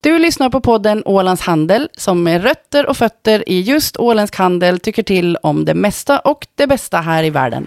Du 0.00 0.18
lyssnar 0.18 0.50
på 0.50 0.60
podden 0.60 1.02
Ålands 1.04 1.42
Handel 1.42 1.88
som 1.96 2.22
med 2.22 2.42
rötter 2.42 2.86
och 2.86 2.96
fötter 2.96 3.48
i 3.48 3.60
just 3.60 3.96
åländsk 3.96 4.36
handel 4.36 4.80
tycker 4.80 5.02
till 5.02 5.36
om 5.36 5.64
det 5.64 5.74
mesta 5.74 6.18
och 6.18 6.46
det 6.54 6.66
bästa 6.66 6.98
här 6.98 7.24
i 7.24 7.30
världen. 7.30 7.66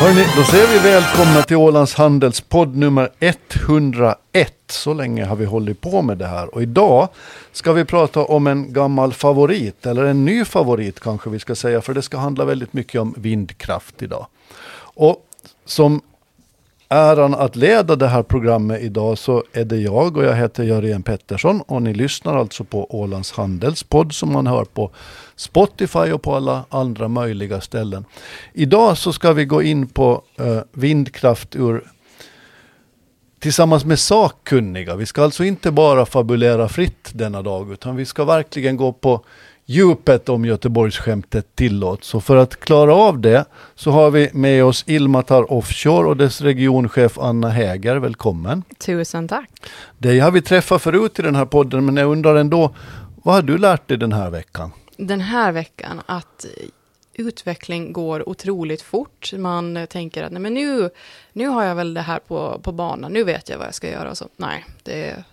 Hörrni, 0.00 0.24
då 0.36 0.44
säger 0.44 0.66
vi 0.72 0.78
välkomna 0.78 1.42
till 1.42 1.56
Ålands 1.56 1.94
Handels 1.94 2.40
podd 2.40 2.76
nummer 2.76 3.10
101. 3.20 4.54
Så 4.70 4.94
länge 4.94 5.24
har 5.24 5.36
vi 5.36 5.44
hållit 5.44 5.80
på 5.80 6.02
med 6.02 6.18
det 6.18 6.26
här. 6.26 6.54
Och 6.54 6.62
idag 6.62 7.08
ska 7.52 7.72
vi 7.72 7.84
prata 7.84 8.24
om 8.24 8.46
en 8.46 8.72
gammal 8.72 9.12
favorit, 9.12 9.86
eller 9.86 10.04
en 10.04 10.24
ny 10.24 10.44
favorit 10.44 11.00
kanske 11.00 11.30
vi 11.30 11.38
ska 11.38 11.54
säga, 11.54 11.80
för 11.80 11.94
det 11.94 12.02
ska 12.02 12.18
handla 12.18 12.44
väldigt 12.44 12.72
mycket 12.72 13.00
om 13.00 13.14
vindkraft 13.16 14.02
idag. 14.02 14.26
Och 14.94 15.28
som 15.64 16.00
äran 16.92 17.34
att 17.34 17.56
leda 17.56 17.96
det 17.96 18.08
här 18.08 18.22
programmet 18.22 18.82
idag 18.82 19.18
så 19.18 19.44
är 19.52 19.64
det 19.64 19.76
jag 19.76 20.16
och 20.16 20.24
jag 20.24 20.34
heter 20.34 20.64
Jörgen 20.64 21.02
Pettersson 21.02 21.60
och 21.60 21.82
ni 21.82 21.94
lyssnar 21.94 22.36
alltså 22.36 22.64
på 22.64 23.00
Ålands 23.00 23.32
Handelspodd 23.32 24.14
som 24.14 24.32
man 24.32 24.46
hör 24.46 24.64
på 24.64 24.90
Spotify 25.36 26.12
och 26.12 26.22
på 26.22 26.36
alla 26.36 26.64
andra 26.68 27.08
möjliga 27.08 27.60
ställen. 27.60 28.04
Idag 28.52 28.98
så 28.98 29.12
ska 29.12 29.32
vi 29.32 29.44
gå 29.44 29.62
in 29.62 29.86
på 29.86 30.22
eh, 30.38 30.60
vindkraft 30.72 31.56
ur 31.56 31.84
tillsammans 33.42 33.84
med 33.84 33.98
sakkunniga. 33.98 34.96
Vi 34.96 35.06
ska 35.06 35.22
alltså 35.22 35.44
inte 35.44 35.70
bara 35.70 36.06
fabulera 36.06 36.68
fritt 36.68 37.10
denna 37.12 37.42
dag 37.42 37.72
utan 37.72 37.96
vi 37.96 38.06
ska 38.06 38.24
verkligen 38.24 38.76
gå 38.76 38.92
på 38.92 39.24
djupet 39.64 40.28
om 40.28 40.44
Göteborgsskämtet 40.44 41.56
tillåts. 41.56 42.08
Så 42.08 42.20
för 42.20 42.36
att 42.36 42.60
klara 42.60 42.94
av 42.94 43.20
det 43.20 43.44
så 43.74 43.90
har 43.90 44.10
vi 44.10 44.30
med 44.32 44.64
oss 44.64 44.84
Ilmatar 44.86 45.52
Offshore 45.52 46.08
och 46.08 46.16
dess 46.16 46.40
regionchef 46.40 47.18
Anna 47.18 47.48
Häger. 47.48 47.96
Välkommen! 47.96 48.62
Tusen 48.78 49.28
tack! 49.28 49.50
Dig 49.98 50.18
har 50.18 50.30
vi 50.30 50.42
träffat 50.42 50.82
förut 50.82 51.18
i 51.18 51.22
den 51.22 51.34
här 51.34 51.44
podden 51.44 51.84
men 51.84 51.96
jag 51.96 52.12
undrar 52.12 52.36
ändå, 52.36 52.74
vad 53.22 53.34
har 53.34 53.42
du 53.42 53.58
lärt 53.58 53.88
dig 53.88 53.98
den 53.98 54.12
här 54.12 54.30
veckan? 54.30 54.70
Den 54.96 55.20
här 55.20 55.52
veckan 55.52 56.00
att 56.06 56.46
utveckling 57.14 57.92
går 57.92 58.28
otroligt 58.28 58.82
fort. 58.82 59.32
Man 59.32 59.86
tänker 59.90 60.22
att 60.22 60.32
nej, 60.32 60.42
men 60.42 60.54
nu, 60.54 60.90
nu 61.32 61.46
har 61.46 61.64
jag 61.64 61.74
väl 61.74 61.94
det 61.94 62.00
här 62.00 62.18
på, 62.18 62.60
på 62.62 62.72
banan, 62.72 63.12
nu 63.12 63.24
vet 63.24 63.48
jag 63.48 63.58
vad 63.58 63.66
jag 63.66 63.74
ska 63.74 63.90
göra. 63.90 64.14
Så, 64.14 64.28
nej, 64.36 64.64
det, 64.82 65.24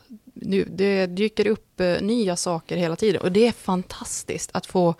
nu, 0.42 0.66
det 0.72 1.06
dyker 1.06 1.48
upp 1.48 1.80
eh, 1.80 2.02
nya 2.02 2.36
saker 2.36 2.78
hela 2.78 2.96
tiden 2.96 3.22
och 3.22 3.32
det 3.32 3.48
är 3.48 3.52
fantastiskt 3.52 4.50
att 4.54 4.66
få 4.66 4.96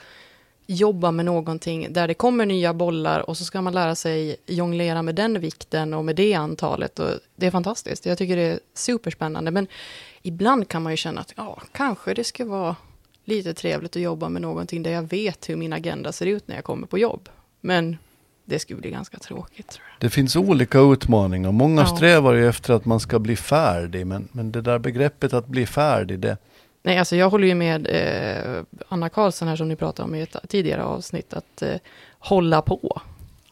jobba 0.72 1.12
med 1.12 1.26
någonting 1.26 1.94
där 1.94 2.08
det 2.08 2.14
kommer 2.14 2.46
nya 2.46 2.74
bollar 2.74 3.30
och 3.30 3.38
så 3.38 3.46
ska 3.46 3.62
man 3.62 3.74
lära 3.74 3.96
sig 3.96 4.36
jonglera 4.46 5.02
med 5.02 5.16
den 5.16 5.40
vikten 5.40 5.94
och 5.94 6.06
med 6.06 6.16
det 6.16 6.34
antalet. 6.34 7.00
Och 7.00 7.10
det 7.36 7.48
är 7.48 7.52
fantastiskt. 7.52 8.06
Jag 8.06 8.18
tycker 8.18 8.36
det 8.36 8.42
är 8.42 8.60
superspännande. 8.74 9.52
Men 9.52 9.68
ibland 10.22 10.68
kan 10.68 10.84
man 10.84 10.94
ju 10.94 10.98
känna 10.98 11.22
att 11.22 11.34
ja, 11.38 11.62
kanske 11.72 12.14
det 12.14 12.24
ska 12.24 12.46
vara 12.46 12.76
lite 13.26 13.54
trevligt 13.54 13.96
att 13.96 14.02
jobba 14.02 14.30
med 14.30 14.42
någonting 14.42 14.84
där 14.84 14.92
jag 14.92 15.10
vet 15.10 15.50
hur 15.50 15.56
min 15.56 15.74
agenda 15.74 16.12
ser 16.12 16.26
ut 16.26 16.48
när 16.48 16.56
jag 16.56 16.64
kommer 16.64 16.88
på 16.88 16.98
jobb. 16.98 17.30
Men 17.62 17.98
det 18.50 18.60
skulle 18.60 18.82
bli 18.82 18.92
ganska 18.92 19.18
tråkigt. 19.18 19.70
Tror 19.70 19.86
jag. 19.90 19.96
Det 20.00 20.10
finns 20.10 20.36
olika 20.36 20.80
utmaningar. 20.80 21.52
Många 21.52 21.82
ja. 21.82 21.88
strävar 21.88 22.34
ju 22.34 22.50
efter 22.50 22.74
att 22.74 22.86
man 22.86 23.00
ska 23.00 23.20
bli 23.20 23.36
färdig. 23.36 24.08
Men, 24.08 24.28
men 24.32 24.52
det 24.52 24.62
där 24.62 24.80
begreppet 24.80 25.34
att 25.34 25.48
bli 25.48 25.66
färdig, 25.66 26.20
det... 26.20 26.38
Nej, 26.84 26.98
alltså 26.98 27.16
jag 27.16 27.30
håller 27.30 27.48
ju 27.48 27.56
med 27.56 27.88
eh, 27.88 28.64
Anna 28.88 29.10
Karlsson 29.10 29.48
här 29.48 29.56
som 29.56 29.68
ni 29.68 29.76
pratade 29.76 30.10
om 30.10 30.16
i 30.16 30.22
ett 30.22 30.36
tidigare 30.48 30.84
avsnitt. 30.84 31.34
Att 31.34 31.62
eh, 31.62 31.76
hålla 32.20 32.62
på. 32.62 33.02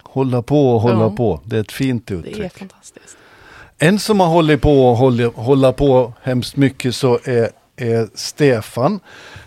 Hålla 0.04 0.42
på 0.42 0.70
och 0.76 0.81
hålla 0.81 1.04
ja. 1.04 1.16
på. 1.16 1.42
Det 1.44 1.56
är 1.56 1.61
ett 1.61 1.72
fint 1.72 2.11
uttryck. 2.11 2.38
Det 2.38 2.45
är 2.45 2.50
fantastiskt. 2.50 3.17
En 3.78 4.00
som 4.00 4.20
har 4.20 4.28
hållit 4.28 4.61
på 4.61 4.88
och 4.89 4.98
håller, 4.98 5.26
hålla 5.28 5.73
på 5.73 6.14
hemskt 6.22 6.56
mycket 6.56 6.95
så 6.95 7.20
är, 7.23 7.50
är 7.76 8.09
Stefan. 8.14 9.00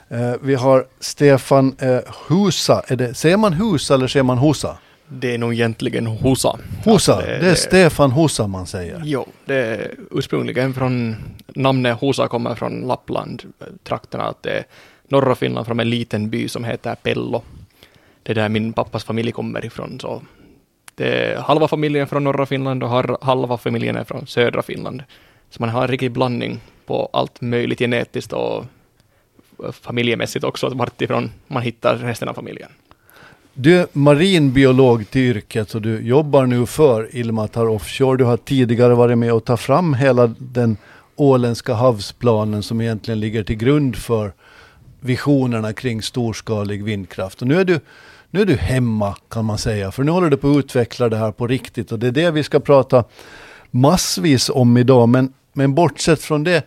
Eh, 0.09 0.35
vi 0.41 0.55
har 0.55 0.87
Stefan 1.01 1.77
eh, 1.79 1.99
Husa. 2.29 2.83
Är 2.87 2.97
det, 2.97 3.15
säger 3.15 3.37
man 3.37 3.53
Husa 3.53 3.95
eller 3.95 4.07
säger 4.07 4.25
man 4.25 4.39
Husa? 4.39 4.79
Det 5.13 5.35
är 5.35 5.39
nog 5.39 5.53
egentligen 5.53 6.07
Hosa. 6.07 6.59
Hosa, 6.85 7.15
alltså 7.15 7.17
det, 7.17 7.39
det, 7.39 7.51
är 7.51 7.55
Stefan 7.55 8.11
Hosa 8.11 8.47
man 8.47 8.67
säger. 8.67 9.03
Jo, 9.05 9.27
det 9.45 9.55
är 9.55 9.95
ursprungligen 10.11 10.75
från, 10.75 11.17
namnet 11.47 12.01
Hosa 12.01 12.29
kommer 12.29 12.55
från 12.55 12.81
Lappland, 12.81 13.43
trakterna, 13.85 14.25
att 14.25 14.43
det 14.43 14.51
är 14.51 14.65
norra 15.09 15.35
Finland 15.35 15.67
från 15.67 15.81
en 15.81 15.91
liten 15.91 16.31
by 16.31 16.49
som 16.49 16.65
heter 16.65 16.95
Pello. 16.95 17.43
Det 18.23 18.33
är 18.33 18.35
där 18.35 18.49
min 18.49 18.73
pappas 18.73 19.05
familj 19.05 19.33
kommer 19.33 19.65
ifrån, 19.65 20.01
så 20.01 20.23
det 20.95 21.09
är 21.09 21.37
halva 21.37 21.69
familjen 21.69 22.07
från 22.07 22.25
norra 22.25 22.47
Finland 22.47 22.83
och 22.83 22.91
halva 23.21 23.59
familjen 23.59 23.97
är 23.97 24.05
från 24.05 24.27
södra 24.27 24.63
Finland. 24.63 25.03
Så 25.51 25.63
man 25.63 25.69
har 25.69 25.83
en 25.83 25.89
riktig 25.89 26.13
blandning 26.13 26.61
på 26.87 27.11
allt 27.13 27.41
möjligt 27.41 27.79
genetiskt 27.79 28.33
och 28.33 28.65
familjemässigt 29.73 30.45
också, 30.45 30.69
vart 30.69 31.03
ifrån 31.03 31.31
man 31.47 31.63
hittar 31.63 31.97
resten 31.97 32.29
av 32.29 32.35
familjen. 32.35 32.71
Du 33.55 33.77
är 33.77 33.87
marinbiolog 33.93 35.11
till 35.11 35.23
yrket 35.23 35.75
och 35.75 35.83
du 35.83 36.01
jobbar 36.01 36.47
nu 36.47 36.67
för 36.67 37.17
Ilmatar 37.17 37.67
Offshore. 37.67 38.17
Du 38.17 38.25
har 38.25 38.37
tidigare 38.37 38.95
varit 38.95 39.19
med 39.19 39.33
och 39.33 39.45
tagit 39.45 39.61
fram 39.61 39.95
hela 39.95 40.27
den 40.39 40.77
åländska 41.17 41.75
havsplanen 41.75 42.63
som 42.63 42.81
egentligen 42.81 43.21
ligger 43.21 43.43
till 43.43 43.57
grund 43.57 43.97
för 43.97 44.33
visionerna 45.01 45.73
kring 45.73 46.03
storskalig 46.03 46.85
vindkraft. 46.85 47.43
Och 47.43 47.49
nu 47.49 47.61
är 47.61 47.65
du, 47.65 47.81
nu 48.31 48.41
är 48.41 48.47
du 48.47 48.57
hemma 48.57 49.17
kan 49.29 49.45
man 49.45 49.59
säga, 49.59 49.93
för 49.93 50.03
nu 50.03 50.11
håller 50.11 50.31
du 50.31 50.37
på 50.37 50.51
att 50.51 50.57
utveckla 50.57 51.09
det 51.09 51.17
här 51.17 51.33
på 51.33 51.47
riktigt 51.47 51.93
och 51.93 51.99
det 51.99 52.07
är 52.07 52.13
det 52.13 52.31
vi 52.31 52.43
ska 52.43 52.61
prata 52.61 53.05
massvis 53.71 54.49
om 54.49 54.77
idag. 54.77 55.09
Men, 55.09 55.33
men 55.53 55.75
bortsett 55.75 56.23
från 56.23 56.45
det, 56.45 56.63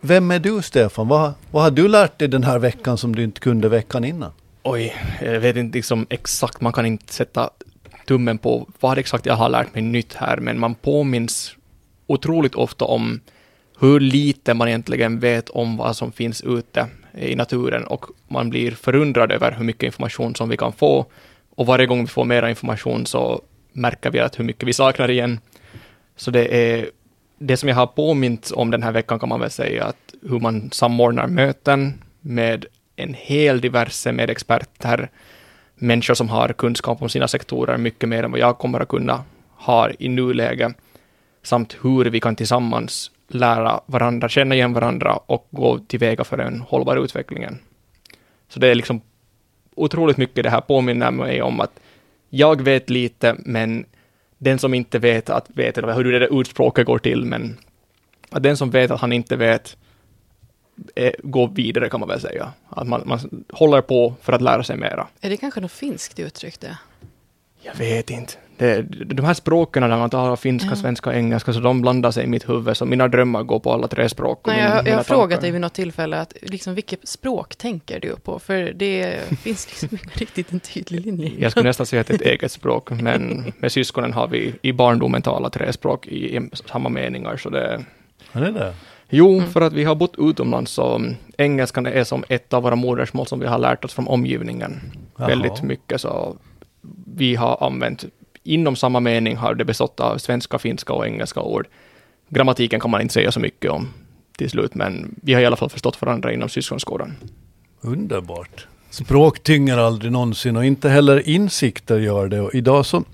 vem 0.00 0.30
är 0.30 0.38
du 0.38 0.62
Stefan? 0.62 1.08
Vad, 1.08 1.32
vad 1.50 1.62
har 1.62 1.70
du 1.70 1.88
lärt 1.88 2.18
dig 2.18 2.28
den 2.28 2.44
här 2.44 2.58
veckan 2.58 2.98
som 2.98 3.14
du 3.14 3.22
inte 3.22 3.40
kunde 3.40 3.68
veckan 3.68 4.04
innan? 4.04 4.32
Oj, 4.66 4.94
jag 5.20 5.40
vet 5.40 5.56
inte 5.56 5.78
liksom 5.78 6.06
exakt, 6.10 6.60
man 6.60 6.72
kan 6.72 6.86
inte 6.86 7.12
sätta 7.12 7.50
tummen 8.06 8.38
på 8.38 8.68
vad 8.80 8.98
exakt 8.98 9.26
jag 9.26 9.34
har 9.34 9.48
lärt 9.48 9.74
mig 9.74 9.82
nytt 9.82 10.14
här, 10.14 10.36
men 10.36 10.60
man 10.60 10.74
påminns 10.74 11.56
otroligt 12.06 12.54
ofta 12.54 12.84
om 12.84 13.20
hur 13.80 14.00
lite 14.00 14.54
man 14.54 14.68
egentligen 14.68 15.18
vet 15.18 15.48
om 15.48 15.76
vad 15.76 15.96
som 15.96 16.12
finns 16.12 16.42
ute 16.42 16.86
i 17.18 17.34
naturen 17.34 17.84
och 17.84 18.06
man 18.28 18.50
blir 18.50 18.70
förundrad 18.70 19.32
över 19.32 19.52
hur 19.52 19.64
mycket 19.64 19.82
information 19.82 20.34
som 20.34 20.48
vi 20.48 20.56
kan 20.56 20.72
få 20.72 21.06
och 21.56 21.66
varje 21.66 21.86
gång 21.86 22.00
vi 22.00 22.06
får 22.06 22.24
mera 22.24 22.50
information 22.50 23.06
så 23.06 23.42
märker 23.72 24.10
vi 24.10 24.20
att 24.20 24.38
hur 24.38 24.44
mycket 24.44 24.68
vi 24.68 24.72
saknar 24.72 25.10
igen. 25.10 25.40
Så 26.16 26.30
det 26.30 26.54
är 26.54 26.90
det 27.38 27.56
som 27.56 27.68
jag 27.68 27.76
har 27.76 27.86
påmint 27.86 28.50
om 28.54 28.70
den 28.70 28.82
här 28.82 28.92
veckan 28.92 29.18
kan 29.18 29.28
man 29.28 29.40
väl 29.40 29.50
säga 29.50 29.84
att 29.84 30.14
hur 30.22 30.40
man 30.40 30.70
samordnar 30.70 31.26
möten 31.26 32.02
med 32.20 32.66
en 32.96 33.14
hel 33.14 33.60
diverse 33.60 34.12
med 34.12 34.30
experter, 34.30 35.08
människor 35.74 36.14
som 36.14 36.28
har 36.28 36.48
kunskap 36.48 37.02
om 37.02 37.08
sina 37.08 37.28
sektorer 37.28 37.76
mycket 37.76 38.08
mer 38.08 38.22
än 38.22 38.30
vad 38.30 38.40
jag 38.40 38.58
kommer 38.58 38.80
att 38.80 38.88
kunna 38.88 39.24
ha 39.56 39.90
i 39.98 40.08
nuläget, 40.08 40.72
samt 41.42 41.76
hur 41.82 42.04
vi 42.04 42.20
kan 42.20 42.36
tillsammans 42.36 43.10
lära 43.28 43.80
varandra, 43.86 44.28
känna 44.28 44.54
igen 44.54 44.72
varandra 44.72 45.16
och 45.26 45.48
gå 45.50 45.78
tillväga 45.78 46.24
för 46.24 46.38
en 46.38 46.60
hållbar 46.60 46.96
utveckling. 46.96 47.46
Så 48.48 48.60
det 48.60 48.68
är 48.68 48.74
liksom 48.74 49.00
otroligt 49.74 50.16
mycket 50.16 50.44
det 50.44 50.50
här 50.50 50.60
påminner 50.60 51.10
mig 51.10 51.42
om 51.42 51.60
att 51.60 51.80
jag 52.30 52.62
vet 52.62 52.90
lite, 52.90 53.36
men 53.38 53.86
den 54.38 54.58
som 54.58 54.74
inte 54.74 54.98
vet 54.98 55.30
att 55.30 55.50
vet, 55.50 55.78
eller 55.78 55.94
hur 55.94 56.12
det 56.12 56.18
där 56.18 56.40
utspråket 56.40 56.86
går 56.86 56.98
till, 56.98 57.24
men 57.24 57.58
att 58.30 58.42
den 58.42 58.56
som 58.56 58.70
vet 58.70 58.90
att 58.90 59.00
han 59.00 59.12
inte 59.12 59.36
vet 59.36 59.76
är, 60.94 61.14
går 61.22 61.48
vidare 61.48 61.88
kan 61.88 62.00
man 62.00 62.08
väl 62.08 62.20
säga. 62.20 62.52
Att 62.68 62.88
man, 62.88 63.02
man 63.06 63.44
håller 63.52 63.80
på 63.80 64.14
för 64.22 64.32
att 64.32 64.42
lära 64.42 64.62
sig 64.62 64.76
mera. 64.76 65.06
Är 65.20 65.30
det 65.30 65.36
kanske 65.36 65.60
något 65.60 65.72
finskt 65.72 66.18
uttryck 66.18 66.60
det? 66.60 66.78
Jag 67.62 67.74
vet 67.74 68.10
inte. 68.10 68.32
Det, 68.56 68.82
de 69.04 69.24
här 69.24 69.34
språken 69.34 69.82
där 69.82 69.88
man 69.88 70.10
talar 70.10 70.36
finska, 70.36 70.70
ja. 70.70 70.76
svenska 70.76 71.10
och 71.10 71.16
engelska, 71.16 71.52
så 71.52 71.60
de 71.60 71.80
blandar 71.80 72.10
sig 72.10 72.24
i 72.24 72.26
mitt 72.26 72.48
huvud, 72.48 72.76
så 72.76 72.84
mina 72.84 73.08
drömmar 73.08 73.42
går 73.42 73.60
på 73.60 73.72
alla 73.72 73.88
tre 73.88 74.08
språk. 74.08 74.40
Nej, 74.46 74.60
jag, 74.60 74.88
jag 74.88 74.96
har 74.96 75.02
frågat 75.02 75.40
dig 75.40 75.50
vid 75.50 75.60
något 75.60 75.74
tillfälle, 75.74 76.20
att, 76.20 76.34
liksom, 76.42 76.74
vilket 76.74 77.08
språk 77.08 77.56
tänker 77.56 78.00
du 78.00 78.16
på? 78.16 78.38
För 78.38 78.72
det 78.72 79.20
finns 79.42 79.68
liksom 79.68 79.88
inte 79.92 80.18
riktigt 80.18 80.52
en 80.52 80.60
tydlig 80.60 81.00
linje. 81.06 81.32
Jag 81.38 81.50
skulle 81.50 81.68
nästan 81.68 81.86
säga 81.86 82.00
att 82.00 82.06
det 82.06 82.12
är 82.12 82.14
ett 82.14 82.26
eget 82.26 82.52
språk, 82.52 82.90
men 82.90 83.52
med 83.58 83.72
syskonen 83.72 84.12
har 84.12 84.28
vi 84.28 84.54
i 84.62 84.72
barndomen 84.72 85.22
talat 85.22 85.52
tre 85.52 85.72
språk 85.72 86.06
i, 86.06 86.36
i 86.36 86.50
samma 86.52 86.88
meningar, 86.88 87.36
så 87.36 87.50
det... 87.50 87.84
Ja, 88.32 88.40
det 88.40 88.46
är 88.46 88.52
det. 88.52 88.74
Jo, 89.10 89.38
mm. 89.38 89.50
för 89.50 89.60
att 89.60 89.72
vi 89.72 89.84
har 89.84 89.94
bott 89.94 90.14
utomlands 90.18 90.72
så 90.72 91.14
engelskan 91.38 91.86
är 91.86 92.04
som 92.04 92.24
ett 92.28 92.52
av 92.52 92.62
våra 92.62 92.76
modersmål 92.76 93.26
som 93.26 93.40
vi 93.40 93.46
har 93.46 93.58
lärt 93.58 93.84
oss 93.84 93.94
från 93.94 94.08
omgivningen 94.08 94.80
Jaha. 95.16 95.28
väldigt 95.28 95.62
mycket. 95.62 96.00
Så 96.00 96.36
vi 97.16 97.34
har 97.34 97.66
använt, 97.66 98.04
inom 98.42 98.76
samma 98.76 99.00
mening 99.00 99.36
har 99.36 99.54
det 99.54 99.64
bestått 99.64 100.00
av 100.00 100.18
svenska, 100.18 100.58
finska 100.58 100.92
och 100.92 101.06
engelska 101.06 101.40
ord. 101.40 101.66
Grammatiken 102.28 102.80
kan 102.80 102.90
man 102.90 103.00
inte 103.00 103.14
säga 103.14 103.32
så 103.32 103.40
mycket 103.40 103.70
om 103.70 103.88
till 104.36 104.50
slut, 104.50 104.74
men 104.74 105.14
vi 105.22 105.34
har 105.34 105.40
i 105.40 105.46
alla 105.46 105.56
fall 105.56 105.70
förstått 105.70 106.02
varandra 106.02 106.32
inom 106.32 106.48
syskonskolan. 106.48 107.14
Underbart. 107.80 108.66
Språk 108.90 109.42
tynger 109.42 109.78
aldrig 109.78 110.12
någonsin 110.12 110.56
och 110.56 110.64
inte 110.64 110.88
heller 110.88 111.28
insikter 111.28 111.98
gör 111.98 112.28
det. 112.28 112.40
Och 112.40 112.54
idag 112.54 112.86
så 112.86 113.04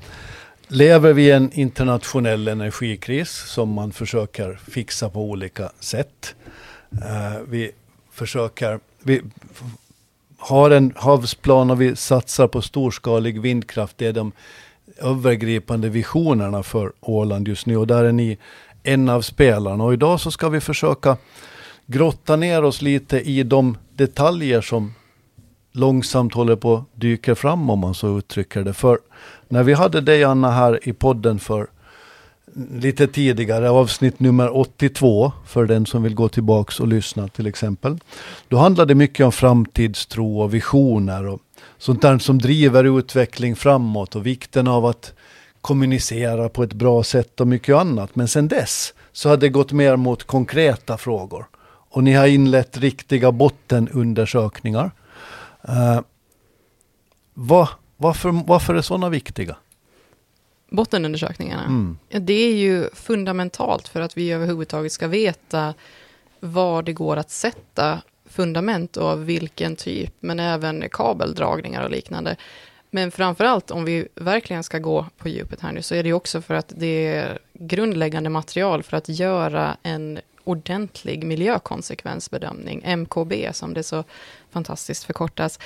lever 0.71 1.13
vi 1.13 1.27
i 1.27 1.31
en 1.31 1.53
internationell 1.53 2.49
energikris 2.49 3.31
som 3.31 3.69
man 3.69 3.93
försöker 3.93 4.61
fixa 4.71 5.11
på 5.11 5.21
olika 5.21 5.71
sätt. 5.81 6.35
Eh, 6.93 7.41
vi 7.49 7.71
försöker, 8.13 8.81
vi 9.03 9.23
har 10.39 10.71
en 10.71 10.93
havsplan 10.97 11.71
och 11.71 11.81
vi 11.81 11.97
satsar 11.97 12.49
på 12.49 12.63
storskalig 12.63 13.41
vindkraft. 13.41 13.99
Det 13.99 14.07
är 14.07 14.13
de 14.13 14.33
övergripande 14.99 15.89
visionerna 15.89 16.63
för 16.63 16.93
Åland 17.01 17.49
just 17.49 17.67
nu 17.67 17.77
och 17.77 17.87
där 17.87 18.05
är 18.05 18.13
ni 18.13 18.39
en 18.83 19.09
av 19.09 19.23
spelarna. 19.23 19.85
Och 19.85 19.93
idag 19.93 20.21
så 20.21 20.31
ska 20.31 20.49
vi 20.49 20.61
försöka 20.61 21.17
grotta 21.87 22.37
ner 22.37 22.65
oss 22.65 22.83
lite 22.83 23.21
i 23.21 23.43
de 23.43 23.77
detaljer 23.95 24.61
som 24.61 24.95
långsamt 25.73 26.35
håller 26.35 26.57
på 26.57 26.75
att 26.75 27.01
dyka 27.01 27.35
fram 27.35 27.71
om 27.71 27.79
man 27.79 27.95
så 27.95 28.19
uttrycker 28.19 28.65
det. 28.65 28.73
För 28.73 28.99
när 29.51 29.63
vi 29.63 29.73
hade 29.73 30.01
dig 30.01 30.25
Anna 30.25 30.51
här 30.51 30.89
i 30.89 30.93
podden 30.93 31.39
för 31.39 31.67
lite 32.73 33.07
tidigare, 33.07 33.71
avsnitt 33.71 34.21
nummer 34.21 34.57
82, 34.57 35.33
för 35.47 35.67
den 35.67 35.87
som 35.87 36.03
vill 36.03 36.15
gå 36.15 36.29
tillbaks 36.29 36.81
och 36.81 36.89
lyssna 36.89 37.29
till 37.29 37.47
exempel. 37.47 37.99
Då 38.49 38.57
handlade 38.57 38.91
det 38.91 38.99
mycket 38.99 39.27
om 39.27 39.33
framtidstro 39.33 40.41
och 40.41 40.55
visioner 40.55 41.27
och 41.27 41.41
sånt 41.79 42.03
där 42.03 42.19
som 42.19 42.39
driver 42.39 42.99
utveckling 42.99 43.57
framåt 43.57 44.17
och 44.17 44.27
vikten 44.27 44.69
av 44.69 44.87
att 44.87 45.13
kommunicera 45.61 46.49
på 46.49 46.63
ett 46.63 46.73
bra 46.73 47.03
sätt 47.03 47.41
och 47.41 47.49
mycket 47.49 47.77
annat. 47.77 48.17
Men 48.17 48.29
sen 48.29 48.49
dess 48.49 48.95
så 49.13 49.29
har 49.29 49.37
det 49.37 49.49
gått 49.49 49.73
mer 49.73 49.97
mot 49.97 50.25
konkreta 50.25 50.99
frågor. 50.99 51.47
Och 51.93 52.05
ni 52.05 52.13
har 52.13 52.27
inlett 52.27 52.77
riktiga 52.77 53.33
bottenundersökningar. 53.33 54.91
Uh, 55.69 56.01
vad, 57.35 57.69
varför, 58.01 58.43
varför 58.47 58.75
är 58.75 58.83
sådana 58.83 59.09
viktiga? 59.09 59.57
Bottenundersökningarna? 60.71 61.65
Mm. 61.65 61.99
Det 62.09 62.33
är 62.33 62.55
ju 62.55 62.91
fundamentalt 62.95 63.89
för 63.89 64.01
att 64.01 64.17
vi 64.17 64.33
överhuvudtaget 64.33 64.93
ska 64.93 65.09
veta 65.09 65.75
var 66.41 66.83
det 66.83 66.93
går 66.93 67.17
att 67.17 67.31
sätta 67.31 68.03
fundament 68.29 68.97
och 68.97 69.09
av 69.09 69.25
vilken 69.25 69.77
typ, 69.77 70.15
men 70.21 70.41
även 70.41 70.89
kabeldragningar 70.91 71.85
och 71.85 71.91
liknande. 71.91 72.37
Men 72.91 73.11
framförallt 73.11 73.71
om 73.71 73.85
vi 73.85 74.09
verkligen 74.15 74.63
ska 74.63 74.79
gå 74.79 75.07
på 75.19 75.29
djupet 75.29 75.61
här 75.61 75.73
nu, 75.73 75.83
så 75.83 75.95
är 75.95 76.03
det 76.03 76.13
också 76.13 76.43
för 76.43 76.55
att 76.55 76.73
det 76.77 77.07
är 77.07 77.39
grundläggande 77.53 78.31
material 78.31 78.83
för 78.83 78.97
att 78.97 79.09
göra 79.09 79.77
en 79.83 80.21
ordentlig 80.45 81.25
miljökonsekvensbedömning, 81.25 82.83
MKB 82.97 83.53
som 83.53 83.75
det 83.75 83.83
så 83.83 84.05
fantastiskt 84.51 85.05
förkortas 85.05 85.59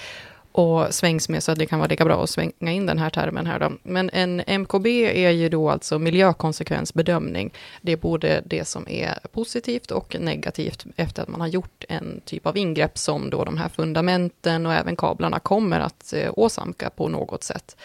och 0.55 0.95
svängs 0.95 1.29
med, 1.29 1.43
så 1.43 1.53
att 1.53 1.59
det 1.59 1.67
kan 1.67 1.79
vara 1.79 1.89
lika 1.89 2.05
bra 2.05 2.23
att 2.23 2.31
svänga 2.31 2.73
in 2.73 2.87
den 2.87 2.99
här 2.99 3.11
termen 3.11 3.47
här 3.47 3.59
då. 3.59 3.73
Men 3.83 4.11
en 4.11 4.43
MKB 4.47 4.87
är 5.27 5.31
ju 5.31 5.49
då 5.49 5.71
alltså 5.71 5.99
miljökonsekvensbedömning. 5.99 7.53
Det 7.81 7.93
är 7.93 7.97
både 7.97 8.43
det 8.47 8.65
som 8.65 8.89
är 8.89 9.19
positivt 9.33 9.91
och 9.91 10.17
negativt 10.21 10.87
efter 10.97 11.23
att 11.23 11.29
man 11.29 11.41
har 11.41 11.49
gjort 11.49 11.85
en 11.89 12.21
typ 12.25 12.47
av 12.47 12.57
ingrepp 12.57 12.99
som 12.99 13.31
då 13.31 13.45
de 13.45 13.57
här 13.57 13.69
fundamenten 13.69 14.67
och 14.67 14.75
även 14.75 14.97
kablarna 14.97 15.39
kommer 15.39 15.81
att 15.81 16.13
eh, 16.13 16.33
åsamka 16.37 16.91
på 16.91 17.09
något 17.09 17.43
sätt. 17.43 17.77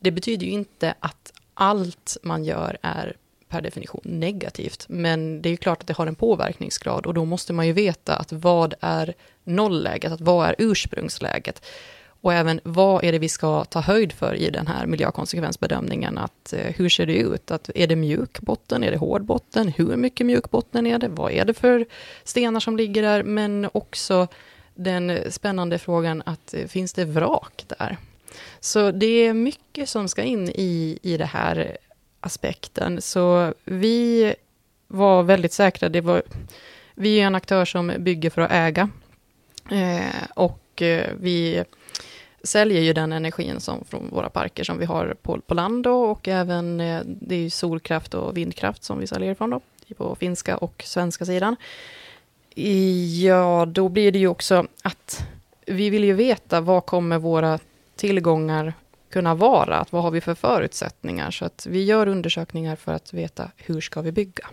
Det 0.00 0.10
betyder 0.10 0.46
ju 0.46 0.52
inte 0.52 0.94
att 1.00 1.32
allt 1.54 2.16
man 2.22 2.44
gör 2.44 2.78
är 2.82 3.16
per 3.48 3.60
definition 3.60 4.02
negativt, 4.04 4.86
men 4.88 5.42
det 5.42 5.48
är 5.48 5.50
ju 5.50 5.56
klart 5.56 5.80
att 5.80 5.86
det 5.86 5.96
har 5.96 6.06
en 6.06 6.14
påverkningsgrad 6.14 7.06
och 7.06 7.14
då 7.14 7.24
måste 7.24 7.52
man 7.52 7.66
ju 7.66 7.72
veta 7.72 8.16
att 8.16 8.32
vad 8.32 8.74
är 8.80 9.14
nollläget, 9.44 10.12
att 10.12 10.20
vad 10.20 10.48
är 10.48 10.54
ursprungsläget? 10.58 11.62
Och 12.20 12.32
även 12.32 12.60
vad 12.64 13.04
är 13.04 13.12
det 13.12 13.18
vi 13.18 13.28
ska 13.28 13.64
ta 13.64 13.80
höjd 13.80 14.12
för 14.12 14.34
i 14.34 14.50
den 14.50 14.66
här 14.66 14.86
miljökonsekvensbedömningen? 14.86 16.18
Att, 16.18 16.52
eh, 16.52 16.74
hur 16.76 16.88
ser 16.88 17.06
det 17.06 17.16
ut? 17.16 17.50
Att, 17.50 17.70
är 17.74 17.86
det 17.86 17.96
mjuk 17.96 18.40
botten? 18.40 18.84
Är 18.84 18.90
det 18.90 18.96
hård 18.96 19.24
botten? 19.24 19.68
Hur 19.68 19.96
mycket 19.96 20.26
mjuk 20.26 20.50
botten 20.50 20.86
är 20.86 20.98
det? 20.98 21.08
Vad 21.08 21.32
är 21.32 21.44
det 21.44 21.54
för 21.54 21.86
stenar 22.24 22.60
som 22.60 22.76
ligger 22.76 23.02
där? 23.02 23.22
Men 23.22 23.68
också 23.72 24.28
den 24.74 25.32
spännande 25.32 25.78
frågan 25.78 26.22
att 26.26 26.54
eh, 26.54 26.66
finns 26.66 26.92
det 26.92 27.04
vrak 27.04 27.64
där? 27.66 27.96
Så 28.60 28.90
det 28.90 29.06
är 29.06 29.34
mycket 29.34 29.88
som 29.88 30.08
ska 30.08 30.22
in 30.22 30.48
i, 30.48 30.98
i 31.02 31.16
den 31.16 31.28
här 31.28 31.76
aspekten. 32.20 33.02
Så 33.02 33.54
vi 33.64 34.34
var 34.86 35.22
väldigt 35.22 35.52
säkra. 35.52 35.88
Det 35.88 36.00
var, 36.00 36.22
vi 36.94 37.20
är 37.20 37.26
en 37.26 37.34
aktör 37.34 37.64
som 37.64 37.92
bygger 37.98 38.30
för 38.30 38.42
att 38.42 38.52
äga. 38.52 38.90
Eh, 39.70 40.24
och 40.34 40.82
eh, 40.82 41.12
vi 41.20 41.64
säljer 42.42 42.80
ju 42.80 42.92
den 42.92 43.12
energin 43.12 43.60
som 43.60 43.84
från 43.84 44.10
våra 44.10 44.30
parker 44.30 44.64
som 44.64 44.78
vi 44.78 44.84
har 44.84 45.16
på, 45.22 45.40
på 45.40 45.54
land 45.54 45.84
då, 45.84 46.04
och 46.04 46.28
även 46.28 46.80
eh, 46.80 47.02
det 47.04 47.34
är 47.34 47.50
solkraft 47.50 48.14
och 48.14 48.36
vindkraft 48.36 48.84
som 48.84 48.98
vi 48.98 49.06
säljer 49.06 49.32
ifrån 49.32 49.50
då, 49.50 49.60
på 49.96 50.14
finska 50.14 50.56
och 50.56 50.82
svenska 50.86 51.24
sidan. 51.24 51.56
Ja, 53.22 53.66
då 53.68 53.88
blir 53.88 54.12
det 54.12 54.18
ju 54.18 54.28
också 54.28 54.66
att 54.82 55.26
vi 55.66 55.90
vill 55.90 56.04
ju 56.04 56.12
veta 56.12 56.60
vad 56.60 56.86
kommer 56.86 57.18
våra 57.18 57.58
tillgångar 57.96 58.72
kunna 59.10 59.34
vara? 59.34 59.76
Att 59.76 59.92
vad 59.92 60.02
har 60.02 60.10
vi 60.10 60.20
för 60.20 60.34
förutsättningar? 60.34 61.30
Så 61.30 61.44
att 61.44 61.66
vi 61.70 61.84
gör 61.84 62.06
undersökningar 62.06 62.76
för 62.76 62.92
att 62.92 63.12
veta 63.12 63.50
hur 63.56 63.80
ska 63.80 64.00
vi 64.00 64.12
bygga? 64.12 64.48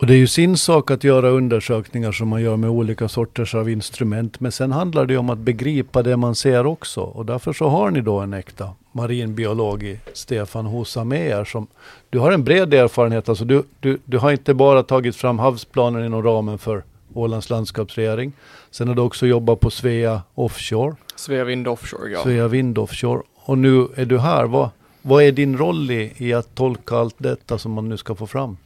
Och 0.00 0.06
det 0.06 0.14
är 0.14 0.18
ju 0.18 0.26
sin 0.26 0.56
sak 0.56 0.90
att 0.90 1.04
göra 1.04 1.28
undersökningar 1.28 2.12
som 2.12 2.28
man 2.28 2.42
gör 2.42 2.56
med 2.56 2.70
olika 2.70 3.08
sorters 3.08 3.54
av 3.54 3.70
instrument. 3.70 4.40
Men 4.40 4.52
sen 4.52 4.72
handlar 4.72 5.06
det 5.06 5.16
om 5.16 5.30
att 5.30 5.38
begripa 5.38 6.02
det 6.02 6.16
man 6.16 6.34
ser 6.34 6.66
också. 6.66 7.00
Och 7.00 7.26
därför 7.26 7.52
så 7.52 7.68
har 7.68 7.90
ni 7.90 8.00
då 8.00 8.18
en 8.18 8.34
äkta 8.34 8.70
marinbiolog 8.92 9.82
i 9.82 10.00
Stefan 10.12 10.66
Hosa 10.66 11.04
med 11.04 11.26
er. 11.26 11.44
Som, 11.44 11.66
du 12.10 12.18
har 12.18 12.32
en 12.32 12.44
bred 12.44 12.74
erfarenhet. 12.74 13.28
Alltså 13.28 13.44
du, 13.44 13.62
du, 13.80 13.98
du 14.04 14.18
har 14.18 14.32
inte 14.32 14.54
bara 14.54 14.82
tagit 14.82 15.16
fram 15.16 15.38
havsplanen 15.38 16.06
inom 16.06 16.22
ramen 16.22 16.58
för 16.58 16.82
Ålands 17.14 17.50
landskapsregering. 17.50 18.32
Sen 18.70 18.88
har 18.88 18.94
du 18.94 19.02
också 19.02 19.26
jobbat 19.26 19.60
på 19.60 19.70
Svea 19.70 20.22
Offshore. 20.34 20.96
Svea 21.16 21.44
Vind 21.44 21.68
Offshore, 21.68 22.10
ja. 22.10 22.22
Svea 22.22 22.48
Vind 22.48 22.78
Offshore. 22.78 23.22
Och 23.34 23.58
nu 23.58 23.88
är 23.94 24.04
du 24.04 24.18
här. 24.18 24.44
Vad, 24.44 24.70
vad 25.02 25.22
är 25.22 25.32
din 25.32 25.58
roll 25.58 25.90
i, 25.90 26.12
i 26.16 26.32
att 26.32 26.54
tolka 26.54 26.96
allt 26.96 27.16
detta 27.18 27.58
som 27.58 27.72
man 27.72 27.88
nu 27.88 27.96
ska 27.96 28.14
få 28.14 28.26
fram? 28.26 28.56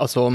Alltså, 0.00 0.32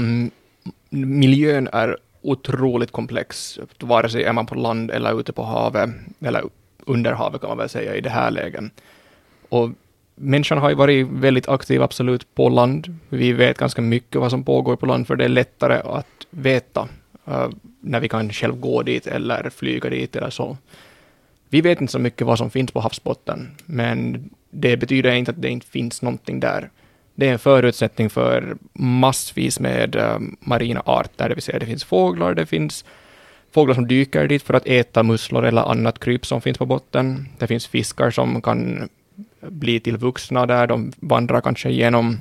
miljön 0.90 1.68
är 1.72 1.96
otroligt 2.22 2.90
komplex, 2.90 3.58
vare 3.80 4.08
sig 4.08 4.24
är 4.24 4.32
man 4.32 4.46
på 4.46 4.54
land 4.54 4.90
eller 4.90 5.20
ute 5.20 5.32
på 5.32 5.42
havet, 5.42 5.90
eller 6.20 6.44
under 6.86 7.12
havet 7.12 7.40
kan 7.40 7.50
man 7.50 7.58
väl 7.58 7.68
säga 7.68 7.94
i 7.94 8.00
det 8.00 8.10
här 8.10 8.30
läget. 8.30 8.64
Och 9.48 9.70
människan 10.14 10.58
har 10.58 10.68
ju 10.68 10.74
varit 10.74 11.06
väldigt 11.06 11.48
aktiv 11.48 11.82
absolut 11.82 12.34
på 12.34 12.48
land. 12.48 12.98
Vi 13.08 13.32
vet 13.32 13.58
ganska 13.58 13.82
mycket 13.82 14.20
vad 14.20 14.30
som 14.30 14.44
pågår 14.44 14.76
på 14.76 14.86
land, 14.86 15.06
för 15.06 15.16
det 15.16 15.24
är 15.24 15.28
lättare 15.28 15.80
att 15.84 16.26
veta 16.30 16.88
uh, 17.28 17.48
när 17.80 18.00
vi 18.00 18.08
kan 18.08 18.32
själv 18.32 18.60
gå 18.60 18.82
dit 18.82 19.06
eller 19.06 19.50
flyga 19.50 19.90
dit 19.90 20.16
eller 20.16 20.30
så. 20.30 20.56
Vi 21.48 21.60
vet 21.60 21.80
inte 21.80 21.92
så 21.92 21.98
mycket 21.98 22.26
vad 22.26 22.38
som 22.38 22.50
finns 22.50 22.72
på 22.72 22.80
havsbotten, 22.80 23.50
men 23.66 24.30
det 24.50 24.76
betyder 24.76 25.14
inte 25.14 25.30
att 25.30 25.42
det 25.42 25.50
inte 25.50 25.66
finns 25.66 26.02
någonting 26.02 26.40
där 26.40 26.70
det 27.14 27.28
är 27.28 27.32
en 27.32 27.38
förutsättning 27.38 28.10
för 28.10 28.56
massvis 28.72 29.60
med 29.60 29.96
eh, 29.96 30.18
marina 30.40 30.82
arter, 30.86 31.28
det 31.28 31.34
vill 31.34 31.42
säga 31.42 31.58
det 31.58 31.66
finns 31.66 31.84
fåglar, 31.84 32.34
det 32.34 32.46
finns 32.46 32.84
fåglar 33.52 33.74
som 33.74 33.88
dyker 33.88 34.28
dit 34.28 34.42
för 34.42 34.54
att 34.54 34.66
äta 34.66 35.02
musslor 35.02 35.44
eller 35.44 35.70
annat 35.70 35.98
kryp 35.98 36.26
som 36.26 36.40
finns 36.40 36.58
på 36.58 36.66
botten. 36.66 37.28
Det 37.38 37.46
finns 37.46 37.66
fiskar 37.66 38.10
som 38.10 38.42
kan 38.42 38.88
bli 39.40 39.80
till 39.80 39.96
vuxna 39.96 40.46
där, 40.46 40.66
de 40.66 40.92
vandrar 41.00 41.40
kanske 41.40 41.70
igenom. 41.70 42.18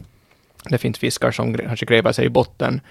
Det 0.69 0.77
finns 0.77 0.99
fiskar 0.99 1.31
som 1.31 1.57
kanske 1.57 1.85
gräver 1.85 2.11
sig 2.11 2.25
i 2.25 2.29
botten. 2.29 2.81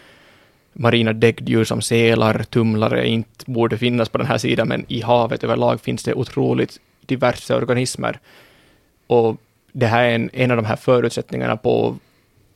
Marina 0.72 1.12
däggdjur 1.12 1.64
som 1.64 1.82
sälar, 1.82 2.42
tumlare 2.42 3.08
inte 3.08 3.44
borde 3.50 3.78
finnas 3.78 4.08
på 4.08 4.18
den 4.18 4.26
här 4.26 4.38
sidan, 4.38 4.68
men 4.68 4.84
i 4.88 5.02
havet 5.02 5.44
överlag 5.44 5.80
finns 5.80 6.02
det 6.02 6.14
otroligt 6.14 6.80
diverse 7.06 7.54
organismer. 7.54 8.18
Och 9.06 9.36
det 9.72 9.86
här 9.86 10.04
är 10.04 10.14
en, 10.14 10.30
en 10.32 10.50
av 10.50 10.56
de 10.56 10.66
här 10.66 10.76
förutsättningarna 10.76 11.56
på 11.56 11.96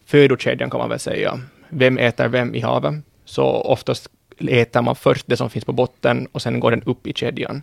födokedjan 0.06 0.70
kan 0.70 0.80
man 0.80 0.88
väl 0.88 0.98
säga. 0.98 1.40
Vem 1.68 1.98
äter 1.98 2.28
vem 2.28 2.54
i 2.54 2.60
havet? 2.60 2.94
Så 3.24 3.44
oftast 3.44 4.10
äter 4.38 4.82
man 4.82 4.96
först 4.96 5.26
det 5.26 5.36
som 5.36 5.50
finns 5.50 5.64
på 5.64 5.72
botten 5.72 6.28
och 6.32 6.42
sen 6.42 6.60
går 6.60 6.70
den 6.70 6.82
upp 6.82 7.06
i 7.06 7.12
kedjan. 7.12 7.62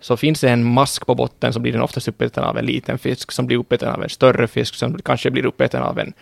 Så 0.00 0.16
finns 0.16 0.40
det 0.40 0.50
en 0.50 0.64
mask 0.64 1.06
på 1.06 1.14
botten 1.14 1.52
så 1.52 1.60
blir 1.60 1.72
den 1.72 1.82
oftast 1.82 2.08
uppäten 2.08 2.44
av 2.44 2.58
en 2.58 2.66
liten 2.66 2.98
fisk 2.98 3.32
som 3.32 3.46
blir 3.46 3.56
uppäten 3.56 3.88
av 3.88 4.02
en 4.02 4.08
större 4.08 4.48
fisk 4.48 4.74
som 4.74 4.98
kanske 4.98 5.30
blir 5.30 5.46
uppäten 5.46 5.82
av 5.82 5.98
en 5.98 6.12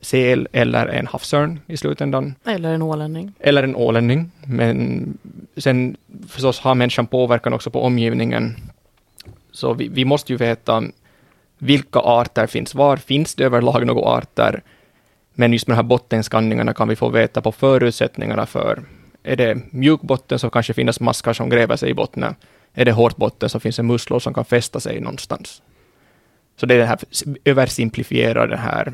säl 0.00 0.48
eller 0.52 0.86
en 0.86 1.06
havsörn 1.06 1.60
i 1.66 1.76
slutändan. 1.76 2.34
Eller 2.46 2.72
en 2.72 2.82
ålänning. 2.82 3.32
Eller 3.40 3.62
en 3.62 3.76
ålänning. 3.76 4.30
Men 4.46 5.18
sen 5.56 5.96
förstås 6.28 6.60
har 6.60 6.74
människan 6.74 7.06
påverkan 7.06 7.52
också 7.52 7.70
på 7.70 7.82
omgivningen. 7.82 8.56
Så 9.52 9.74
vi, 9.74 9.88
vi 9.88 10.04
måste 10.04 10.32
ju 10.32 10.36
veta 10.36 10.82
vilka 11.58 11.98
arter 11.98 12.46
finns 12.46 12.74
var? 12.74 12.96
Finns 12.96 13.34
det 13.34 13.44
överlag 13.44 13.86
några 13.86 14.08
arter? 14.08 14.62
Men 15.34 15.52
just 15.52 15.66
med 15.66 15.74
de 15.74 15.76
här 15.76 15.88
bottenskanningarna 15.88 16.74
kan 16.74 16.88
vi 16.88 16.96
få 16.96 17.08
veta 17.08 17.40
på 17.40 17.52
förutsättningarna 17.52 18.46
för 18.46 18.82
är 19.22 19.36
det 19.36 19.58
mjuk 19.70 20.00
botten 20.00 20.38
så 20.38 20.50
kanske 20.50 20.74
finns 20.74 21.00
maskar 21.00 21.32
som 21.32 21.48
gräver 21.48 21.76
sig 21.76 21.90
i 21.90 21.94
botten. 21.94 22.34
Är 22.74 22.84
det 22.84 22.92
hårt 22.92 23.16
botten 23.16 23.48
så 23.48 23.60
finns 23.60 23.76
det 23.76 23.82
musslor 23.82 24.20
som 24.20 24.34
kan 24.34 24.44
fästa 24.44 24.80
sig 24.80 25.00
någonstans. 25.00 25.62
Så 26.56 26.66
det 26.66 26.74
är 26.74 26.78
det 26.78 26.86
här 26.86 26.98
översimplifierade 27.44 28.46
den 28.46 28.58
här 28.58 28.92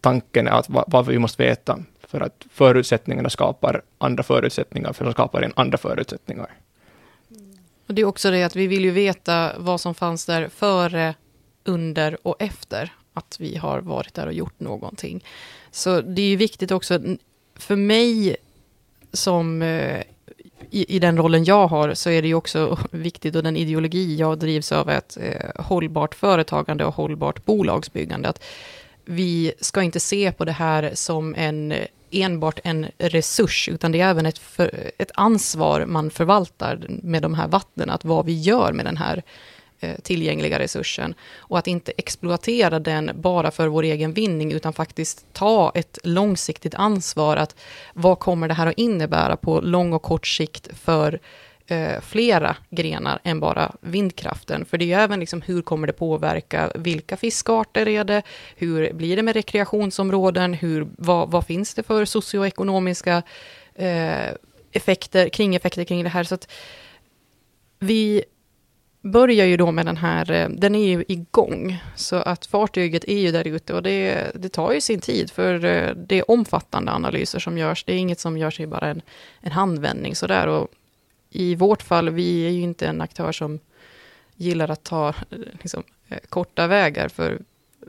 tanken 0.00 0.48
att 0.48 0.68
vad, 0.68 0.84
vad 0.86 1.06
vi 1.06 1.18
måste 1.18 1.42
veta 1.42 1.78
för 2.08 2.20
att 2.20 2.46
förutsättningarna 2.50 3.30
skapar 3.30 3.82
andra 3.98 4.22
förutsättningar, 4.22 4.92
för 4.92 5.04
de 5.04 5.12
skapar 5.12 5.42
en 5.42 5.52
andra 5.56 5.78
förutsättningar. 5.78 6.50
Och 7.88 7.94
det 7.94 8.02
är 8.02 8.06
också 8.06 8.30
det 8.30 8.42
att 8.42 8.56
vi 8.56 8.66
vill 8.66 8.84
ju 8.84 8.90
veta 8.90 9.52
vad 9.58 9.80
som 9.80 9.94
fanns 9.94 10.26
där 10.26 10.48
före, 10.48 11.14
under 11.70 12.26
och 12.26 12.36
efter 12.38 12.92
att 13.14 13.36
vi 13.40 13.56
har 13.56 13.80
varit 13.80 14.14
där 14.14 14.26
och 14.26 14.32
gjort 14.32 14.60
någonting. 14.60 15.24
Så 15.70 16.00
det 16.00 16.22
är 16.22 16.26
ju 16.26 16.36
viktigt 16.36 16.70
också, 16.70 17.00
för 17.56 17.76
mig 17.76 18.36
som 19.12 19.62
eh, 19.62 20.02
i, 20.70 20.96
i, 20.96 20.98
den 20.98 21.16
rollen 21.16 21.44
jag 21.44 21.66
har 21.66 21.94
så 21.94 22.10
är 22.10 22.22
det 22.22 22.28
ju 22.28 22.34
också 22.34 22.78
viktigt 22.90 23.36
och 23.36 23.42
den 23.42 23.56
ideologi 23.56 24.16
jag 24.16 24.38
drivs 24.38 24.72
av 24.72 24.90
ett 24.90 25.18
eh, 25.20 25.64
hållbart 25.64 26.14
företagande 26.14 26.84
och 26.84 26.94
hållbart 26.94 27.44
bolagsbyggande. 27.44 28.28
Att 28.28 28.42
vi 29.04 29.52
ska 29.60 29.82
inte 29.82 30.00
se 30.00 30.32
på 30.32 30.44
det 30.44 30.52
här 30.52 30.90
som 30.94 31.34
en 31.34 31.74
enbart 32.10 32.60
en 32.64 32.86
resurs, 32.98 33.68
utan 33.68 33.92
det 33.92 34.00
är 34.00 34.10
även 34.10 34.26
ett, 34.26 34.38
för, 34.38 34.90
ett 34.98 35.10
ansvar 35.14 35.86
man 35.86 36.10
förvaltar 36.10 36.86
med 36.88 37.22
de 37.22 37.34
här 37.34 37.48
vattnen, 37.48 37.90
att 37.90 38.04
vad 38.04 38.26
vi 38.26 38.40
gör 38.40 38.72
med 38.72 38.84
den 38.84 38.96
här 38.96 39.22
Eh, 39.82 39.96
tillgängliga 40.02 40.58
resursen. 40.58 41.14
Och 41.36 41.58
att 41.58 41.66
inte 41.66 41.92
exploatera 41.96 42.78
den 42.78 43.10
bara 43.14 43.50
för 43.50 43.68
vår 43.68 43.82
egen 43.82 44.12
vinning, 44.12 44.52
utan 44.52 44.72
faktiskt 44.72 45.26
ta 45.32 45.72
ett 45.74 45.98
långsiktigt 46.04 46.74
ansvar. 46.74 47.36
att 47.36 47.56
Vad 47.94 48.18
kommer 48.18 48.48
det 48.48 48.54
här 48.54 48.66
att 48.66 48.78
innebära 48.78 49.36
på 49.36 49.60
lång 49.60 49.92
och 49.92 50.02
kort 50.02 50.26
sikt 50.26 50.68
för 50.78 51.20
eh, 51.66 52.00
flera 52.00 52.56
grenar 52.70 53.20
än 53.24 53.40
bara 53.40 53.72
vindkraften. 53.80 54.64
För 54.64 54.78
det 54.78 54.84
är 54.84 54.86
ju 54.86 54.94
även 54.94 55.20
liksom, 55.20 55.42
hur 55.42 55.62
kommer 55.62 55.86
det 55.86 55.92
påverka, 55.92 56.72
vilka 56.74 57.16
fiskarter 57.16 57.88
är 57.88 58.04
det, 58.04 58.22
hur 58.56 58.92
blir 58.92 59.16
det 59.16 59.22
med 59.22 59.34
rekreationsområden, 59.34 60.54
hur, 60.54 60.88
vad, 60.98 61.30
vad 61.30 61.46
finns 61.46 61.74
det 61.74 61.82
för 61.82 62.04
socioekonomiska 62.04 63.22
eh, 63.74 64.28
effekter, 64.72 65.28
kringeffekter 65.28 65.84
kring 65.84 66.04
det 66.04 66.10
här. 66.10 66.24
Så 66.24 66.34
att 66.34 66.48
vi 67.78 68.24
börjar 69.02 69.46
ju 69.46 69.56
då 69.56 69.70
med 69.70 69.86
den 69.86 69.96
här, 69.96 70.30
eh, 70.30 70.48
den 70.48 70.74
är 70.74 70.88
ju 70.88 71.04
igång, 71.08 71.82
så 71.96 72.16
att 72.16 72.46
fartyget 72.46 73.04
är 73.04 73.18
ju 73.18 73.32
där 73.32 73.46
ute 73.46 73.74
och 73.74 73.82
det, 73.82 74.30
det 74.34 74.48
tar 74.48 74.72
ju 74.72 74.80
sin 74.80 75.00
tid, 75.00 75.30
för 75.30 75.64
eh, 75.64 75.94
det 75.94 76.18
är 76.18 76.30
omfattande 76.30 76.92
analyser 76.92 77.38
som 77.38 77.58
görs, 77.58 77.84
det 77.84 77.92
är 77.92 77.96
inget 77.96 78.20
som 78.20 78.38
görs 78.38 78.60
i 78.60 78.66
bara 78.66 78.86
en, 78.86 79.02
en 79.40 79.52
handvändning 79.52 80.16
sådär, 80.16 80.46
och 80.46 80.68
i 81.30 81.54
vårt 81.54 81.82
fall, 81.82 82.10
vi 82.10 82.46
är 82.46 82.50
ju 82.50 82.60
inte 82.60 82.86
en 82.86 83.00
aktör 83.00 83.32
som 83.32 83.58
gillar 84.36 84.68
att 84.68 84.82
ta 84.82 85.08
eh, 85.08 85.38
liksom, 85.62 85.82
korta 86.28 86.66
vägar, 86.66 87.08
för 87.08 87.38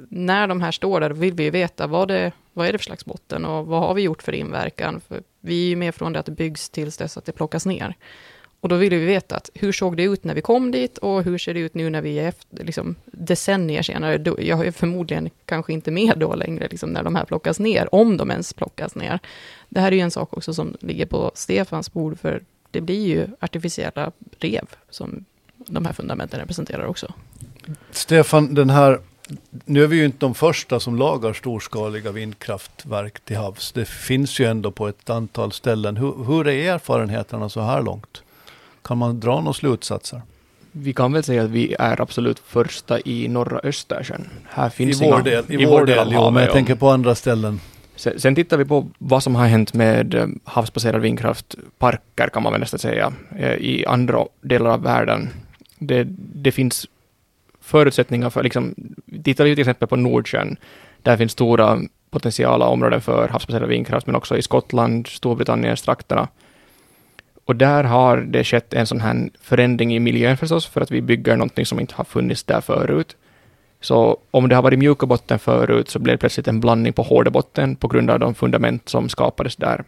när 0.09 0.47
de 0.47 0.61
här 0.61 0.71
står 0.71 0.99
där 0.99 1.09
vill 1.09 1.33
vi 1.33 1.43
ju 1.43 1.49
veta 1.49 1.87
vad, 1.87 2.07
det, 2.07 2.31
vad 2.53 2.67
är 2.67 2.71
det 2.71 2.77
för 2.77 2.85
slags 2.85 3.05
botten 3.05 3.45
och 3.45 3.65
vad 3.65 3.81
har 3.81 3.93
vi 3.93 4.01
gjort 4.01 4.23
för 4.23 4.35
inverkan? 4.35 5.01
För 5.07 5.23
vi 5.39 5.65
är 5.65 5.69
ju 5.69 5.75
med 5.75 5.95
från 5.95 6.13
det 6.13 6.19
att 6.19 6.25
det 6.25 6.31
byggs 6.31 6.69
tills 6.69 6.97
dess 6.97 7.17
att 7.17 7.25
det 7.25 7.31
plockas 7.31 7.65
ner. 7.65 7.95
Och 8.61 8.69
då 8.69 8.75
ville 8.75 8.97
vi 8.97 9.05
veta 9.05 9.35
att 9.35 9.49
hur 9.53 9.71
såg 9.71 9.97
det 9.97 10.03
ut 10.03 10.23
när 10.23 10.35
vi 10.35 10.41
kom 10.41 10.71
dit 10.71 10.97
och 10.97 11.23
hur 11.23 11.37
ser 11.37 11.53
det 11.53 11.59
ut 11.59 11.73
nu 11.73 11.89
när 11.89 12.01
vi 12.01 12.19
är 12.19 12.27
efter, 12.27 12.63
liksom, 12.63 12.95
decennier 13.05 13.81
senare. 13.81 14.17
Då, 14.17 14.37
jag 14.39 14.67
är 14.67 14.71
förmodligen 14.71 15.29
kanske 15.45 15.73
inte 15.73 15.91
med 15.91 16.13
då 16.17 16.35
längre, 16.35 16.67
liksom, 16.71 16.89
när 16.89 17.03
de 17.03 17.15
här 17.15 17.25
plockas 17.25 17.59
ner, 17.59 17.95
om 17.95 18.17
de 18.17 18.31
ens 18.31 18.53
plockas 18.53 18.95
ner. 18.95 19.19
Det 19.69 19.79
här 19.79 19.91
är 19.91 19.95
ju 19.95 20.01
en 20.01 20.11
sak 20.11 20.37
också 20.37 20.53
som 20.53 20.77
ligger 20.79 21.05
på 21.05 21.31
Stefans 21.35 21.93
bord, 21.93 22.19
för 22.19 22.41
det 22.71 22.81
blir 22.81 23.07
ju 23.07 23.27
artificiella 23.39 24.11
rev 24.39 24.65
som 24.89 25.25
de 25.57 25.85
här 25.85 25.93
fundamenten 25.93 26.39
representerar 26.39 26.85
också. 26.85 27.13
Stefan, 27.91 28.53
den 28.53 28.69
här, 28.69 28.99
nu 29.65 29.83
är 29.83 29.87
vi 29.87 29.95
ju 29.95 30.05
inte 30.05 30.17
de 30.19 30.35
första 30.35 30.79
som 30.79 30.95
lagar 30.95 31.33
storskaliga 31.33 32.11
vindkraftverk 32.11 33.19
till 33.19 33.37
havs. 33.37 33.71
Det 33.71 33.85
finns 33.85 34.39
ju 34.39 34.45
ändå 34.45 34.71
på 34.71 34.87
ett 34.87 35.09
antal 35.09 35.51
ställen. 35.51 35.97
Hur, 35.97 36.23
hur 36.25 36.47
är 36.47 36.73
erfarenheterna 36.73 37.49
så 37.49 37.61
här 37.61 37.81
långt? 37.81 38.23
Kan 38.83 38.97
man 38.97 39.19
dra 39.19 39.39
några 39.39 39.53
slutsatser? 39.53 40.21
Vi 40.71 40.93
kan 40.93 41.13
väl 41.13 41.23
säga 41.23 41.43
att 41.43 41.49
vi 41.49 41.75
är 41.79 42.01
absolut 42.01 42.39
första 42.39 42.99
i 42.99 43.27
norra 43.27 43.59
Östersjön. 43.63 44.29
Här 44.49 44.69
finns 44.69 45.01
I 45.01 45.05
vår 45.05 45.21
del, 45.21 45.43
i, 45.47 45.61
i 45.61 45.65
vår 45.65 45.85
del, 45.85 45.97
del 45.97 46.07
jo, 46.11 46.31
men 46.31 46.43
jag 46.43 46.51
tänker 46.51 46.75
på 46.75 46.89
andra 46.89 47.15
ställen. 47.15 47.59
Sen, 47.95 48.19
sen 48.19 48.35
tittar 48.35 48.57
vi 48.57 48.65
på 48.65 48.87
vad 48.97 49.23
som 49.23 49.35
har 49.35 49.47
hänt 49.47 49.73
med 49.73 50.13
eh, 50.13 50.27
havsbaserad 50.43 51.01
vindkraftparker, 51.01 52.27
kan 52.27 52.43
man 52.43 52.51
väl 52.51 52.59
nästan 52.59 52.79
säga, 52.79 53.13
eh, 53.37 53.53
i 53.53 53.85
andra 53.85 54.25
delar 54.41 54.69
av 54.69 54.81
världen. 54.81 55.29
Det, 55.79 56.07
det 56.17 56.51
finns 56.51 56.87
förutsättningar 57.61 58.29
för, 58.29 58.43
liksom, 58.43 58.75
tittar 59.23 59.43
vi 59.43 59.55
till 59.55 59.61
exempel 59.61 59.87
på 59.87 59.95
Nordsjön, 59.95 60.57
där 61.01 61.17
finns 61.17 61.31
stora 61.31 61.79
potentiala 62.09 62.67
områden 62.67 63.01
för 63.01 63.27
havsbaserad 63.27 63.69
vindkraft, 63.69 64.07
men 64.07 64.15
också 64.15 64.37
i 64.37 64.41
Skottland, 64.41 65.07
Storbritannien, 65.07 65.75
trakterna. 65.75 66.27
Och 67.45 67.55
där 67.55 67.83
har 67.83 68.17
det 68.17 68.43
skett 68.43 68.73
en 68.73 68.87
sån 68.87 69.01
här 69.01 69.29
förändring 69.41 69.95
i 69.95 69.99
miljön 69.99 70.37
förstås, 70.37 70.65
för 70.65 70.81
att 70.81 70.91
vi 70.91 71.01
bygger 71.01 71.35
någonting 71.35 71.65
som 71.65 71.79
inte 71.79 71.95
har 71.95 72.03
funnits 72.03 72.43
där 72.43 72.61
förut. 72.61 73.15
Så 73.81 74.17
om 74.31 74.49
det 74.49 74.55
har 74.55 74.61
varit 74.61 74.79
mjuka 74.79 75.05
botten 75.05 75.39
förut 75.39 75.89
så 75.89 75.99
blev 75.99 76.13
det 76.13 76.17
plötsligt 76.17 76.47
en 76.47 76.59
blandning 76.59 76.93
på 76.93 77.01
hårda 77.01 77.31
botten 77.31 77.75
på 77.75 77.87
grund 77.87 78.09
av 78.09 78.19
de 78.19 78.35
fundament 78.35 78.89
som 78.89 79.09
skapades 79.09 79.55
där. 79.55 79.83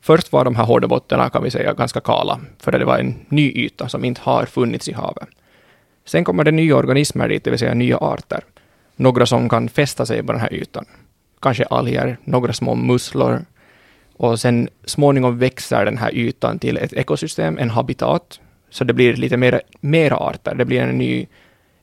Först 0.00 0.32
var 0.32 0.44
de 0.44 0.56
här 0.56 0.64
hårda 0.64 0.88
bottnarna, 0.88 1.30
kan 1.30 1.42
vi 1.42 1.50
säga, 1.50 1.72
ganska 1.72 2.00
kala, 2.00 2.40
för 2.60 2.72
det 2.72 2.84
var 2.84 2.98
en 2.98 3.14
ny 3.28 3.52
yta 3.52 3.88
som 3.88 4.04
inte 4.04 4.20
har 4.24 4.46
funnits 4.46 4.88
i 4.88 4.92
havet. 4.92 5.28
Sen 6.04 6.24
kommer 6.24 6.44
det 6.44 6.50
nya 6.50 6.76
organismer 6.76 7.28
dit, 7.28 7.44
det 7.44 7.50
vill 7.50 7.58
säga 7.58 7.74
nya 7.74 7.98
arter. 7.98 8.40
Några 8.96 9.26
som 9.26 9.48
kan 9.48 9.68
fästa 9.68 10.06
sig 10.06 10.22
på 10.22 10.32
den 10.32 10.40
här 10.40 10.54
ytan. 10.54 10.84
Kanske 11.40 11.64
alger, 11.64 12.16
några 12.24 12.52
små 12.52 12.74
musslor. 12.74 13.44
Och 14.18 14.40
sen 14.40 14.68
småningom 14.84 15.38
växer 15.38 15.84
den 15.84 15.98
här 15.98 16.14
ytan 16.14 16.58
till 16.58 16.76
ett 16.76 16.92
ekosystem, 16.92 17.58
en 17.58 17.70
habitat. 17.70 18.40
Så 18.70 18.84
det 18.84 18.92
blir 18.92 19.16
lite 19.16 19.36
mer, 19.36 19.60
mera 19.80 20.16
arter, 20.16 20.54
det 20.54 20.64
blir 20.64 20.80
en 20.80 20.98
ny 20.98 21.26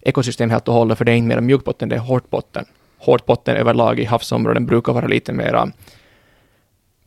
ekosystem 0.01 0.49
helt 0.49 0.67
och 0.67 0.73
hållet, 0.73 0.97
för 0.97 1.05
det 1.05 1.11
är 1.11 1.15
inte 1.15 1.35
mer 1.35 1.41
mjukbotten, 1.41 1.89
det 1.89 1.95
är 1.95 1.99
hårtbotten. 1.99 2.65
Hårtbotten 2.97 3.55
överlag 3.55 3.99
i 3.99 4.03
havsområden 4.05 4.65
brukar 4.65 4.93
vara 4.93 5.07
lite 5.07 5.33
mera 5.33 5.71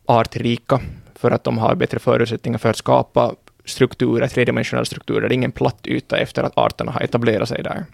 artrika, 0.06 0.80
för 1.14 1.30
att 1.30 1.44
de 1.44 1.58
har 1.58 1.74
bättre 1.74 1.98
förutsättningar 1.98 2.58
för 2.58 2.70
att 2.70 2.76
skapa 2.76 3.34
strukturer, 3.64 4.28
tredimensionella 4.28 4.84
strukturer. 4.84 5.28
Det 5.28 5.32
är 5.32 5.36
ingen 5.36 5.52
platt 5.52 5.86
yta 5.86 6.18
efter 6.18 6.42
att 6.42 6.58
arterna 6.58 6.92
har 6.92 7.00
etablerat 7.00 7.48
sig 7.48 7.62
där. 7.62 7.84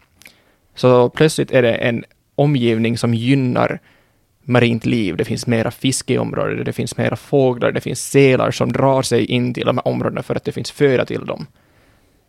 Så 0.75 1.09
plötsligt 1.09 1.51
är 1.51 1.63
det 1.63 1.75
en 1.75 2.05
omgivning 2.35 2.99
som 2.99 3.15
gynnar 3.15 3.81
marint 4.45 4.87
liv. 4.87 5.17
Det 5.17 5.25
finns 5.25 5.47
mera 5.47 5.71
fisk 5.71 6.11
i 6.11 6.19
området, 6.19 6.67
det 6.67 6.73
finns 6.73 6.97
mera 6.97 7.17
fåglar, 7.17 7.73
det 7.73 7.81
finns 7.81 8.11
sälar 8.11 8.51
som 8.51 8.73
drar 8.73 9.03
sig 9.03 9.25
in 9.25 9.55
till 9.55 9.67
de 9.67 9.77
här 9.77 9.89
områdena 9.89 10.23
för 10.23 10.35
att 10.35 10.45
det 10.45 10.53
finns 10.53 10.71
föda 10.71 11.05
till 11.05 11.27
dem. 11.27 11.47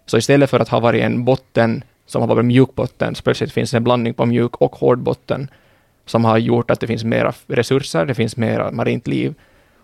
Så 0.05 0.17
istället 0.17 0.49
för 0.49 0.59
att 0.59 0.69
ha 0.69 0.79
varit 0.79 1.03
en 1.03 1.25
botten 1.25 1.83
som 2.05 2.21
har 2.21 2.27
varit 2.27 2.45
mjukbotten, 2.45 3.15
så 3.15 3.23
plötsligt 3.23 3.51
finns 3.51 3.71
det 3.71 3.77
en 3.77 3.83
blandning 3.83 4.13
på 4.13 4.25
mjuk 4.25 4.55
och 4.55 4.75
hårdbotten 4.75 5.47
som 6.05 6.25
har 6.25 6.37
gjort 6.37 6.71
att 6.71 6.79
det 6.79 6.87
finns 6.87 7.03
mera 7.03 7.33
resurser, 7.47 8.05
det 8.05 8.15
finns 8.15 8.37
mera 8.37 8.71
marint 8.71 9.07
liv 9.07 9.33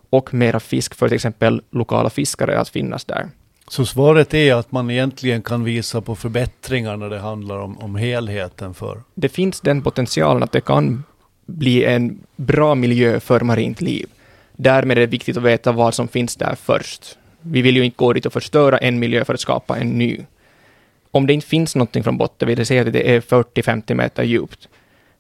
och 0.10 0.34
mera 0.34 0.60
fisk 0.60 0.96
för 0.96 1.08
till 1.08 1.16
exempel 1.16 1.62
lokala 1.72 2.10
fiskare 2.10 2.60
att 2.60 2.70
finnas 2.70 3.06
där. 3.06 3.30
Så 3.68 3.86
svaret 3.86 4.34
är 4.34 4.56
att 4.56 4.72
man 4.72 4.90
egentligen 4.90 5.42
kan 5.42 5.64
visa 5.64 6.02
på 6.02 6.16
förbättringar 6.16 6.98
när 6.98 7.10
det 7.10 7.20
handlar 7.20 7.58
om, 7.60 7.78
om 7.78 7.96
helheten 7.96 8.74
för? 8.74 9.02
Det 9.16 9.30
finns 9.30 9.62
den 9.62 9.82
potentialen 9.82 10.44
att 10.44 10.52
det 10.52 10.62
kan 10.62 11.04
bli 11.52 11.86
en 11.86 12.20
bra 12.36 12.76
miljö 12.76 13.20
för 13.20 13.42
marint 13.42 13.82
liv. 13.82 14.10
Därmed 14.52 14.98
är 14.98 15.02
det 15.02 15.08
viktigt 15.08 15.38
att 15.38 15.44
veta 15.44 15.72
vad 15.72 15.94
som 15.94 16.08
finns 16.08 16.36
där 16.36 16.56
först. 16.56 17.18
Vi 17.42 17.62
vill 17.62 17.76
ju 17.76 17.86
inte 17.86 17.98
gå 17.98 18.14
dit 18.14 18.26
och 18.26 18.34
förstöra 18.34 18.78
en 18.78 19.00
miljö 19.00 19.26
för 19.26 19.34
att 19.34 19.40
skapa 19.40 19.78
en 19.78 19.90
ny 19.90 20.26
om 21.12 21.28
det 21.28 21.34
inte 21.34 21.48
finns 21.48 21.76
någonting 21.76 22.04
från 22.04 22.18
botten, 22.18 22.48
vill 22.48 22.58
det 22.58 22.66
säga 22.66 22.82
att 22.82 22.94
det 22.94 23.16
är 23.16 23.22
40-50 23.22 23.94
meter 23.94 24.24
djupt. 24.24 24.70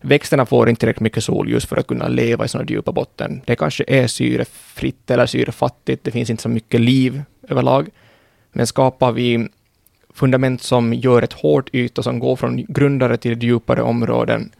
Växterna 0.01 0.45
får 0.45 0.69
inte 0.69 0.79
tillräckligt 0.79 1.01
mycket 1.01 1.23
solljus 1.23 1.65
för 1.65 1.77
att 1.77 1.87
kunna 1.87 2.07
leva 2.07 2.45
i 2.45 2.47
sådana 2.47 2.69
djupa 2.69 2.91
botten. 2.91 3.41
Det 3.45 3.55
kanske 3.55 3.83
är 3.87 4.07
syrefritt 4.07 5.11
eller 5.11 5.25
syrefattigt, 5.25 6.03
det 6.03 6.11
finns 6.11 6.29
inte 6.29 6.43
så 6.43 6.49
mycket 6.49 6.81
liv 6.81 7.21
överlag. 7.49 7.89
Men 8.51 8.67
skapar 8.67 9.11
vi 9.11 9.47
fundament 10.13 10.61
som 10.61 10.93
gör 10.93 11.21
ett 11.21 11.33
hårt 11.33 11.69
yta 11.73 12.03
som 12.03 12.19
går 12.19 12.35
från 12.35 12.65
grundare 12.67 13.17
till 13.17 13.43
djupare 13.43 13.81
områden, 13.81 14.51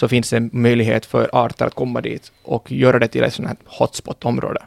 så 0.00 0.08
finns 0.08 0.30
det 0.30 0.36
en 0.36 0.50
möjlighet 0.52 1.06
för 1.06 1.30
arter 1.32 1.66
att 1.66 1.74
komma 1.74 2.00
dit 2.00 2.32
och 2.42 2.72
göra 2.72 2.98
det 2.98 3.08
till 3.08 3.24
ett 3.24 3.34
sånt 3.34 3.48
här 3.48 3.56
hotspot-område. 3.64 4.62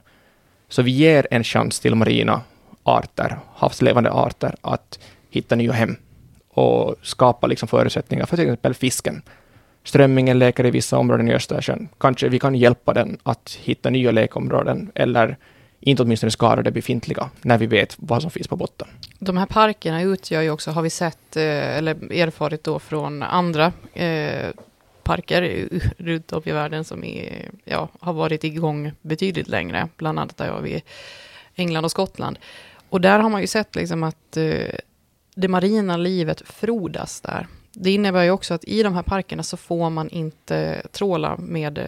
Så 0.70 0.82
vi 0.82 0.92
ger 0.92 1.28
en 1.32 1.44
chans 1.44 1.80
till 1.80 1.96
marina 1.96 2.42
arter, 2.84 3.40
havslevande 3.56 4.12
arter, 4.12 4.56
att 4.62 5.00
hitta 5.30 5.56
nya 5.56 5.72
hem 5.72 5.96
och 6.50 6.96
skapa 7.02 7.48
liksom 7.48 7.68
förutsättningar 7.68 8.26
för 8.26 8.38
till 8.38 8.46
exempel 8.46 8.74
fisken. 8.74 9.22
Strömmingen 9.84 10.40
leker 10.40 10.66
i 10.66 10.72
vissa 10.72 10.98
områden 10.98 11.30
i 11.30 11.34
Östersjön. 11.34 11.90
Kanske 11.98 12.30
vi 12.30 12.40
kan 12.40 12.56
hjälpa 12.56 12.94
den 12.94 13.18
att 13.24 13.58
hitta 13.62 13.90
nya 13.90 14.12
lekområden 14.12 14.92
eller 14.96 15.38
inte 15.80 16.04
åtminstone 16.04 16.32
skada 16.32 16.62
det 16.62 16.72
befintliga, 16.72 17.30
när 17.42 17.58
vi 17.58 17.66
vet 17.66 17.96
vad 17.98 18.22
som 18.22 18.32
finns 18.32 18.48
på 18.48 18.56
botten. 18.56 18.88
De 19.20 19.38
här 19.38 19.46
parkerna 19.46 20.02
utgör 20.02 20.42
ju 20.42 20.50
också, 20.50 20.72
har 20.72 20.82
vi 20.82 20.90
sett, 20.90 21.36
eh, 21.36 21.78
eller 21.78 22.14
erfarit 22.14 22.64
då 22.64 22.80
från 22.80 23.24
andra 23.24 23.72
eh, 23.94 24.50
parker 25.04 25.70
runt 25.98 26.34
om 26.34 26.42
i 26.46 26.52
världen 26.52 26.84
som 26.84 27.04
är, 27.04 27.50
ja, 27.66 27.90
har 28.00 28.14
varit 28.14 28.44
igång 28.44 28.92
betydligt 29.02 29.48
längre, 29.48 29.88
bland 29.98 30.20
annat 30.20 30.38
där 30.38 30.46
jag 30.46 30.68
i 30.70 30.82
England 31.56 31.86
och 31.86 31.92
Skottland. 31.92 32.40
Och 32.90 33.02
där 33.02 33.20
har 33.20 33.30
man 33.30 33.42
ju 33.42 33.48
sett 33.48 33.76
liksom 33.76 34.04
att 34.04 34.38
eh, 34.38 34.76
det 35.36 35.48
marina 35.48 35.98
livet 35.98 36.42
frodas 36.46 37.22
där. 37.22 37.48
Det 37.72 37.92
innebär 37.92 38.24
ju 38.24 38.32
också 38.32 38.54
att 38.54 38.64
i 38.64 38.84
de 38.84 38.94
här 38.94 39.04
parkerna 39.04 39.44
så 39.44 39.58
får 39.58 39.90
man 39.90 40.10
inte 40.10 40.82
tråla 40.92 41.38
med 41.38 41.78
eh, 41.78 41.86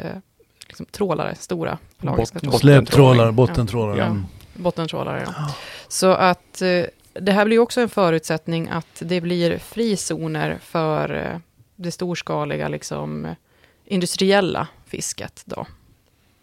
liksom, 0.68 0.86
trålare, 0.86 1.36
stora 1.36 1.78
pelagiska 2.00 2.40
Bot- 2.40 2.60
Släptrålare, 2.60 3.32
bottentrålare. 3.32 3.98
Ja. 3.98 4.06
Mm. 4.06 4.26
bottentrålare. 4.54 5.24
Ja. 5.26 5.54
Så 5.88 6.12
att 6.14 6.62
eh, 6.62 6.86
det 7.14 7.32
här 7.32 7.46
blir 7.46 7.60
också 7.60 7.82
en 7.82 7.90
förutsättning 7.90 8.70
att 8.70 9.02
det 9.06 9.22
blir 9.22 9.58
frizoner 9.58 10.58
för 10.62 11.14
eh, 11.14 11.40
det 11.76 11.92
storskaliga 11.92 12.68
liksom, 12.68 13.36
industriella 13.86 14.68
fisket. 14.86 15.44
Då. 15.46 15.68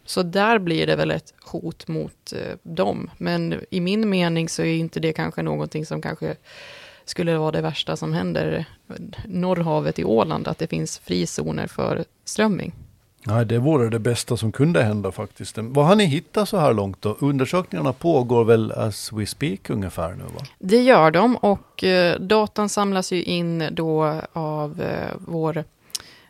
Så 0.05 0.23
där 0.23 0.59
blir 0.59 0.87
det 0.87 0.97
väl 0.97 1.11
ett 1.11 1.35
hot 1.43 1.89
mot 1.89 2.33
eh, 2.33 2.57
dem. 2.63 3.11
Men 3.19 3.61
i 3.71 3.81
min 3.81 4.11
mening 4.11 4.49
så 4.49 4.63
är 4.63 4.75
inte 4.75 5.01
det 5.01 5.13
kanske 5.13 5.43
någonting 5.43 5.87
som 5.87 6.03
kanske 6.03 6.37
skulle 7.05 7.39
vara 7.39 7.51
det 7.51 7.61
värsta 7.61 7.97
som 7.97 8.13
händer 8.13 8.65
Norrhavet 9.27 9.99
i 9.99 10.05
Åland, 10.05 10.49
att 10.49 10.59
det 10.59 10.67
finns 10.67 10.99
frizoner 10.99 11.67
för 11.67 12.05
strömming. 12.25 12.73
Nej, 13.27 13.47
det 13.47 13.59
vore 13.59 13.89
det 13.89 13.99
bästa 13.99 14.37
som 14.37 14.53
kunde 14.53 14.83
hända 14.83 15.13
faktiskt. 15.13 15.59
Vad 15.59 15.87
har 15.87 15.97
ni 15.97 16.05
hittat 16.05 16.49
så 16.49 16.57
här 16.57 16.75
långt 16.75 17.03
då? 17.03 17.17
Undersökningarna 17.21 17.93
pågår 17.93 18.45
väl 18.45 18.73
as 18.73 19.13
we 19.13 19.27
speak 19.27 19.71
ungefär 19.71 20.11
nu 20.11 20.25
va? 20.25 20.47
Det 20.59 20.83
gör 20.83 21.11
de 21.11 21.37
och 21.37 21.85
eh, 21.85 22.21
datan 22.21 22.69
samlas 22.69 23.13
ju 23.13 23.23
in 23.23 23.69
då 23.73 24.21
av 24.33 24.81
eh, 24.81 25.17
vår, 25.19 25.65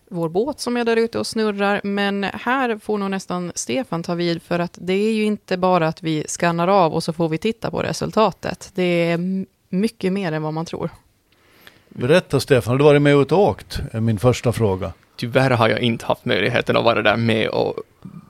vår 0.08 0.28
båt 0.28 0.60
som 0.60 0.76
är 0.76 0.84
där 0.84 0.96
ute 0.96 1.18
och 1.18 1.26
snurrar. 1.26 1.80
Men 1.84 2.24
här 2.24 2.78
får 2.78 2.98
nog 2.98 3.10
nästan 3.10 3.52
Stefan 3.54 4.02
ta 4.02 4.14
vid 4.14 4.42
för 4.42 4.58
att 4.58 4.78
det 4.80 4.92
är 4.92 5.12
ju 5.12 5.24
inte 5.24 5.56
bara 5.56 5.88
att 5.88 6.02
vi 6.02 6.24
skannar 6.28 6.68
av 6.68 6.94
och 6.94 7.04
så 7.04 7.12
får 7.12 7.28
vi 7.28 7.38
titta 7.38 7.70
på 7.70 7.82
resultatet. 7.82 8.70
Det 8.74 8.82
är 8.82 9.44
mycket 9.68 10.12
mer 10.12 10.32
än 10.32 10.42
vad 10.42 10.54
man 10.54 10.66
tror. 10.66 10.90
Berätta 11.88 12.40
Stefan, 12.40 12.70
har 12.70 12.78
du 12.78 12.84
varit 12.84 13.02
med 13.02 13.16
och 13.16 13.32
åkt? 13.32 13.80
Är 13.92 14.00
min 14.00 14.18
första 14.18 14.52
fråga. 14.52 14.92
Tyvärr 15.16 15.50
har 15.50 15.68
jag 15.68 15.80
inte 15.80 16.06
haft 16.06 16.24
möjligheten 16.24 16.76
att 16.76 16.84
vara 16.84 17.02
där 17.02 17.16
med 17.16 17.48
och 17.48 17.74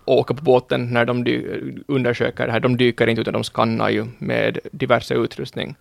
åka 0.05 0.35
på 0.35 0.43
båten 0.43 0.87
när 0.87 1.05
de 1.05 1.25
undersöker 1.87 2.47
det 2.47 2.53
här. 2.53 2.61
De 2.61 2.77
dyker 2.77 3.07
inte 3.07 3.21
utan 3.21 3.33
de 3.33 3.45
skannar 3.45 3.91
ju 3.91 4.07
med 4.19 4.59
diverse 4.73 5.15
utrustning. 5.15 5.75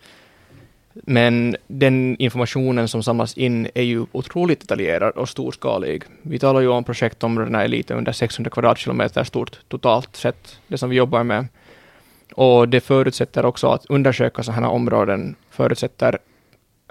Men 0.94 1.56
den 1.68 2.16
informationen 2.20 2.88
som 2.88 3.04
samlas 3.04 3.38
in 3.38 3.68
är 3.74 3.84
ju 3.84 4.06
otroligt 4.12 4.60
detaljerad 4.60 5.14
och 5.14 5.30
storskalig. 5.30 6.04
Vi 6.22 6.40
talar 6.40 6.62
ju 6.62 6.68
om 6.68 6.84
projektområdena 6.84 7.64
är 7.64 7.68
lite 7.68 7.94
under 7.94 8.12
600 8.12 8.50
kvadratkilometer 8.50 9.24
stort 9.24 9.60
totalt 9.68 10.16
sett, 10.16 10.60
det 10.68 10.78
som 10.78 10.90
vi 10.90 10.96
jobbar 10.96 11.24
med. 11.24 11.48
Och 12.34 12.70
det 12.70 12.82
förutsätter 12.82 13.46
också 13.46 13.68
att 13.68 13.86
undersöka 13.86 14.44
sådana 14.44 14.68
här 14.68 14.74
områden 14.74 15.36
förutsätter 15.50 16.20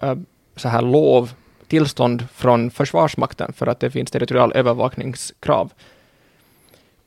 äh, 0.03 0.15
så 0.57 0.69
här 0.69 0.83
lov, 0.83 1.31
tillstånd 1.71 2.27
från 2.35 2.71
Försvarsmakten 2.71 3.53
för 3.53 3.67
att 3.67 3.81
det 3.81 3.91
finns 3.91 4.11
territorial 4.11 4.53
övervakningskrav. 4.55 5.73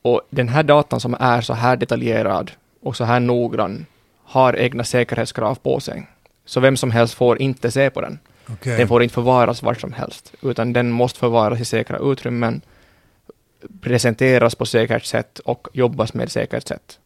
Och 0.02 0.20
den 0.30 0.48
här 0.48 0.62
datan 0.62 1.00
som 1.00 1.16
är 1.20 1.40
så 1.40 1.54
här 1.54 1.76
detaljerad 1.76 2.50
och 2.82 2.96
så 2.96 3.04
här 3.04 3.20
noggrann 3.20 3.86
har 4.24 4.56
egna 4.56 4.84
säkerhetskrav 4.84 5.54
på 5.54 5.80
sig. 5.80 6.06
Så 6.44 6.60
vem 6.60 6.76
som 6.76 6.90
helst 6.90 7.14
får 7.14 7.42
inte 7.42 7.70
se 7.70 7.90
på 7.90 8.00
den. 8.00 8.18
Okej. 8.48 8.76
Den 8.76 8.88
får 8.88 9.02
inte 9.02 9.14
förvaras 9.14 9.62
var 9.62 9.74
som 9.74 9.92
helst, 9.92 10.32
utan 10.42 10.72
den 10.72 10.90
måste 10.90 11.18
förvaras 11.18 11.60
i 11.60 11.64
säkra 11.64 11.98
utrymmen, 11.98 12.60
presenteras 13.80 14.54
på 14.54 14.66
säkert 14.66 15.04
sätt 15.04 15.38
och 15.38 15.68
jobbas 15.72 16.14
med 16.14 16.32
säkert 16.32 16.68
sätt. 16.68 16.98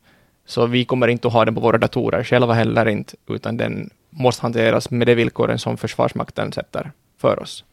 Så 0.47 0.67
vi 0.67 0.85
kommer 0.85 1.09
inte 1.09 1.29
att 1.29 1.35
ha 1.35 1.45
den 1.45 1.55
på 1.55 1.61
våra 1.61 1.79
datorer 1.79 2.25
själva 2.25 2.55
heller 2.55 2.89
inte, 2.89 3.17
utan 3.29 3.57
den 3.57 3.91
måste 4.11 4.43
hanteras 4.43 4.91
med 4.91 5.07
de 5.07 5.15
villkoren 5.15 5.59
som 5.59 5.77
Försvarsmakten 5.77 6.53
sätter 6.53 6.93
för 7.19 7.43
oss. 7.43 7.65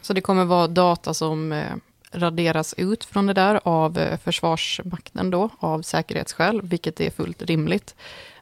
Så 0.00 0.12
det 0.12 0.20
kommer 0.20 0.44
vara 0.44 0.66
data 0.66 1.14
som 1.14 1.52
eh, 1.52 1.72
raderas 2.12 2.74
ut 2.74 3.04
från 3.04 3.26
det 3.26 3.32
där 3.32 3.60
av 3.64 3.98
eh, 3.98 4.18
Försvarsmakten 4.18 5.30
då, 5.30 5.50
av 5.58 5.82
säkerhetsskäl, 5.82 6.62
vilket 6.62 7.00
är 7.00 7.10
fullt 7.10 7.42
rimligt. 7.42 7.94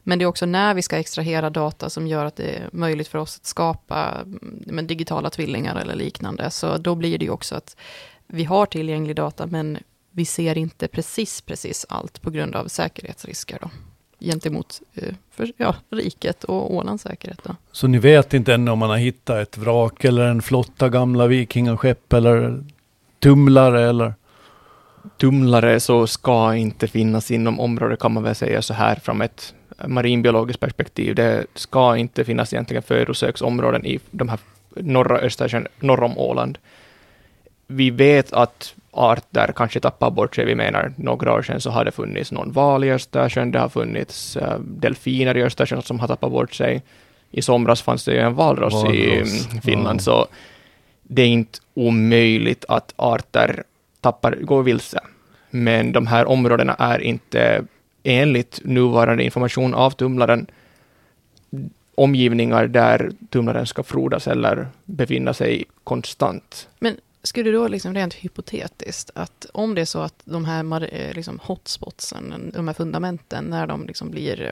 Men 0.03 0.19
det 0.19 0.23
är 0.23 0.27
också 0.27 0.45
när 0.45 0.73
vi 0.73 0.81
ska 0.81 0.97
extrahera 0.97 1.49
data 1.49 1.89
som 1.89 2.07
gör 2.07 2.25
att 2.25 2.35
det 2.35 2.55
är 2.55 2.69
möjligt 2.71 3.07
för 3.07 3.17
oss 3.17 3.37
att 3.37 3.45
skapa 3.45 4.21
mm, 4.25 4.63
men, 4.65 4.87
digitala 4.87 5.29
tvillingar 5.29 5.75
eller 5.75 5.95
liknande. 5.95 6.49
Så 6.49 6.77
då 6.77 6.95
blir 6.95 7.17
det 7.17 7.25
ju 7.25 7.31
också 7.31 7.55
att 7.55 7.75
vi 8.27 8.43
har 8.43 8.65
tillgänglig 8.65 9.15
data, 9.15 9.47
men 9.47 9.77
vi 10.11 10.25
ser 10.25 10.57
inte 10.57 10.87
precis, 10.87 11.41
precis 11.41 11.85
allt 11.89 12.21
på 12.21 12.29
grund 12.29 12.55
av 12.55 12.67
säkerhetsrisker 12.67 13.57
då, 13.61 13.69
gentemot 14.21 14.81
eh, 14.93 15.13
för, 15.31 15.51
ja, 15.57 15.75
riket 15.89 16.43
och 16.43 16.73
Ålands 16.73 17.03
säkerhet. 17.03 17.39
Då. 17.43 17.55
Så 17.71 17.87
ni 17.87 17.97
vet 17.97 18.33
inte 18.33 18.53
ännu 18.53 18.71
om 18.71 18.79
man 18.79 18.89
har 18.89 18.97
hittat 18.97 19.37
ett 19.37 19.57
vrak 19.57 20.05
eller 20.05 20.25
en 20.25 20.41
flotta 20.41 20.89
gamla 20.89 21.27
vikingaskepp 21.27 22.13
eller 22.13 22.63
tumlare 23.19 23.89
eller? 23.89 24.13
tumlare 25.17 25.79
så 25.79 26.07
ska 26.07 26.55
inte 26.55 26.87
finnas 26.87 27.31
inom 27.31 27.59
området 27.59 27.99
kan 27.99 28.13
man 28.13 28.23
väl 28.23 28.35
säga 28.35 28.61
så 28.61 28.73
här 28.73 28.95
från 28.95 29.21
ett 29.21 29.53
marinbiologiskt 29.87 30.59
perspektiv. 30.59 31.15
Det 31.15 31.45
ska 31.55 31.97
inte 31.97 32.23
finnas 32.23 32.53
egentligen 32.53 32.83
födosöksområden 32.83 33.85
i 33.85 33.99
de 34.11 34.29
här 34.29 34.39
norra 34.75 35.19
Östersjön, 35.19 35.67
norr 35.79 36.03
om 36.03 36.17
Åland. 36.17 36.57
Vi 37.67 37.89
vet 37.89 38.33
att 38.33 38.75
arter 38.91 39.53
kanske 39.55 39.79
tappar 39.79 40.11
bort 40.11 40.35
sig. 40.35 40.45
Vi 40.45 40.55
menar 40.55 40.93
några 40.95 41.33
år 41.33 41.41
sedan 41.41 41.61
så 41.61 41.69
har 41.69 41.85
det 41.85 41.91
funnits 41.91 42.31
någon 42.31 42.51
val 42.51 42.83
i 42.83 42.91
Östersjön, 42.91 43.51
det 43.51 43.59
har 43.59 43.69
funnits 43.69 44.37
uh, 44.37 44.59
delfiner 44.59 45.37
i 45.37 45.43
Östersjön 45.43 45.81
som 45.81 45.99
har 45.99 46.07
tappat 46.07 46.31
bort 46.31 46.53
sig. 46.53 46.81
I 47.31 47.41
somras 47.41 47.81
fanns 47.81 48.05
det 48.05 48.13
ju 48.13 48.19
en 48.19 48.35
valross, 48.35 48.73
i 48.73 49.09
Valross, 49.09 49.47
mm, 49.47 49.61
Finland, 49.61 49.99
ja. 49.99 50.03
så 50.03 50.27
det 51.03 51.21
är 51.21 51.27
inte 51.27 51.59
omöjligt 51.73 52.65
att 52.67 52.93
arter 52.95 53.63
tappar, 54.01 54.35
går 54.41 54.63
vilse. 54.63 54.99
Men 55.49 55.91
de 55.91 56.07
här 56.07 56.25
områdena 56.25 56.75
är 56.79 56.99
inte 56.99 57.63
enligt 58.03 58.59
nuvarande 58.63 59.23
information 59.23 59.73
av 59.73 59.91
tumlaren 59.91 60.47
omgivningar 61.95 62.67
där 62.67 63.11
tumlaren 63.29 63.67
ska 63.67 63.83
frodas 63.83 64.27
eller 64.27 64.67
befinna 64.85 65.33
sig 65.33 65.63
konstant. 65.83 66.67
Skulle 67.23 67.51
då 67.51 67.67
liksom 67.67 67.93
rent 67.93 68.13
hypotetiskt, 68.13 69.11
att 69.15 69.45
om 69.53 69.75
det 69.75 69.81
är 69.81 69.85
så 69.85 69.99
att 69.99 70.21
de 70.25 70.45
här 70.45 70.93
eh, 70.93 71.13
liksom 71.13 71.39
hotspotsen, 71.43 72.51
de 72.53 72.67
här 72.67 72.73
fundamenten, 72.73 73.45
när 73.45 73.67
de 73.67 73.85
liksom 73.85 74.11
blir, 74.11 74.41
eh, 74.41 74.51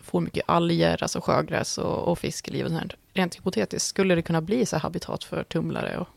får 0.00 0.20
mycket 0.20 0.44
alger, 0.46 1.02
alltså 1.02 1.20
sjögräs 1.20 1.78
och, 1.78 2.08
och 2.08 2.18
fiskeliv 2.18 2.64
och 2.64 2.72
sånt, 2.72 2.92
rent 3.14 3.36
hypotetiskt, 3.36 3.88
skulle 3.88 4.14
det 4.14 4.22
kunna 4.22 4.40
bli 4.40 4.66
så 4.66 4.76
habitat 4.76 5.24
för 5.24 5.44
tumlare 5.44 5.98
och 5.98 6.08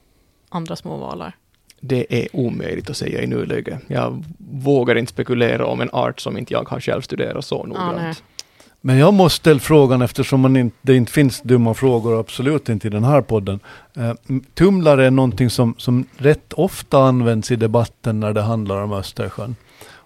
andra 0.49 0.75
små 0.75 0.97
valar? 0.97 1.35
Det 1.79 2.23
är 2.23 2.35
omöjligt 2.35 2.89
att 2.89 2.97
säga 2.97 3.21
i 3.21 3.27
nuläget. 3.27 3.79
Jag 3.87 4.23
vågar 4.37 4.95
inte 4.95 5.11
spekulera 5.11 5.65
om 5.65 5.81
en 5.81 5.89
art 5.91 6.19
som 6.19 6.37
inte 6.37 6.53
jag 6.53 6.69
har 6.69 6.79
själv 6.79 7.01
studerat 7.01 7.45
så 7.45 7.65
noggrant. 7.65 8.23
Men 8.87 8.97
jag 8.97 9.13
måste 9.13 9.37
ställa 9.37 9.59
frågan 9.59 10.01
eftersom 10.01 10.39
man 10.41 10.57
inte, 10.57 10.77
det 10.81 10.95
inte 10.95 11.11
finns 11.11 11.41
dumma 11.41 11.73
frågor, 11.73 12.19
absolut 12.19 12.69
inte 12.69 12.87
i 12.87 12.89
den 12.89 13.03
här 13.03 13.21
podden. 13.21 13.59
Eh, 13.97 14.13
tumlare 14.53 15.05
är 15.05 15.11
någonting 15.11 15.49
som, 15.49 15.75
som 15.77 16.05
rätt 16.17 16.53
ofta 16.53 16.97
används 16.97 17.51
i 17.51 17.55
debatten 17.55 18.19
när 18.19 18.33
det 18.33 18.41
handlar 18.41 18.81
om 18.81 18.93
Östersjön. 18.93 19.55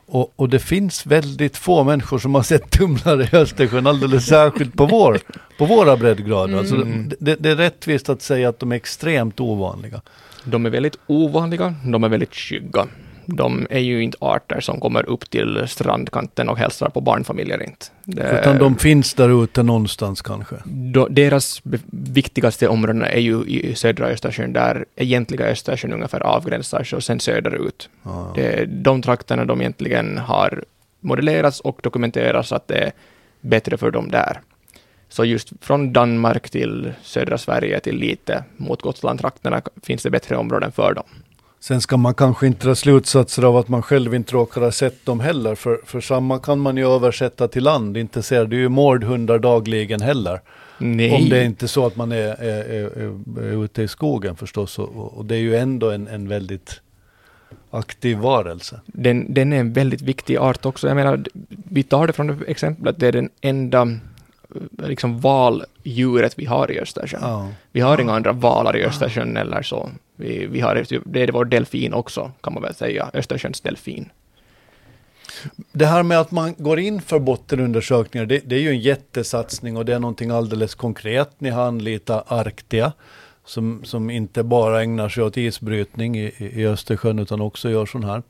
Och, 0.07 0.33
och 0.35 0.49
det 0.49 0.59
finns 0.59 1.05
väldigt 1.05 1.57
få 1.57 1.83
människor 1.83 2.19
som 2.19 2.35
har 2.35 2.43
sett 2.43 2.69
tumlare 2.71 3.23
i 3.23 3.35
Östersjön, 3.35 3.87
alldeles 3.87 4.25
särskilt 4.25 4.73
på, 4.77 4.85
vår, 4.85 5.19
på 5.57 5.65
våra 5.65 5.97
breddgrader. 5.97 6.57
Alltså 6.57 6.75
Mm. 6.75 7.11
det, 7.19 7.35
det 7.35 7.49
är 7.49 7.55
rättvist 7.55 8.09
att 8.09 8.21
säga 8.21 8.49
att 8.49 8.59
de 8.59 8.71
är 8.71 8.75
extremt 8.75 9.39
ovanliga. 9.39 10.01
De 10.43 10.65
är 10.65 10.69
väldigt 10.69 10.97
ovanliga, 11.07 11.75
de 11.85 12.03
är 12.03 12.09
väldigt 12.09 12.35
skygga. 12.35 12.87
De 13.33 13.67
är 13.69 13.79
ju 13.79 14.03
inte 14.03 14.17
arter 14.21 14.59
som 14.59 14.79
kommer 14.79 15.09
upp 15.09 15.29
till 15.29 15.63
strandkanten 15.67 16.49
och 16.49 16.57
hälsar 16.57 16.89
på 16.89 17.01
barnfamiljer 17.01 17.63
inte. 17.63 17.85
Det- 18.03 18.39
Utan 18.41 18.57
de 18.57 18.75
finns 18.75 19.13
där 19.13 19.43
ute 19.43 19.63
någonstans 19.63 20.21
kanske. 20.21 20.55
då, 20.65 21.07
deras 21.07 21.61
viktigaste 21.91 22.67
områden 22.67 23.01
är 23.03 23.19
ju 23.19 23.43
i 23.45 23.75
södra 23.75 24.05
Östersjön, 24.07 24.53
där 24.53 24.85
egentliga 24.95 25.45
Östersjön 25.45 25.93
ungefär 25.93 26.19
avgränsar 26.19 26.83
sig 26.83 26.97
och 26.97 27.03
sen 27.03 27.19
söderut. 27.19 27.89
Ja. 28.03 28.31
Det 28.35 28.65
de 28.65 29.01
trakterna 29.01 29.45
de 29.45 29.61
egentligen 29.61 30.17
har 30.17 30.63
modellerats 30.99 31.59
och 31.59 31.79
dokumenterats 31.83 32.51
att 32.51 32.67
det 32.67 32.77
är 32.77 32.91
bättre 33.41 33.77
för 33.77 33.91
dem 33.91 34.11
där. 34.11 34.39
Så 35.09 35.25
just 35.25 35.51
från 35.61 35.93
Danmark 35.93 36.49
till 36.49 36.93
södra 37.03 37.37
Sverige 37.37 37.79
till 37.79 37.95
lite 37.95 38.43
mot 38.57 38.81
Gotlandtrakterna 38.81 39.61
finns 39.83 40.03
det 40.03 40.09
bättre 40.09 40.35
områden 40.37 40.71
för 40.71 40.93
dem. 40.93 41.03
Sen 41.61 41.81
ska 41.81 41.97
man 41.97 42.13
kanske 42.13 42.47
inte 42.47 42.67
dra 42.67 42.75
slutsatser 42.75 43.43
av 43.43 43.57
att 43.57 43.67
man 43.67 43.81
själv 43.81 44.15
inte 44.15 44.33
råkar 44.33 44.61
ha 44.61 44.71
sett 44.71 45.05
dem 45.05 45.19
heller. 45.19 45.55
För, 45.55 45.79
för 45.85 46.01
samma 46.01 46.39
kan 46.39 46.59
man 46.59 46.77
ju 46.77 46.87
översätta 46.87 47.47
till 47.47 47.63
land. 47.63 47.97
Inte 47.97 48.23
ser 48.23 48.45
du 48.45 48.57
ju 48.57 48.69
mårdhundar 48.69 49.39
dagligen 49.39 50.01
heller. 50.01 50.41
Nej. 50.77 51.11
Om 51.11 51.29
det 51.29 51.37
är 51.37 51.43
inte 51.43 51.67
så 51.67 51.85
att 51.85 51.95
man 51.95 52.11
är, 52.11 52.41
är, 52.41 52.63
är, 52.63 53.11
är, 53.39 53.63
ute 53.63 53.81
i 53.81 53.87
skogen 53.87 54.35
förstås. 54.35 54.79
Och, 54.79 55.17
och 55.17 55.25
det 55.25 55.35
är 55.35 55.39
ju 55.39 55.55
ändå 55.55 55.91
en, 55.91 56.07
en 56.07 56.27
väldigt 56.27 56.81
aktiv 57.71 58.17
varelse. 58.17 58.79
Den, 58.85 59.33
den 59.33 59.53
är 59.53 59.59
en 59.59 59.73
väldigt 59.73 60.01
viktig 60.01 60.37
art 60.37 60.65
också. 60.65 60.87
Jag 60.87 60.95
menar, 60.95 61.23
vi 61.49 61.83
tar 61.83 62.07
det 62.07 62.13
från 62.13 62.27
det 62.27 62.37
exemplet, 62.47 62.99
det 62.99 63.07
är 63.07 63.11
den 63.11 63.29
enda 63.41 63.81
eh, 63.81 64.87
liksom 64.87 65.19
valdjuret 65.19 66.39
vi 66.39 66.45
har 66.45 66.71
i 66.71 66.79
Östersjön. 66.79 67.21
Ja. 67.23 67.49
Vi 67.71 67.81
har 67.81 68.01
inga 68.01 68.13
andra 68.13 68.31
valar 68.31 68.77
i 68.77 68.85
Östersjön 68.85 69.37
eller 69.37 69.61
så. 69.61 69.89
Vi, 70.21 70.45
vi 70.45 70.59
har, 70.59 70.85
det 71.05 71.21
är 71.21 71.31
vår 71.31 71.45
delfin 71.45 71.93
också, 71.93 72.31
kan 72.41 72.53
man 72.53 72.63
väl 72.63 72.75
säga. 72.75 73.09
Östersjöns 73.13 73.61
delfin. 73.61 74.09
Det 75.71 75.85
här 75.85 76.03
med 76.03 76.19
att 76.19 76.31
man 76.31 76.55
går 76.57 76.79
in 76.79 77.01
för 77.01 77.19
bottenundersökningar, 77.19 78.25
det, 78.25 78.41
det 78.45 78.55
är 78.55 78.59
ju 78.59 78.69
en 78.69 78.79
jättesatsning 78.79 79.77
och 79.77 79.85
det 79.85 79.93
är 79.93 79.99
någonting 79.99 80.29
alldeles 80.29 80.75
konkret. 80.75 81.29
Ni 81.37 81.49
har 81.49 81.67
anlitat 81.67 82.31
Arktia 82.31 82.93
som, 83.45 83.81
som 83.83 84.09
inte 84.09 84.43
bara 84.43 84.83
ägnar 84.83 85.09
sig 85.09 85.23
åt 85.23 85.37
isbrytning 85.37 86.17
i, 86.17 86.33
i 86.37 86.65
Östersjön 86.65 87.19
utan 87.19 87.41
också 87.41 87.69
gör 87.69 87.85
sånt 87.85 88.05
här. 88.05 88.23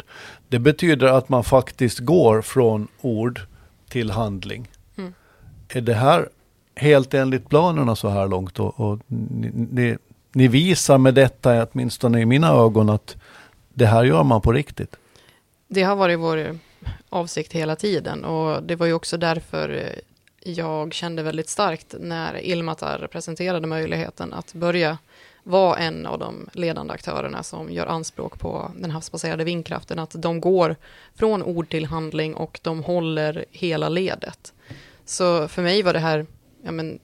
Det 0.48 0.60
betyder 0.60 1.08
att 1.08 1.30
man 1.30 1.44
faktiskt 1.44 2.00
går 2.00 2.42
från 2.42 2.88
ord 3.02 3.42
till 3.90 4.12
handling. 4.12 4.68
Mm. 4.98 5.14
Är 5.70 5.82
det 5.82 5.94
här 5.94 6.30
helt 6.76 7.14
enligt 7.14 7.50
planerna 7.50 7.96
så 7.96 8.10
här 8.10 8.28
långt? 8.28 8.60
Och, 8.60 8.80
och 8.80 9.00
ni, 9.08 9.52
ni, 9.54 9.98
ni 10.32 10.48
visar 10.48 10.98
med 10.98 11.13
detta, 11.13 11.67
åtminstone 11.72 12.22
i 12.22 12.26
mina 12.26 12.50
ögon, 12.50 12.89
att 12.89 13.15
det 13.74 13.86
här 13.86 14.04
gör 14.04 14.24
man 14.24 14.41
på 14.41 14.52
riktigt. 14.52 14.96
Det 15.67 15.84
har 15.84 15.96
varit 15.96 16.20
vår 16.20 16.58
avsikt 17.10 17.54
hela 17.54 17.76
tiden 17.76 18.26
och 18.26 18.63
det 18.63 18.76
var 18.76 18.86
ju 18.86 18.94
också 18.94 19.17
därför 19.17 19.70
eh, 19.70 20.00
jag 20.44 20.94
kände 20.94 21.24
väldigt 21.24 21.50
starkt 21.50 21.96
när 22.00 22.46
Ilmatar 22.46 23.08
presenterade 23.08 23.67
möjligheten 23.67 24.34
att 24.34 24.54
börja 24.54 24.98
vara 25.44 25.78
en 25.78 26.06
av 26.06 26.20
de 26.20 26.50
ledande 26.54 26.94
aktörerna 26.94 27.44
som 27.44 27.72
gör 27.72 27.88
anspråk 27.88 28.39
på 28.39 28.72
den 28.78 28.91
havsbaserade 28.91 29.44
vindkraften, 29.44 30.00
att 30.00 30.15
de 30.17 30.41
går 30.41 30.76
från 31.15 31.44
ord 31.44 31.70
till 31.70 31.86
handling 31.86 32.36
och 32.36 32.60
de 32.63 32.84
håller 32.84 33.46
hela 33.52 33.89
ledet. 33.89 34.54
Så 35.06 35.48
för 35.48 35.62
mig 35.62 35.84
var 35.84 35.94
det 35.94 36.00
här, 36.00 36.26
ja 36.63 36.72
men 36.72 37.00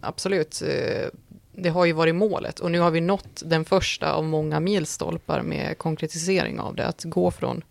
absolut, 0.00 0.62
eh, 0.62 1.08
det 1.56 1.68
har 1.68 1.84
ju 1.84 1.92
varit 1.92 2.14
målet 2.14 2.60
och 2.60 2.70
nu 2.70 2.80
har 2.80 2.90
vi 2.90 3.00
nått 3.00 3.42
den 3.44 3.64
första 3.64 4.12
av 4.12 4.24
många 4.24 4.60
milstolpar 4.60 5.42
med 5.42 5.78
konkretisering 5.78 6.60
av 6.60 6.74
det, 6.74 6.86
att 6.86 7.04
gå 7.04 7.30
från 7.30 7.64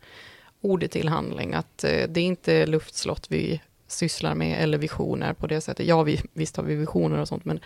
ord 0.61 0.89
till 0.89 1.09
handling, 1.09 1.53
att 1.53 1.83
eh, 1.83 2.07
det 2.09 2.19
är 2.19 2.25
inte 2.25 2.65
luftslott 2.65 3.27
vi 3.29 3.61
sysslar 3.87 4.35
med 4.35 4.63
eller 4.63 4.77
visioner 4.77 5.33
på 5.33 5.47
det 5.47 5.61
sättet. 5.61 5.87
Ja, 5.87 6.03
vi, 6.03 6.21
visst 6.33 6.57
har 6.57 6.63
vi 6.63 6.75
visioner 6.75 7.17
och 7.17 7.27
sånt, 7.27 7.45
men 7.45 7.59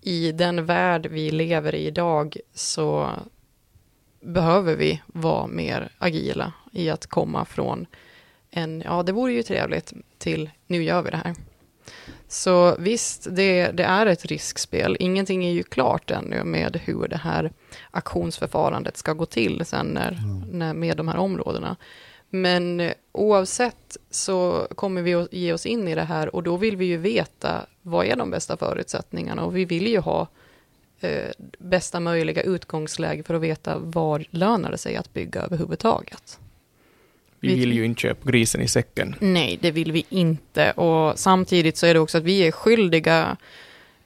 i 0.00 0.32
den 0.32 0.66
värld 0.66 1.06
vi 1.06 1.30
lever 1.30 1.74
i 1.74 1.86
idag 1.86 2.36
så 2.54 3.10
behöver 4.20 4.76
vi 4.76 5.02
vara 5.06 5.46
mer 5.46 5.92
agila 5.98 6.52
i 6.72 6.90
att 6.90 7.06
komma 7.06 7.44
från 7.44 7.86
en, 8.50 8.82
ja 8.86 9.02
det 9.02 9.12
vore 9.12 9.32
ju 9.32 9.42
trevligt, 9.42 9.92
till 10.18 10.50
nu 10.66 10.82
gör 10.82 11.02
vi 11.02 11.10
det 11.10 11.16
här. 11.16 11.34
Så 12.28 12.76
visst, 12.78 13.26
det, 13.30 13.70
det 13.70 13.82
är 13.82 14.06
ett 14.06 14.24
riskspel. 14.26 14.96
Ingenting 15.00 15.44
är 15.44 15.52
ju 15.52 15.62
klart 15.62 16.10
ännu 16.10 16.44
med 16.44 16.80
hur 16.84 17.08
det 17.08 17.16
här 17.16 17.52
auktionsförfarandet 17.90 18.96
ska 18.96 19.12
gå 19.12 19.26
till 19.26 19.64
sen 19.64 19.86
när, 19.86 20.12
Mm. 20.12 20.58
när, 20.58 20.74
med 20.74 20.96
de 20.96 21.08
här 21.08 21.16
områdena. 21.16 21.76
Men 22.30 22.80
eh, 22.80 22.92
oavsett 23.12 23.96
så 24.10 24.66
kommer 24.74 25.02
vi 25.02 25.14
att 25.14 25.32
ge 25.32 25.52
oss 25.52 25.66
in 25.66 25.88
i 25.88 25.94
det 25.94 26.02
här 26.02 26.34
och 26.34 26.42
då 26.42 26.56
vill 26.56 26.76
vi 26.76 26.84
ju 26.84 26.96
veta 26.96 27.66
vad 27.82 28.06
är 28.06 28.16
de 28.16 28.30
bästa 28.30 28.56
förutsättningarna 28.56 29.44
och 29.44 29.56
vi 29.56 29.64
vill 29.64 29.86
ju 29.86 29.98
ha 29.98 30.26
eh, 31.00 31.30
bästa 31.58 32.00
möjliga 32.00 32.42
utgångsläge 32.42 33.22
för 33.22 33.34
att 33.34 33.40
veta 33.40 33.78
var 33.78 34.24
lönar 34.30 34.70
det 34.70 34.78
sig 34.78 34.96
att 34.96 35.12
bygga 35.12 35.40
överhuvudtaget. 35.40 36.38
Vi 37.40 37.48
Vi- 37.48 37.54
vill 37.60 37.72
ju 37.72 37.84
inte 37.84 38.00
köpa 38.00 38.30
grisen 38.30 38.60
i 38.60 38.68
säcken. 38.68 39.14
Nej, 39.20 39.58
det 39.62 39.70
vill 39.70 39.92
vi 39.92 40.04
inte. 40.08 40.70
Och 40.70 41.18
samtidigt 41.18 41.76
så 41.76 41.86
är 41.86 41.94
det 41.94 42.00
också 42.00 42.18
att 42.18 42.24
vi 42.24 42.46
är 42.46 42.50
skyldiga 42.52 43.36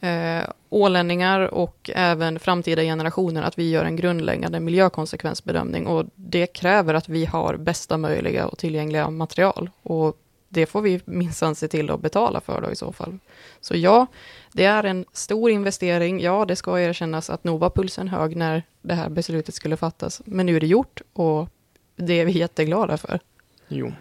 eh, 0.00 0.42
ålänningar 0.70 1.40
och 1.54 1.90
även 1.94 2.38
framtida 2.38 2.82
generationer 2.82 3.42
att 3.42 3.58
vi 3.58 3.70
gör 3.70 3.84
en 3.84 3.96
grundläggande 3.96 4.60
miljökonsekvensbedömning. 4.60 5.86
Och 5.86 6.06
det 6.14 6.46
kräver 6.46 6.94
att 6.94 7.08
vi 7.08 7.24
har 7.24 7.56
bästa 7.56 7.96
möjliga 7.98 8.46
och 8.46 8.58
tillgängliga 8.58 9.10
material. 9.10 9.70
Och 9.82 10.16
det 10.48 10.66
får 10.66 10.80
vi 10.82 11.00
minsann 11.04 11.54
se 11.54 11.68
till 11.68 11.90
att 11.90 12.00
betala 12.00 12.40
för 12.40 12.60
då 12.60 12.70
i 12.72 12.76
så 12.76 12.92
fall. 12.92 13.18
Så 13.60 13.76
ja, 13.76 14.06
det 14.52 14.64
är 14.64 14.84
en 14.84 15.04
stor 15.12 15.50
investering. 15.50 16.20
Ja, 16.20 16.44
det 16.44 16.56
ska 16.56 16.80
erkännas 16.80 17.30
att 17.30 17.44
nog 17.44 17.60
var 17.60 17.70
pulsen 17.70 18.08
hög 18.08 18.36
när 18.36 18.62
det 18.82 18.94
här 18.94 19.08
beslutet 19.08 19.54
skulle 19.54 19.76
fattas. 19.76 20.22
Men 20.24 20.46
nu 20.46 20.56
är 20.56 20.60
det 20.60 20.66
gjort 20.66 21.02
och 21.12 21.48
det 21.96 22.20
är 22.20 22.24
vi 22.24 22.33
jätteglada 22.33 22.96
för. 22.96 23.20
Jo. 23.68 23.92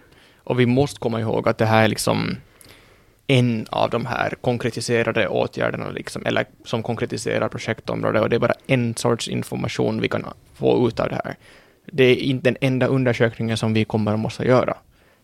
Och 0.44 0.60
vi 0.60 0.66
måste 0.66 1.00
komma 1.00 1.20
ihåg 1.20 1.48
att 1.48 1.58
det 1.58 1.66
här 1.66 1.84
är 1.84 1.88
liksom 1.88 2.36
en 3.28 3.66
av 3.70 3.90
de 3.90 4.06
här 4.06 4.34
konkretiserade 4.42 5.28
åtgärderna, 5.28 5.90
liksom, 5.90 6.26
eller 6.26 6.46
som 6.66 6.84
konkretiserar 6.84 7.50
projektområdet, 7.50 8.22
och 8.22 8.30
det 8.30 8.36
är 8.36 8.40
bara 8.40 8.54
en 8.68 8.96
sorts 8.96 9.28
information 9.28 10.02
vi 10.02 10.08
kan 10.08 10.26
få 10.54 10.88
ut 10.88 11.00
av 11.00 11.10
det 11.10 11.22
här. 11.26 11.36
Det 11.86 12.04
är 12.04 12.16
inte 12.16 12.50
den 12.50 12.58
enda 12.62 12.88
undersökningen 12.88 13.58
som 13.58 13.74
vi 13.74 13.86
kommer 13.86 14.14
att 14.14 14.20
måste 14.20 14.44
göra, 14.44 14.78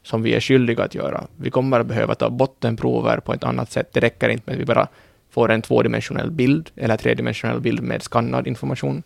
som 0.03 0.21
vi 0.21 0.33
är 0.33 0.39
skyldiga 0.39 0.83
att 0.83 0.95
göra. 0.95 1.23
Vi 1.35 1.51
kommer 1.51 1.79
att 1.79 1.87
behöva 1.87 2.15
ta 2.15 2.29
bottenprover 2.29 3.19
på 3.19 3.33
ett 3.33 3.43
annat 3.43 3.71
sätt. 3.71 3.93
Det 3.93 3.99
räcker 3.99 4.29
inte 4.29 4.43
med 4.45 4.53
att 4.53 4.61
vi 4.61 4.65
bara 4.65 4.87
får 5.29 5.51
en 5.51 5.61
tvådimensionell 5.61 6.31
bild, 6.31 6.69
eller 6.75 6.97
tredimensionell 6.97 7.59
bild 7.59 7.83
med 7.83 8.03
skannad 8.03 8.47
information. 8.47 9.03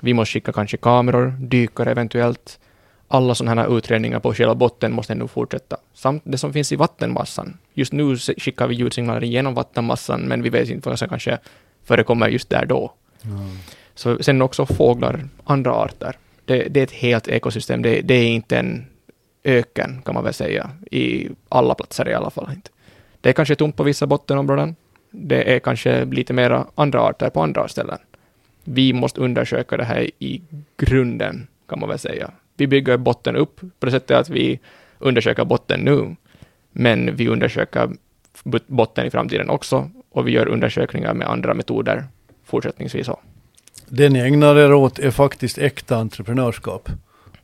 Vi 0.00 0.14
måste 0.14 0.32
skicka 0.32 0.52
kanske 0.52 0.76
kameror, 0.76 1.34
dykare 1.40 1.90
eventuellt, 1.90 2.58
alla 3.14 3.34
sådana 3.34 3.62
här 3.62 3.78
utredningar 3.78 4.20
på 4.20 4.34
själva 4.34 4.54
botten 4.54 4.92
måste 4.92 5.14
nu 5.14 5.28
fortsätta. 5.28 5.76
Samt 5.94 6.22
det 6.26 6.38
som 6.38 6.52
finns 6.52 6.72
i 6.72 6.76
vattenmassan. 6.76 7.58
Just 7.74 7.92
nu 7.92 8.16
skickar 8.16 8.66
vi 8.66 8.74
ljudsignaler 8.74 9.26
genom 9.26 9.54
vattenmassan, 9.54 10.20
men 10.20 10.42
vi 10.42 10.48
vet 10.48 10.68
inte 10.68 10.88
vad 10.88 10.98
som 10.98 11.08
kanske 11.08 11.38
förekommer 11.84 12.28
just 12.28 12.50
där 12.50 12.66
då. 12.66 12.92
Så 13.94 14.22
sen 14.22 14.42
också 14.42 14.66
fåglar, 14.66 15.28
andra 15.44 15.72
arter. 15.72 16.16
Det, 16.44 16.68
det 16.68 16.80
är 16.80 16.84
ett 16.84 16.92
helt 16.92 17.28
ekosystem. 17.28 17.82
Det, 17.82 18.00
det 18.00 18.14
är 18.14 18.28
inte 18.28 18.58
en 18.58 18.86
öken, 19.44 20.02
kan 20.04 20.14
man 20.14 20.24
väl 20.24 20.34
säga, 20.34 20.70
i 20.90 21.28
alla 21.48 21.74
platser 21.74 22.08
i 22.08 22.14
alla 22.14 22.30
fall. 22.30 22.50
Inte. 22.54 22.70
Det 23.20 23.28
är 23.28 23.32
kanske 23.32 23.54
tomt 23.54 23.76
på 23.76 23.82
vissa 23.82 24.06
bottenområden. 24.06 24.76
Det 25.10 25.54
är 25.54 25.58
kanske 25.58 26.04
lite 26.04 26.32
mera 26.32 26.66
andra 26.74 27.00
arter 27.00 27.30
på 27.30 27.42
andra 27.42 27.68
ställen. 27.68 27.98
Vi 28.64 28.92
måste 28.92 29.20
undersöka 29.20 29.76
det 29.76 29.84
här 29.84 30.10
i 30.18 30.42
grunden, 30.76 31.46
kan 31.68 31.80
man 31.80 31.88
väl 31.88 31.98
säga. 31.98 32.30
Vi 32.56 32.66
bygger 32.66 32.96
botten 32.96 33.36
upp 33.36 33.60
på 33.80 33.86
det 33.86 33.92
sättet 33.92 34.16
att 34.16 34.28
vi 34.28 34.60
undersöker 34.98 35.44
botten 35.44 35.80
nu, 35.80 36.16
men 36.72 37.16
vi 37.16 37.28
undersöker 37.28 37.90
bot- 38.44 38.68
botten 38.68 39.06
i 39.06 39.10
framtiden 39.10 39.50
också, 39.50 39.90
och 40.10 40.28
vi 40.28 40.32
gör 40.32 40.48
undersökningar 40.48 41.14
med 41.14 41.28
andra 41.28 41.54
metoder 41.54 42.04
fortsättningsvis. 42.44 43.08
också. 43.08 43.22
Det 43.88 44.08
ni 44.08 44.18
ägnar 44.18 44.56
er 44.56 44.72
åt 44.72 44.98
är 44.98 45.10
faktiskt 45.10 45.58
äkta 45.58 45.96
entreprenörskap. 45.96 46.88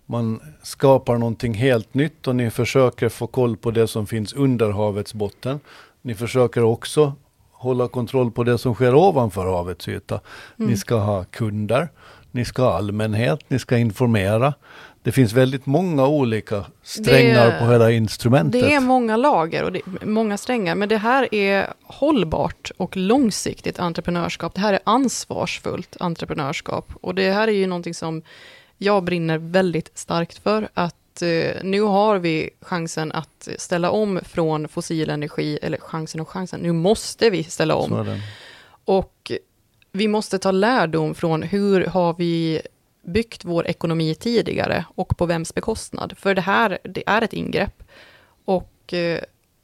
Man 0.06 0.40
skapar 0.62 1.18
någonting 1.18 1.54
helt 1.54 1.94
nytt 1.94 2.28
och 2.28 2.36
ni 2.36 2.50
försöker 2.50 3.08
få 3.08 3.26
koll 3.26 3.56
på 3.56 3.70
det 3.70 3.86
som 3.86 4.06
finns 4.06 4.32
under 4.32 4.70
havets 4.70 5.14
botten. 5.14 5.60
Ni 6.02 6.14
försöker 6.14 6.62
också 6.62 7.12
hålla 7.52 7.88
kontroll 7.88 8.30
på 8.30 8.44
det 8.44 8.58
som 8.58 8.74
sker 8.74 8.94
ovanför 8.94 9.46
havets 9.46 9.88
yta. 9.88 10.20
Ni 10.56 10.76
ska 10.76 10.94
ha 10.96 11.24
kunder, 11.24 11.88
ni 12.30 12.44
ska 12.44 12.62
ha 12.62 12.76
allmänhet, 12.76 13.40
ni 13.48 13.58
ska 13.58 13.78
informera. 13.78 14.54
Det 15.02 15.12
finns 15.12 15.32
väldigt 15.32 15.66
många 15.66 16.06
olika 16.06 16.64
strängar 16.82 17.46
Det- 17.50 17.58
på 17.58 17.72
hela 17.72 17.90
instrumentet. 17.90 18.60
Det 18.60 18.72
är 18.74 18.80
många 18.80 19.16
lager 19.16 19.64
och 19.64 19.76
många 20.08 20.36
strängar, 20.38 20.74
men 20.74 20.88
det 20.88 20.96
här 20.96 21.34
är 21.34 21.72
hållbart 21.82 22.70
och 22.76 22.96
långsiktigt 22.96 23.78
entreprenörskap. 23.78 24.54
Det 24.54 24.60
här 24.60 24.72
är 24.72 24.80
ansvarsfullt 24.84 25.96
entreprenörskap 26.00 26.92
och 27.00 27.14
det 27.14 27.30
här 27.32 27.48
är 27.48 27.52
ju 27.52 27.66
någonting 27.66 27.94
som 27.94 28.22
jag 28.78 29.04
brinner 29.04 29.38
väldigt 29.38 29.98
starkt 29.98 30.38
för. 30.38 30.68
Att 30.74 31.22
eh, 31.22 31.62
nu 31.62 31.80
har 31.80 32.18
vi 32.18 32.50
chansen 32.60 33.12
att 33.12 33.48
ställa 33.58 33.90
om 33.90 34.20
från 34.24 34.68
fossil 34.68 35.10
energi, 35.10 35.58
eller 35.62 35.78
chansen 35.78 36.20
och 36.20 36.28
chansen, 36.28 36.60
nu 36.60 36.72
måste 36.72 37.30
vi 37.30 37.44
ställa 37.44 37.74
om. 37.74 38.20
Och 38.84 39.32
vi 39.92 40.08
måste 40.08 40.38
ta 40.38 40.50
lärdom 40.50 41.14
från 41.14 41.42
hur 41.42 41.86
har 41.86 42.14
vi 42.18 42.60
byggt 43.02 43.44
vår 43.44 43.66
ekonomi 43.66 44.14
tidigare 44.14 44.84
och 44.94 45.16
på 45.16 45.26
vems 45.26 45.54
bekostnad. 45.54 46.18
För 46.18 46.34
det 46.34 46.40
här, 46.40 46.78
det 46.84 47.02
är 47.06 47.22
ett 47.22 47.32
ingrepp. 47.32 47.82
Och 48.44 48.94
eh, 48.94 49.20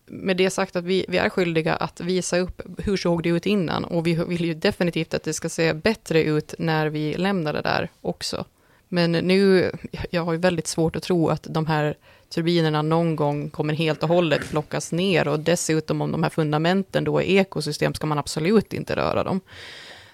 med 0.07 0.37
det 0.37 0.51
sagt 0.51 0.77
att 0.77 0.85
vi, 0.85 1.05
vi 1.09 1.19
är 1.19 1.29
skyldiga 1.29 1.75
att 1.75 2.01
visa 2.01 2.39
upp 2.39 2.63
hur 2.79 2.97
såg 2.97 3.23
det 3.23 3.29
ut 3.29 3.47
innan 3.47 3.85
och 3.85 4.07
vi 4.07 4.15
vill 4.15 4.45
ju 4.45 4.55
definitivt 4.55 5.15
att 5.15 5.23
det 5.23 5.33
ska 5.33 5.49
se 5.49 5.75
bättre 5.75 6.23
ut 6.23 6.55
när 6.59 6.87
vi 6.87 7.15
lämnar 7.15 7.53
det 7.53 7.63
där 7.63 7.91
också. 8.01 8.45
Men 8.89 9.13
nu, 9.13 9.71
jag 10.11 10.25
har 10.25 10.33
ju 10.33 10.39
väldigt 10.39 10.67
svårt 10.67 10.97
att 10.97 11.03
tro 11.03 11.29
att 11.29 11.47
de 11.51 11.67
här 11.67 11.97
turbinerna 12.29 12.83
någon 12.83 13.17
gång 13.17 13.51
kommer 13.51 13.75
helt 13.75 14.03
och 14.03 14.09
hållet 14.09 14.51
plockas 14.51 14.93
ner 14.93 15.29
och 15.29 15.41
dessutom 15.41 16.01
om 16.01 16.13
de 16.13 16.23
här 16.23 16.31
fundamenten 16.31 17.05
då 17.05 17.23
är 17.23 17.25
ekosystem 17.25 17.95
ska 17.95 18.07
man 18.07 18.19
absolut 18.19 18.73
inte 18.73 18.97
röra 18.97 19.25
dem. 19.25 19.41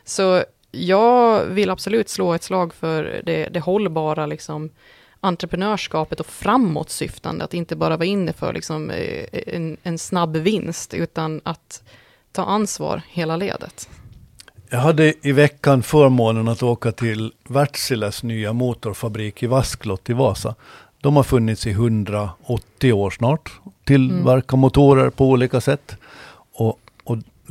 Så 0.04 0.44
jag 0.72 1.44
vill 1.44 1.70
absolut 1.70 2.08
slå 2.08 2.34
ett 2.34 2.42
slag 2.42 2.74
för 2.74 3.22
det, 3.26 3.48
det 3.48 3.60
hållbara 3.60 4.26
liksom, 4.26 4.70
entreprenörskapet 5.20 6.20
och 6.20 6.26
framåtsyftande, 6.26 7.44
att 7.44 7.54
inte 7.54 7.76
bara 7.76 7.96
vara 7.96 8.06
inne 8.06 8.32
för 8.32 8.52
liksom, 8.52 8.90
eh, 8.90 9.24
en, 9.32 9.76
en 9.82 9.98
snabb 9.98 10.36
vinst, 10.36 10.94
utan 10.94 11.40
att 11.44 11.82
ta 12.32 12.44
ansvar 12.44 13.02
hela 13.08 13.36
ledet. 13.36 13.88
Jag 14.70 14.78
hade 14.78 15.14
i 15.28 15.32
veckan 15.32 15.82
förmånen 15.82 16.48
att 16.48 16.62
åka 16.62 16.92
till 16.92 17.32
Wärtsiläs 17.48 18.22
nya 18.22 18.52
motorfabrik 18.52 19.42
i 19.42 19.46
Vasklott 19.46 20.10
i 20.10 20.12
Vasa. 20.12 20.54
De 21.00 21.16
har 21.16 21.22
funnits 21.22 21.66
i 21.66 21.70
180 21.70 22.92
år 22.92 23.10
snart. 23.10 23.52
Tillverkar 23.84 24.54
mm. 24.54 24.60
motorer 24.60 25.10
på 25.10 25.26
olika 25.28 25.60
sätt. 25.60 25.96
Och, 26.54 26.78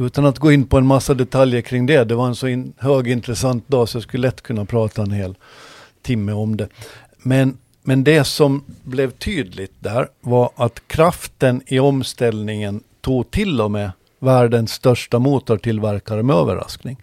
utan 0.05 0.25
att 0.25 0.39
gå 0.39 0.51
in 0.51 0.65
på 0.65 0.77
en 0.77 0.85
massa 0.85 1.13
detaljer 1.13 1.61
kring 1.61 1.85
det, 1.85 2.03
det 2.03 2.15
var 2.15 2.27
en 2.27 2.35
så 2.35 2.47
in, 2.47 2.73
högintressant 2.77 3.67
dag 3.67 3.89
så 3.89 3.95
jag 3.95 4.03
skulle 4.03 4.27
lätt 4.27 4.41
kunna 4.41 4.65
prata 4.65 5.01
en 5.01 5.11
hel 5.11 5.35
timme 6.01 6.31
om 6.31 6.57
det. 6.57 6.67
Men, 7.17 7.57
men 7.83 8.03
det 8.03 8.23
som 8.23 8.63
blev 8.83 9.11
tydligt 9.11 9.73
där 9.79 10.07
var 10.21 10.51
att 10.55 10.87
kraften 10.87 11.61
i 11.67 11.79
omställningen 11.79 12.83
tog 13.01 13.31
till 13.31 13.61
och 13.61 13.71
med 13.71 13.91
världens 14.19 14.71
största 14.71 15.19
motortillverkare 15.19 16.23
med 16.23 16.35
överraskning. 16.35 16.97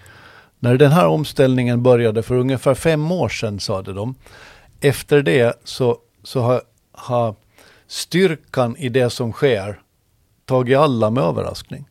När 0.59 0.77
den 0.77 0.93
här 0.93 1.07
omställningen 1.07 1.83
började 1.83 2.23
för 2.23 2.35
ungefär 2.35 2.75
fem 2.75 3.13
år 3.13 3.29
sedan, 3.29 3.61
sade 3.61 3.93
de, 3.93 4.15
efter 4.81 5.23
det 5.23 5.61
så, 5.65 5.99
så 6.23 6.41
har, 6.41 6.63
har 6.93 7.35
styrkan 7.87 8.77
i 8.77 8.89
det 8.89 9.11
som 9.11 9.33
sker 9.33 9.81
tagit 10.45 10.79
alla 10.79 11.11
med 11.11 11.25
överraskning. 11.25 11.88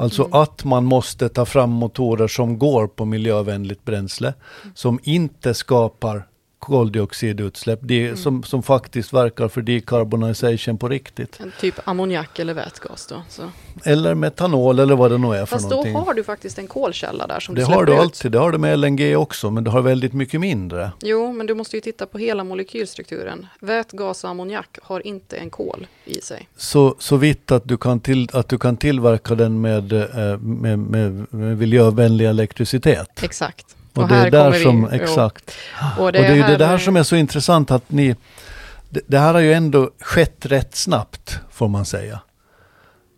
Alltså 0.00 0.24
mm. 0.24 0.40
att 0.40 0.64
man 0.64 0.84
måste 0.84 1.28
ta 1.28 1.44
fram 1.44 1.70
motorer 1.70 2.28
som 2.28 2.58
går 2.58 2.86
på 2.86 3.04
miljövänligt 3.04 3.84
bränsle, 3.84 4.34
som 4.74 4.98
inte 5.02 5.54
skapar 5.54 6.26
koldioxidutsläpp 6.60 7.78
det, 7.82 8.04
mm. 8.04 8.16
som, 8.16 8.42
som 8.42 8.62
faktiskt 8.62 9.12
verkar 9.12 9.48
för 9.48 9.62
decarbonization 9.62 10.78
på 10.78 10.88
riktigt. 10.88 11.40
En 11.40 11.52
typ 11.60 11.74
ammoniak 11.84 12.38
eller 12.38 12.54
vätgas 12.54 13.06
då? 13.06 13.22
Så. 13.28 13.42
Eller 13.84 14.14
metanol 14.14 14.78
eller 14.78 14.96
vad 14.96 15.10
det 15.10 15.18
nu 15.18 15.26
är 15.26 15.46
Fast 15.46 15.62
för 15.62 15.70
någonting. 15.70 15.94
Fast 15.94 16.04
då 16.04 16.10
har 16.10 16.14
du 16.14 16.24
faktiskt 16.24 16.58
en 16.58 16.66
kolkälla 16.66 17.26
där 17.26 17.40
som 17.40 17.54
det 17.54 17.60
du 17.60 17.64
släpper 17.64 17.86
Det 17.86 17.92
har 17.92 17.96
du 17.96 18.02
alltid, 18.02 18.32
det 18.32 18.38
har 18.38 18.52
du 18.52 18.58
med 18.58 18.78
LNG 18.78 19.16
också, 19.16 19.50
men 19.50 19.64
du 19.64 19.70
har 19.70 19.82
väldigt 19.82 20.12
mycket 20.12 20.40
mindre. 20.40 20.92
Jo, 21.00 21.32
men 21.32 21.46
du 21.46 21.54
måste 21.54 21.76
ju 21.76 21.80
titta 21.80 22.06
på 22.06 22.18
hela 22.18 22.44
molekylstrukturen. 22.44 23.46
Vätgas 23.60 24.24
och 24.24 24.30
ammoniak 24.30 24.78
har 24.82 25.06
inte 25.06 25.36
en 25.36 25.50
kol 25.50 25.86
i 26.04 26.20
sig. 26.20 26.48
Så, 26.56 26.94
så 26.98 27.16
vitt 27.16 27.50
att 27.50 27.68
du 27.68 27.76
kan, 27.76 28.00
till, 28.00 28.28
att 28.32 28.48
du 28.48 28.58
kan 28.58 28.76
tillverka 28.76 29.34
den 29.34 29.60
med, 29.60 29.92
eh, 29.92 30.38
med, 30.38 30.78
med, 30.78 31.26
med 31.30 31.58
miljövänlig 31.58 32.26
elektricitet. 32.26 33.22
Exakt. 33.22 33.76
Och, 34.00 34.10
och 34.10 34.16
det 34.16 34.16
är 34.16 34.30
där 34.30 34.52
som, 34.52 34.88
vi, 34.90 34.96
exakt. 34.96 35.56
Och, 35.98 36.04
och 36.04 36.12
det, 36.12 36.18
är 36.18 36.34
ju 36.34 36.42
det 36.42 36.56
där 36.56 36.70
med... 36.70 36.82
som 36.82 36.96
är 36.96 37.02
så 37.02 37.16
intressant 37.16 37.70
att 37.70 37.90
ni, 37.90 38.16
det, 38.88 39.00
det, 39.06 39.18
här 39.18 39.34
har 39.34 39.40
ju 39.40 39.52
ändå 39.52 39.90
skett 40.00 40.46
rätt 40.46 40.76
snabbt, 40.76 41.38
får 41.50 41.68
man 41.68 41.84
säga. 41.84 42.20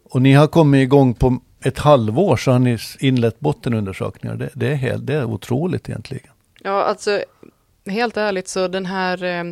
Och 0.04 0.22
ni 0.22 0.32
har 0.32 0.46
kommit 0.46 0.82
igång 0.82 1.14
på 1.14 1.40
ett 1.64 1.78
halvår 1.78 2.36
så 2.36 2.52
har 2.52 2.58
ni 2.58 2.78
inlett 3.00 3.40
bottenundersökningar. 3.40 4.36
Det, 4.36 4.50
det 4.54 4.66
är, 4.66 4.74
helt, 4.74 5.06
det 5.06 5.14
är 5.14 5.24
otroligt 5.24 5.88
egentligen. 5.88 6.32
Ja, 6.60 6.82
alltså 6.82 7.24
helt 7.86 8.16
ärligt 8.16 8.48
så 8.48 8.68
den 8.68 8.86
här 8.86 9.24
eh, 9.24 9.44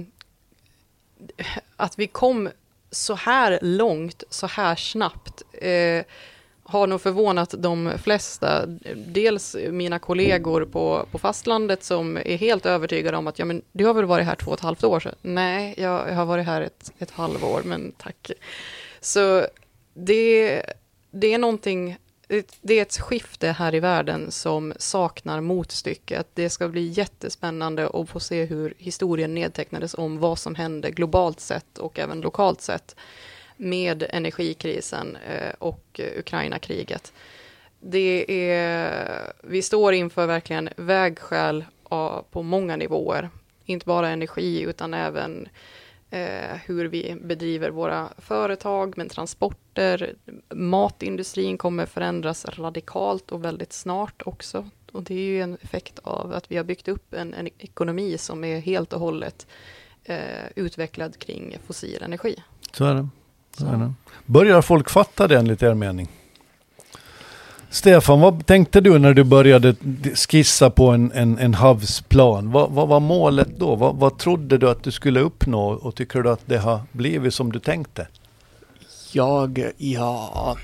att 1.77 1.99
vi 1.99 2.07
kom 2.07 2.49
så 2.91 3.15
här 3.15 3.59
långt, 3.63 4.25
så 4.31 4.47
här 4.47 4.77
snabbt. 4.77 5.43
Eh, 5.53 6.05
har 6.71 6.87
nog 6.87 7.01
förvånat 7.01 7.55
de 7.59 7.93
flesta. 8.03 8.67
Dels 8.97 9.57
mina 9.71 9.99
kollegor 9.99 10.65
på, 10.65 11.07
på 11.11 11.19
fastlandet 11.19 11.85
som 11.85 12.17
är 12.17 12.37
helt 12.37 12.67
övertygade 12.67 13.17
om 13.17 13.27
att 13.27 13.39
ja, 13.39 13.45
men 13.45 13.63
du 13.73 13.87
har 13.87 13.95
väl 13.95 14.05
varit 14.05 14.27
här 14.27 14.35
två 14.35 14.51
och 14.51 14.57
ett 14.57 14.65
halvt 14.65 14.85
år 14.85 15.01
sedan? 15.01 15.15
Nej, 15.23 15.75
jag, 15.77 16.09
jag 16.09 16.15
har 16.15 16.25
varit 16.25 16.47
här 16.47 16.63
ett, 16.63 16.93
ett 16.99 17.11
halvår, 17.11 17.63
men 17.65 17.93
tack. 17.99 18.31
Så 19.01 19.47
det, 19.95 20.63
det 21.11 21.35
är 21.35 21.39
någonting, 21.39 21.97
det 22.63 22.75
är 22.75 22.83
ett 22.83 22.99
skifte 22.99 23.49
här 23.49 23.75
i 23.75 23.81
världen 23.81 24.31
som 24.31 24.73
saknar 24.79 25.41
motstycke. 25.41 26.23
Det 26.35 26.51
ska 26.51 26.69
bli 26.69 26.87
jättespännande 26.87 27.91
att 27.95 28.09
få 28.09 28.21
se 28.21 28.45
hur 28.45 28.75
historien 28.79 29.35
nedtecknades 29.35 29.95
om 29.95 30.19
vad 30.19 30.39
som 30.39 30.55
hände 30.55 30.91
globalt 30.91 31.41
sett 31.41 31.79
och 31.79 31.99
även 31.99 32.21
lokalt 32.21 32.61
sett 32.61 32.97
med 33.61 34.07
energikrisen 34.11 35.17
eh, 35.17 35.55
och 35.59 36.01
Ukraina-kriget. 36.19 37.13
Det 37.81 38.51
är, 38.53 39.33
vi 39.43 39.63
står 39.63 39.95
inför 39.95 40.27
verkligen 40.27 40.69
vägskäl 40.77 41.65
på 42.31 42.43
många 42.43 42.77
nivåer. 42.77 43.31
Inte 43.65 43.87
bara 43.87 44.09
energi 44.09 44.63
utan 44.63 44.95
även 44.95 45.49
eh, 46.11 46.57
hur 46.67 46.85
vi 46.85 47.17
bedriver 47.23 47.71
våra 47.71 48.09
företag, 48.19 48.95
men 48.97 49.09
transporter. 49.09 50.15
Matindustrin 50.55 51.59
kommer 51.59 51.87
förändras 51.87 52.45
radikalt 52.45 53.33
och 53.33 53.45
väldigt 53.45 53.73
snart 53.73 54.23
också. 54.25 54.71
Och 54.93 55.03
det 55.03 55.15
är 55.15 55.27
ju 55.27 55.41
en 55.41 55.59
effekt 55.63 55.99
av 55.99 56.33
att 56.33 56.51
vi 56.51 56.57
har 56.57 56.65
byggt 56.65 56.89
upp 56.89 57.15
en, 57.15 57.35
en 57.35 57.49
ekonomi 57.59 58.19
som 58.19 58.45
är 58.45 58.61
helt 58.61 58.93
och 58.93 59.01
hållet 59.01 59.47
eh, 60.05 60.47
utvecklad 60.57 61.19
kring 61.19 61.59
fossil 61.67 62.03
energi. 62.03 62.43
Så 62.73 62.85
är 62.85 62.95
det. 62.95 63.09
Så. 63.61 63.93
Börjar 64.27 64.63
folk 64.63 64.91
fatta 64.91 65.29
det 65.29 65.39
enligt 65.39 65.63
er 65.63 65.75
mening? 65.75 66.09
Stefan, 67.71 68.21
vad 68.21 68.47
tänkte 68.47 68.81
du 68.81 68.99
när 68.99 69.15
du 69.15 69.25
började 69.25 69.75
skissa 70.15 70.71
på 70.71 70.89
en, 70.89 71.13
en, 71.13 71.39
en 71.39 71.55
havsplan? 71.55 72.51
Vad, 72.51 72.71
vad 72.71 72.89
var 72.89 73.01
målet 73.01 73.49
då? 73.59 73.75
Vad, 73.75 73.97
vad 73.97 74.19
trodde 74.19 74.59
du 74.59 74.71
att 74.71 74.83
du 74.83 74.91
skulle 74.91 75.21
uppnå 75.21 75.69
och 75.69 75.95
tycker 75.95 76.23
du 76.23 76.31
att 76.31 76.43
det 76.47 76.59
har 76.59 76.81
blivit 76.93 77.35
som 77.35 77.53
du 77.53 77.59
tänkte? 77.59 78.07
Jag, 79.13 79.71
ja, 79.77 80.57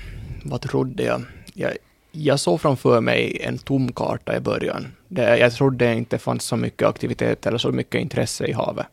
vad 0.43 0.61
trodde 0.61 1.03
jag? 1.03 1.21
Jag, 1.53 1.71
jag 2.11 2.39
såg 2.39 2.61
framför 2.61 3.01
mig 3.01 3.41
en 3.43 3.57
tom 3.57 3.91
karta 3.91 4.37
i 4.37 4.39
början. 4.39 4.87
Det, 5.07 5.37
jag 5.37 5.53
trodde 5.53 5.93
inte 5.93 6.17
fanns 6.17 6.43
så 6.43 6.55
mycket 6.55 6.87
aktivitet 6.87 7.45
eller 7.45 7.57
så 7.57 7.71
mycket 7.71 8.01
intresse 8.01 8.45
i 8.45 8.51
havet. 8.51 8.87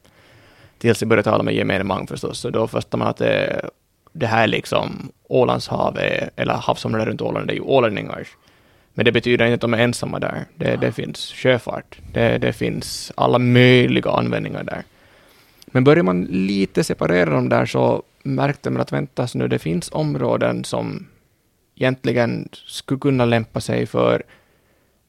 Tills 0.78 1.02
jag 1.02 1.08
började 1.08 1.30
tala 1.30 1.42
med 1.42 1.54
gemene 1.54 1.84
man 1.84 2.06
förstås, 2.06 2.38
så 2.38 2.50
då 2.50 2.66
förstår 2.66 2.98
man 2.98 3.08
att 3.08 3.16
det 3.16 3.70
det 4.14 4.27
här 4.27 4.46
liksom 4.46 5.12
Ålandshavet, 5.29 6.31
eller 6.37 6.55
havsområdet 6.55 7.09
runt 7.09 7.22
Åland, 7.22 7.46
det 7.46 7.53
är 7.53 7.57
ju 7.57 7.61
ålänningars. 7.61 8.37
Men 8.94 9.05
det 9.05 9.12
betyder 9.12 9.44
inte 9.44 9.55
att 9.55 9.61
de 9.61 9.74
är 9.74 9.79
ensamma 9.79 10.18
där. 10.18 10.44
Det, 10.57 10.70
ja. 10.70 10.77
det 10.77 10.92
finns 10.92 11.33
sjöfart, 11.33 11.98
det, 12.12 12.38
det 12.38 12.53
finns 12.53 13.12
alla 13.14 13.38
möjliga 13.38 14.11
användningar 14.11 14.64
där. 14.64 14.83
Men 15.66 15.85
börjar 15.85 16.03
man 16.03 16.24
lite 16.24 16.85
separera 16.85 17.31
dem 17.31 17.48
där 17.48 17.66
så 17.66 18.03
märkte 18.22 18.70
man 18.70 18.83
att 18.83 18.92
vänta 18.92 19.29
nu, 19.35 19.48
det 19.48 19.59
finns 19.59 19.90
områden 19.92 20.64
som 20.64 21.07
egentligen 21.77 22.48
skulle 22.53 23.00
kunna 23.00 23.24
lämpa 23.24 23.61
sig 23.61 23.87
för 23.87 24.22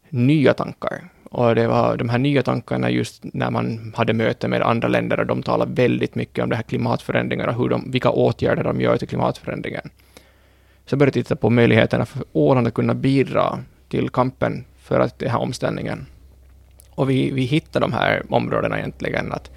nya 0.09 0.53
tankar. 0.53 1.09
Och 1.35 1.55
det 1.55 1.67
var 1.67 1.97
de 1.97 2.09
här 2.09 2.17
nya 2.17 2.43
tankarna 2.43 2.89
just 2.89 3.23
när 3.23 3.51
man 3.51 3.93
hade 3.95 4.13
möte 4.13 4.47
med 4.47 4.61
andra 4.61 4.87
länder 4.87 5.19
och 5.19 5.25
de 5.25 5.43
talade 5.43 5.71
väldigt 5.73 6.15
mycket 6.15 6.43
om 6.43 6.49
det 6.49 6.55
här 6.55 6.63
klimatförändringarna 6.63 7.51
och 7.51 7.57
hur 7.57 7.69
de, 7.69 7.91
vilka 7.91 8.09
åtgärder 8.09 8.63
de 8.63 8.81
gör 8.81 8.97
till 8.97 9.07
klimatförändringen. 9.07 9.89
Så 10.85 10.95
började 10.95 11.11
titta 11.11 11.35
på 11.35 11.49
möjligheterna 11.49 12.05
för 12.05 12.23
Åland 12.33 12.67
att 12.67 12.73
kunna 12.73 12.93
bidra 12.93 13.59
till 13.89 14.09
kampen 14.09 14.65
för 14.77 14.99
att 14.99 15.19
den 15.19 15.29
här 15.29 15.39
omställningen. 15.39 16.05
Och 16.89 17.09
vi, 17.09 17.31
vi 17.31 17.41
hittade 17.41 17.83
de 17.85 17.93
här 17.93 18.23
områdena 18.29 18.77
egentligen. 18.79 19.31
att 19.31 19.51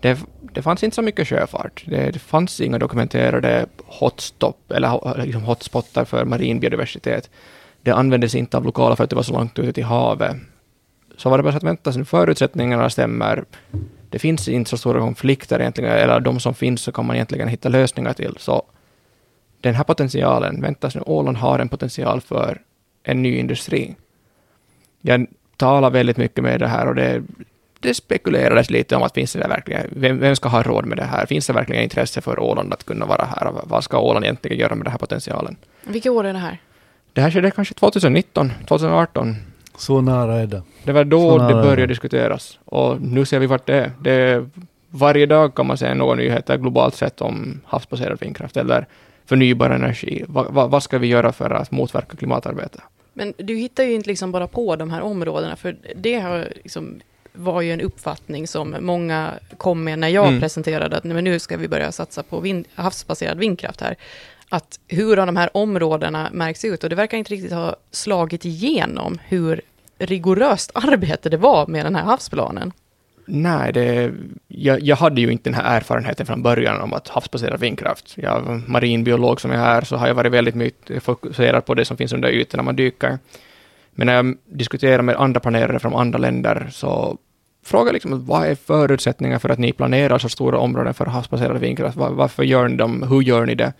det, 0.00 0.18
det 0.40 0.62
fanns 0.62 0.84
inte 0.84 0.94
så 0.94 1.02
mycket 1.02 1.28
sjöfart. 1.28 1.84
Det, 1.86 2.10
det 2.10 2.18
fanns 2.18 2.60
inga 2.60 2.78
dokumenterade 2.78 3.66
hotstop 3.86 4.72
eller 4.72 5.24
liksom 5.24 5.42
hotspottar 5.42 6.04
för 6.04 6.24
marin 6.24 6.60
biodiversitet. 6.60 7.30
Det 7.82 7.90
användes 7.90 8.34
inte 8.34 8.56
av 8.56 8.64
lokala 8.64 8.96
för 8.96 9.04
att 9.04 9.10
det 9.10 9.16
var 9.16 9.22
så 9.22 9.32
långt 9.32 9.58
ute 9.58 9.72
till 9.72 9.84
havet 9.84 10.36
så 11.16 11.30
var 11.30 11.36
det 11.38 11.42
bara 11.42 11.52
så 11.52 11.56
att 11.56 11.64
vänta, 11.64 11.92
så 11.92 12.04
förutsättningarna 12.04 12.90
stämmer. 12.90 13.44
Det 14.10 14.18
finns 14.18 14.48
inte 14.48 14.70
så 14.70 14.76
stora 14.76 15.00
konflikter 15.00 15.60
egentligen, 15.60 15.92
eller 15.92 16.20
de 16.20 16.40
som 16.40 16.54
finns 16.54 16.80
så 16.80 16.92
kan 16.92 17.06
man 17.06 17.16
egentligen 17.16 17.48
hitta 17.48 17.68
lösningar 17.68 18.12
till. 18.12 18.36
Så 18.38 18.62
den 19.60 19.74
här 19.74 19.84
potentialen, 19.84 20.60
vänta 20.60 20.90
nu, 20.94 21.00
Åland 21.06 21.36
har 21.36 21.58
en 21.58 21.68
potential 21.68 22.20
för 22.20 22.60
en 23.02 23.22
ny 23.22 23.38
industri. 23.38 23.94
Jag 25.00 25.26
talar 25.56 25.90
väldigt 25.90 26.16
mycket 26.16 26.44
med 26.44 26.60
det 26.60 26.68
här 26.68 26.88
och 26.88 26.94
det, 26.94 27.22
det 27.80 27.94
spekulerades 27.94 28.70
lite 28.70 28.96
om 28.96 29.02
att 29.02 29.14
finns 29.14 29.32
det 29.32 29.48
verkligen, 29.48 29.86
vem, 29.96 30.18
vem, 30.18 30.36
ska 30.36 30.48
ha 30.48 30.62
råd 30.62 30.86
med 30.86 30.98
det 30.98 31.04
här? 31.04 31.26
Finns 31.26 31.46
det 31.46 31.52
verkligen 31.52 31.82
intresse 31.82 32.20
för 32.20 32.38
Åland 32.38 32.72
att 32.72 32.84
kunna 32.84 33.06
vara 33.06 33.24
här? 33.24 33.52
Vad 33.64 33.84
ska 33.84 33.98
Åland 33.98 34.24
egentligen 34.24 34.58
göra 34.58 34.74
med 34.74 34.86
den 34.86 34.90
här 34.90 34.98
potentialen? 34.98 35.56
Vilka 35.82 36.12
år 36.12 36.24
är 36.24 36.32
det 36.32 36.38
här? 36.38 36.58
Det 37.12 37.20
här 37.20 37.30
skedde 37.30 37.50
kanske 37.50 37.74
2019, 37.74 38.52
2018. 38.68 39.36
Så 39.78 40.00
nära 40.00 40.34
är 40.34 40.46
det. 40.46 40.62
Det 40.84 40.92
var 40.92 41.04
då 41.04 41.38
det 41.38 41.54
började 41.54 41.86
diskuteras. 41.86 42.58
Och 42.64 43.00
nu 43.00 43.24
ser 43.24 43.38
vi 43.38 43.46
vart 43.46 43.66
det 43.66 43.74
är. 43.76 43.90
Det 44.00 44.12
är. 44.12 44.48
Varje 44.90 45.26
dag 45.26 45.54
kan 45.54 45.66
man 45.66 45.78
se 45.78 45.94
några 45.94 46.14
nyheter 46.14 46.56
globalt 46.56 46.94
sett 46.94 47.20
om 47.20 47.60
havsbaserad 47.64 48.20
vindkraft 48.20 48.56
eller 48.56 48.86
förnybar 49.26 49.70
energi. 49.70 50.24
Va, 50.28 50.46
va, 50.50 50.66
vad 50.66 50.82
ska 50.82 50.98
vi 50.98 51.06
göra 51.06 51.32
för 51.32 51.50
att 51.50 51.70
motverka 51.70 52.16
klimatarbetet? 52.16 52.80
Men 53.12 53.32
du 53.38 53.56
hittar 53.56 53.84
ju 53.84 53.92
inte 53.94 54.08
liksom 54.08 54.32
bara 54.32 54.46
på 54.46 54.76
de 54.76 54.90
här 54.90 55.00
områdena, 55.00 55.56
för 55.56 55.76
det 55.96 56.20
har 56.20 56.48
liksom 56.62 57.00
var 57.32 57.60
ju 57.60 57.72
en 57.72 57.80
uppfattning 57.80 58.46
som 58.46 58.76
många 58.80 59.30
kom 59.56 59.84
med 59.84 59.98
när 59.98 60.08
jag 60.08 60.28
Mm. 60.28 60.40
presenterade 60.40 60.96
att 60.96 61.04
nej, 61.04 61.14
men 61.14 61.24
nu 61.24 61.38
ska 61.38 61.56
vi 61.56 61.68
börja 61.68 61.92
satsa 61.92 62.22
på 62.22 62.40
vind, 62.40 62.66
havsbaserad 62.74 63.38
vindkraft 63.38 63.80
här. 63.80 63.94
Att 64.54 64.80
hur 64.88 65.16
har 65.16 65.26
de 65.26 65.36
här 65.36 65.50
områdena 65.56 66.30
märks 66.32 66.64
ut? 66.64 66.84
Och 66.84 66.90
det 66.90 66.96
verkar 66.96 67.18
inte 67.18 67.32
riktigt 67.32 67.52
ha 67.52 67.76
slagit 67.90 68.44
igenom 68.44 69.18
hur 69.24 69.60
rigoröst 69.98 70.70
arbete 70.74 71.28
det 71.28 71.36
var 71.36 71.66
med 71.66 71.86
den 71.86 71.94
här 71.94 72.02
havsplanen. 72.02 72.72
Nej, 73.26 73.72
det, 73.72 74.12
jag, 74.48 74.80
jag 74.80 74.96
hade 74.96 75.20
ju 75.20 75.32
inte 75.32 75.50
den 75.50 75.54
här 75.54 75.76
erfarenheten 75.76 76.26
från 76.26 76.42
början 76.42 76.80
om 76.80 76.92
att 76.92 77.08
havsbaserad 77.08 77.60
vindkraft. 77.60 78.14
Jag 78.16 78.48
är 78.48 78.70
marinbiolog 78.70 79.40
som 79.40 79.50
jag 79.50 79.60
är, 79.60 79.82
så 79.82 79.96
har 79.96 80.06
jag 80.06 80.14
varit 80.14 80.32
väldigt 80.32 80.54
mycket 80.54 81.02
fokuserad 81.02 81.64
på 81.64 81.74
det 81.74 81.84
som 81.84 81.96
finns 81.96 82.12
under 82.12 82.28
ytan 82.28 82.58
när 82.58 82.64
man 82.64 82.76
dyker. 82.76 83.18
Men 83.90 84.06
när 84.06 84.14
jag 84.14 84.36
diskuterar 84.44 85.02
med 85.02 85.16
andra 85.16 85.40
planerare 85.40 85.78
från 85.78 85.94
andra 85.94 86.18
länder 86.18 86.68
så 86.72 87.18
frågar 87.64 87.86
jag 87.86 87.92
liksom 87.92 88.26
vad 88.26 88.46
är 88.46 88.54
förutsättningarna 88.54 89.40
för 89.40 89.48
att 89.48 89.58
ni 89.58 89.72
planerar 89.72 90.18
så 90.18 90.28
stora 90.28 90.58
områden 90.58 90.94
för 90.94 91.06
havsbaserad 91.06 91.60
vindkraft? 91.60 91.96
Var, 91.96 92.10
varför 92.10 92.42
gör 92.42 92.68
ni 92.68 92.76
dem? 92.76 93.02
Hur 93.02 93.22
gör 93.22 93.46
ni 93.46 93.54
det? 93.54 93.72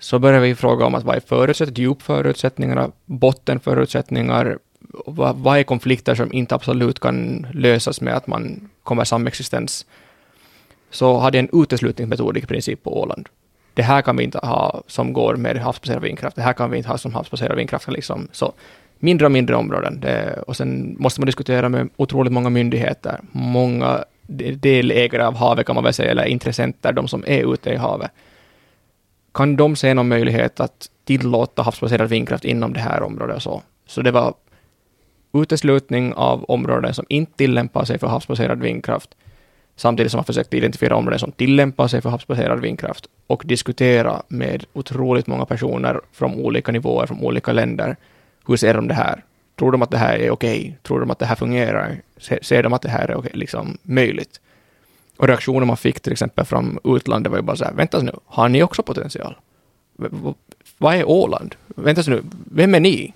Så 0.00 0.18
börjar 0.18 0.40
vi 0.40 0.54
fråga 0.54 0.86
om 0.86 0.94
att 0.94 1.04
vad 1.04 1.16
är 1.16 1.20
förutsättningar, 1.20 1.88
djupförutsättningarna, 1.88 2.90
bottenförutsättningar, 3.04 4.58
vad, 5.06 5.36
vad 5.36 5.58
är 5.58 5.62
konflikter 5.62 6.14
som 6.14 6.32
inte 6.32 6.54
absolut 6.54 7.00
kan 7.00 7.46
lösas 7.52 8.00
med 8.00 8.16
att 8.16 8.26
man 8.26 8.70
kommer 8.82 9.04
samexistens? 9.04 9.86
Så 10.90 11.18
hade 11.18 11.38
jag 11.38 11.44
en 11.44 11.62
uteslutningsmetod 11.62 12.36
i 12.36 12.40
princip 12.40 12.82
på 12.82 13.00
Åland. 13.00 13.28
Det 13.74 13.82
här 13.82 14.02
kan 14.02 14.16
vi 14.16 14.24
inte 14.24 14.38
ha 14.38 14.82
som 14.86 15.12
går 15.12 15.36
med 15.36 15.56
havsbaserad 15.56 16.02
vindkraft. 16.02 16.36
Det 16.36 16.42
här 16.42 16.52
kan 16.52 16.70
vi 16.70 16.76
inte 16.76 16.88
ha 16.88 16.98
som 16.98 17.14
havsbaserad 17.14 17.56
vindkraft. 17.56 17.88
Liksom. 17.88 18.28
Så 18.32 18.52
mindre 18.98 19.26
och 19.26 19.32
mindre 19.32 19.56
områden. 19.56 20.00
Det, 20.00 20.42
och 20.46 20.56
sen 20.56 20.96
måste 20.98 21.20
man 21.20 21.26
diskutera 21.26 21.68
med 21.68 21.88
otroligt 21.96 22.32
många 22.32 22.50
myndigheter. 22.50 23.20
Många 23.32 24.04
delägare 24.56 25.22
av 25.22 25.34
havet 25.34 25.66
kan 25.66 25.74
man 25.74 25.84
väl 25.84 25.92
säga, 25.92 26.10
eller 26.10 26.24
intressenter, 26.24 26.92
de 26.92 27.08
som 27.08 27.24
är 27.26 27.54
ute 27.54 27.70
i 27.70 27.76
havet. 27.76 28.10
Kan 29.34 29.56
de 29.56 29.76
se 29.76 29.94
någon 29.94 30.08
möjlighet 30.08 30.60
att 30.60 30.90
tillåta 31.04 31.62
havsbaserad 31.62 32.08
vindkraft 32.08 32.44
inom 32.44 32.72
det 32.72 32.80
här 32.80 33.02
området 33.02 33.36
och 33.36 33.42
så? 33.42 33.62
Så 33.86 34.02
det 34.02 34.10
var 34.10 34.34
uteslutning 35.32 36.14
av 36.14 36.44
områden 36.44 36.94
som 36.94 37.06
inte 37.08 37.32
tillämpar 37.36 37.84
sig 37.84 37.98
för 37.98 38.06
havsbaserad 38.06 38.60
vindkraft, 38.60 39.10
samtidigt 39.76 40.12
som 40.12 40.18
man 40.18 40.24
försökte 40.24 40.56
identifiera 40.56 40.96
områden 40.96 41.18
som 41.18 41.32
tillämpar 41.32 41.88
sig 41.88 42.00
för 42.00 42.10
havsbaserad 42.10 42.60
vindkraft 42.60 43.06
och 43.26 43.42
diskutera 43.46 44.22
med 44.28 44.64
otroligt 44.72 45.26
många 45.26 45.46
personer 45.46 46.00
från 46.12 46.34
olika 46.34 46.72
nivåer, 46.72 47.06
från 47.06 47.20
olika 47.20 47.52
länder. 47.52 47.96
Hur 48.46 48.56
ser 48.56 48.74
de 48.74 48.88
det 48.88 48.94
här? 48.94 49.24
Tror 49.58 49.72
de 49.72 49.82
att 49.82 49.90
det 49.90 49.98
här 49.98 50.18
är 50.18 50.30
okej? 50.30 50.78
Tror 50.82 51.00
de 51.00 51.10
att 51.10 51.18
det 51.18 51.26
här 51.26 51.34
fungerar? 51.34 51.96
Ser, 52.16 52.38
ser 52.42 52.62
de 52.62 52.72
att 52.72 52.82
det 52.82 52.88
här 52.88 53.08
är 53.08 53.16
okej, 53.16 53.32
liksom 53.34 53.78
möjligt? 53.82 54.40
Och 55.20 55.28
reaktioner 55.28 55.66
man 55.66 55.76
fick 55.76 56.00
till 56.00 56.12
exempel 56.12 56.44
från 56.44 56.78
utlandet 56.84 57.30
var 57.30 57.38
ju 57.38 57.42
bara 57.42 57.56
så 57.56 57.64
här, 57.64 57.72
vänta 57.72 58.02
nu, 58.02 58.12
har 58.26 58.48
ni 58.48 58.62
också 58.62 58.82
potential? 58.82 59.36
V- 59.98 60.32
vad 60.78 60.94
är 60.94 61.08
Åland? 61.08 61.54
Vänta 61.66 62.02
nu, 62.06 62.22
vem 62.52 62.74
är 62.74 62.80
ni? 62.80 63.12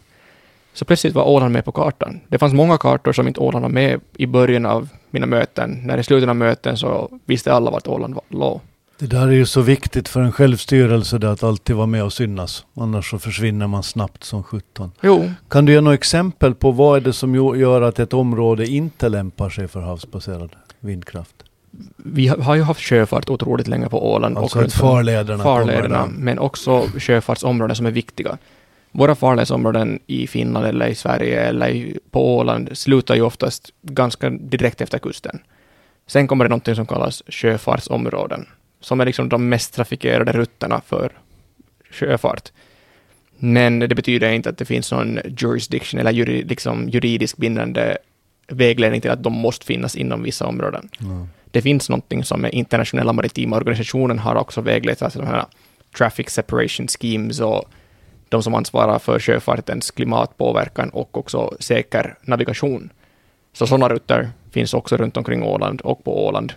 Så 0.72 0.84
plötsligt 0.84 1.14
var 1.14 1.24
Åland 1.24 1.52
med 1.52 1.64
på 1.64 1.72
kartan. 1.72 2.20
Det 2.28 2.38
fanns 2.38 2.52
många 2.54 2.78
kartor 2.78 3.12
som 3.12 3.28
inte 3.28 3.40
Åland 3.40 3.62
var 3.62 3.70
med 3.70 4.00
i 4.16 4.26
början 4.26 4.66
av 4.66 4.88
mina 5.10 5.26
möten. 5.26 5.80
När 5.84 5.98
i 5.98 6.02
slutet 6.04 6.28
av 6.28 6.36
möten 6.36 6.76
så 6.76 7.18
visste 7.24 7.52
alla 7.52 7.70
vart 7.70 7.86
Åland 7.86 8.14
var- 8.14 8.24
låg. 8.28 8.60
Det 8.98 9.06
där 9.06 9.26
är 9.28 9.32
ju 9.32 9.46
så 9.46 9.60
viktigt 9.60 10.08
för 10.08 10.20
en 10.20 10.32
självstyrelse 10.32 11.18
det 11.18 11.30
att 11.30 11.42
alltid 11.42 11.76
vara 11.76 11.86
med 11.86 12.04
och 12.04 12.12
synas. 12.12 12.64
Annars 12.76 13.10
så 13.10 13.18
försvinner 13.18 13.66
man 13.66 13.82
snabbt 13.82 14.24
som 14.24 14.42
sjutton. 14.42 14.90
Jo, 15.02 15.30
Kan 15.48 15.64
du 15.64 15.72
ge 15.72 15.80
några 15.80 15.94
exempel 15.94 16.54
på 16.54 16.70
vad 16.70 16.96
är 16.96 17.00
det 17.00 17.12
som 17.12 17.34
gör 17.56 17.82
att 17.82 17.98
ett 17.98 18.12
område 18.12 18.66
inte 18.66 19.08
lämpar 19.08 19.50
sig 19.50 19.68
för 19.68 19.80
havsbaserad 19.80 20.56
vindkraft? 20.80 21.43
Vi 21.96 22.26
har 22.26 22.54
ju 22.54 22.62
haft 22.62 22.80
sjöfart 22.80 23.30
otroligt 23.30 23.68
länge 23.68 23.88
på 23.88 24.12
Åland. 24.12 24.38
Alltså 24.38 24.64
och 24.64 24.72
farlederna 24.72 25.44
farlederna, 25.44 26.08
men 26.12 26.38
också 26.38 26.88
sjöfartsområden 26.98 27.76
som 27.76 27.86
är 27.86 27.90
viktiga. 27.90 28.38
Våra 28.92 29.14
farledsområden 29.14 30.00
i 30.06 30.26
Finland 30.26 30.66
eller 30.66 30.86
i 30.86 30.94
Sverige 30.94 31.40
eller 31.40 31.98
på 32.10 32.36
Åland 32.36 32.78
slutar 32.78 33.14
ju 33.14 33.22
oftast 33.22 33.70
ganska 33.82 34.30
direkt 34.30 34.80
efter 34.80 34.98
kusten. 34.98 35.38
Sen 36.06 36.26
kommer 36.26 36.44
det 36.44 36.48
någonting 36.48 36.74
som 36.74 36.86
kallas 36.86 37.22
sjöfartsområden, 37.28 38.46
som 38.80 39.00
är 39.00 39.06
liksom 39.06 39.28
de 39.28 39.48
mest 39.48 39.74
trafikerade 39.74 40.32
rutterna 40.32 40.80
för 40.86 41.12
sjöfart. 41.90 42.52
Men 43.38 43.78
det 43.78 43.94
betyder 43.94 44.30
inte 44.30 44.50
att 44.50 44.58
det 44.58 44.64
finns 44.64 44.92
någon 44.92 45.18
jurisdiction 45.38 46.00
eller 46.00 46.10
juri, 46.10 46.42
liksom 46.42 46.88
juridisk 46.88 47.36
bindande 47.36 47.96
vägledning 48.48 49.00
till 49.00 49.10
att 49.10 49.22
de 49.22 49.32
måste 49.32 49.66
finnas 49.66 49.96
inom 49.96 50.22
vissa 50.22 50.46
områden. 50.46 50.88
Ja. 50.98 51.26
Det 51.54 51.62
finns 51.62 51.88
någonting 51.88 52.24
som 52.24 52.46
internationella 52.52 53.12
maritima 53.12 53.56
organisationen 53.56 54.18
har 54.18 54.36
också 54.36 54.60
väglett, 54.60 55.02
alltså 55.02 55.18
de 55.18 55.26
här 55.26 55.44
traffic 55.98 56.30
separation 56.30 56.88
schemes 56.88 57.40
och 57.40 57.64
de 58.28 58.42
som 58.42 58.54
ansvarar 58.54 58.98
för 58.98 59.18
sjöfartens 59.18 59.90
klimatpåverkan 59.90 60.88
och 60.88 61.18
också 61.18 61.56
säker 61.60 62.18
navigation. 62.22 62.92
Så 63.52 63.66
sådana 63.66 63.88
rutter 63.88 64.30
finns 64.50 64.74
också 64.74 64.96
runt 64.96 65.16
omkring 65.16 65.42
Åland 65.42 65.80
och 65.80 66.04
på 66.04 66.26
Åland. 66.26 66.52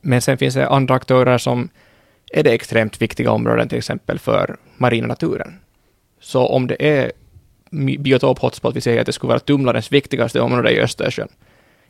Men 0.00 0.22
sen 0.22 0.38
finns 0.38 0.54
det 0.54 0.68
andra 0.68 0.94
aktörer 0.94 1.38
som 1.38 1.68
är 2.32 2.42
det 2.42 2.52
extremt 2.52 3.02
viktiga 3.02 3.30
områden, 3.30 3.68
till 3.68 3.78
exempel 3.78 4.18
för 4.18 4.56
marina 4.76 5.06
naturen. 5.06 5.60
Så 6.20 6.46
om 6.46 6.66
det 6.66 6.76
är 6.88 7.12
biotop 7.98 8.38
hotspot, 8.38 8.76
vi 8.76 8.80
säger 8.80 9.00
att 9.00 9.06
det 9.06 9.12
skulle 9.12 9.28
vara 9.28 9.40
tumlarens 9.40 9.92
viktigaste 9.92 10.40
område 10.40 10.70
i 10.70 10.80
Östersjön, 10.80 11.28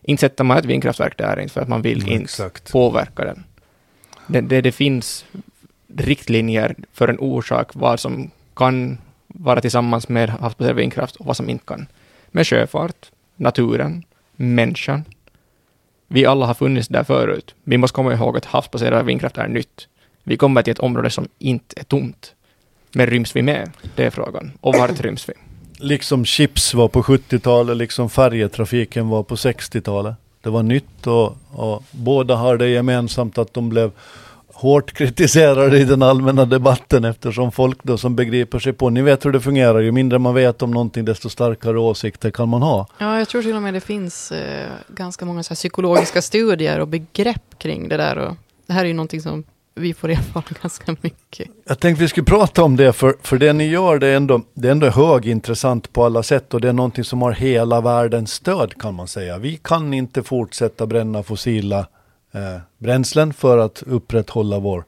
inte 0.04 0.20
sätter 0.20 0.44
man 0.44 0.58
ett 0.58 0.64
vindkraftverk 0.64 1.18
där 1.18 1.40
inte 1.40 1.52
för 1.54 1.60
att 1.60 1.68
man 1.68 1.82
vill 1.82 1.98
Mm, 2.02 2.12
inte 2.12 2.24
exakt. 2.24 2.72
påverka 2.72 3.24
den. 3.24 3.44
Det, 4.26 4.40
det, 4.40 4.60
det 4.60 4.72
finns 4.72 5.24
riktlinjer 5.96 6.74
för 6.92 7.08
en 7.08 7.18
orsak 7.18 7.70
vad 7.74 8.00
som 8.00 8.30
kan 8.56 8.98
vara 9.26 9.60
tillsammans 9.60 10.08
med 10.08 10.30
havsbaserad 10.30 10.76
vindkraft 10.76 11.16
och 11.16 11.26
vad 11.26 11.36
som 11.36 11.48
inte 11.50 11.64
kan. 11.64 11.86
Med 12.30 12.46
sjöfart, 12.46 13.10
naturen, 13.36 14.04
människan. 14.36 15.04
Vi 16.08 16.26
alla 16.26 16.46
har 16.46 16.54
funnits 16.54 16.88
där 16.88 17.04
förut. 17.04 17.54
Vi 17.64 17.78
måste 17.78 17.94
komma 17.94 18.12
ihåg 18.14 18.36
att 18.36 18.44
havsbaserad 18.44 19.06
vindkraft 19.06 19.38
är 19.38 19.48
nytt. 19.48 19.88
Vi 20.22 20.36
kommer 20.36 20.62
till 20.62 20.70
ett 20.70 20.78
område 20.78 21.10
som 21.10 21.28
inte 21.38 21.80
är 21.80 21.84
tomt. 21.84 22.34
Men 22.92 23.06
ryms 23.06 23.36
vi 23.36 23.42
med? 23.42 23.70
Det 23.94 24.04
är 24.04 24.10
frågan. 24.10 24.52
Och 24.60 24.74
vart 24.74 25.00
ryms 25.04 25.28
vi? 25.28 25.32
Liksom 25.78 26.24
chips 26.24 26.74
var 26.74 26.88
på 26.88 27.02
70-talet, 27.02 27.76
liksom 27.76 28.10
färjetrafiken 28.10 29.08
var 29.08 29.22
på 29.22 29.34
60-talet. 29.34 30.14
Det 30.42 30.50
var 30.50 30.62
nytt 30.62 31.06
och, 31.06 31.36
och 31.50 31.82
båda 31.90 32.36
har 32.36 32.56
det 32.56 32.68
gemensamt 32.68 33.38
att 33.38 33.54
de 33.54 33.68
blev 33.68 33.90
hårt 34.54 34.92
kritiserade 34.92 35.78
i 35.78 35.84
den 35.84 36.02
allmänna 36.02 36.44
debatten 36.44 37.04
eftersom 37.04 37.52
folk 37.52 37.78
då 37.82 37.98
som 37.98 38.16
begriper 38.16 38.58
sig 38.58 38.72
på, 38.72 38.90
ni 38.90 39.02
vet 39.02 39.24
hur 39.24 39.32
det 39.32 39.40
fungerar, 39.40 39.80
ju 39.80 39.92
mindre 39.92 40.18
man 40.18 40.34
vet 40.34 40.62
om 40.62 40.70
någonting 40.70 41.04
desto 41.04 41.30
starkare 41.30 41.78
åsikter 41.78 42.30
kan 42.30 42.48
man 42.48 42.62
ha. 42.62 42.86
Ja, 42.98 43.18
jag 43.18 43.28
tror 43.28 43.42
till 43.42 43.56
och 43.56 43.62
med 43.62 43.74
det 43.74 43.80
finns 43.80 44.32
eh, 44.32 44.70
ganska 44.88 45.24
många 45.24 45.42
så 45.42 45.50
här 45.50 45.56
psykologiska 45.56 46.22
studier 46.22 46.80
och 46.80 46.88
begrepp 46.88 47.58
kring 47.58 47.88
det 47.88 47.96
där. 47.96 48.18
Och 48.18 48.36
det 48.66 48.72
här 48.72 48.80
är 48.80 48.88
ju 48.88 48.94
någonting 48.94 49.20
som 49.20 49.44
vi 49.74 49.94
får 49.94 50.10
erfara 50.10 50.44
ganska 50.62 50.96
mycket. 51.00 51.48
Jag 51.64 51.80
tänkte 51.80 52.02
vi 52.02 52.08
skulle 52.08 52.24
prata 52.24 52.62
om 52.62 52.76
det, 52.76 52.92
för, 52.92 53.14
för 53.22 53.38
det 53.38 53.52
ni 53.52 53.68
gör 53.68 53.98
det 53.98 54.06
är, 54.06 54.16
ändå, 54.16 54.40
det 54.54 54.68
är 54.68 54.72
ändå 54.72 54.90
högintressant 54.90 55.92
på 55.92 56.04
alla 56.04 56.22
sätt 56.22 56.54
och 56.54 56.60
det 56.60 56.68
är 56.68 56.72
någonting 56.72 57.04
som 57.04 57.22
har 57.22 57.32
hela 57.32 57.80
världens 57.80 58.32
stöd 58.32 58.80
kan 58.80 58.94
man 58.94 59.08
säga. 59.08 59.38
Vi 59.38 59.56
kan 59.62 59.94
inte 59.94 60.22
fortsätta 60.22 60.86
bränna 60.86 61.22
fossila 61.22 61.86
eh, 62.32 62.58
bränslen 62.78 63.32
för 63.32 63.58
att 63.58 63.82
upprätthålla 63.86 64.58
vår, 64.58 64.84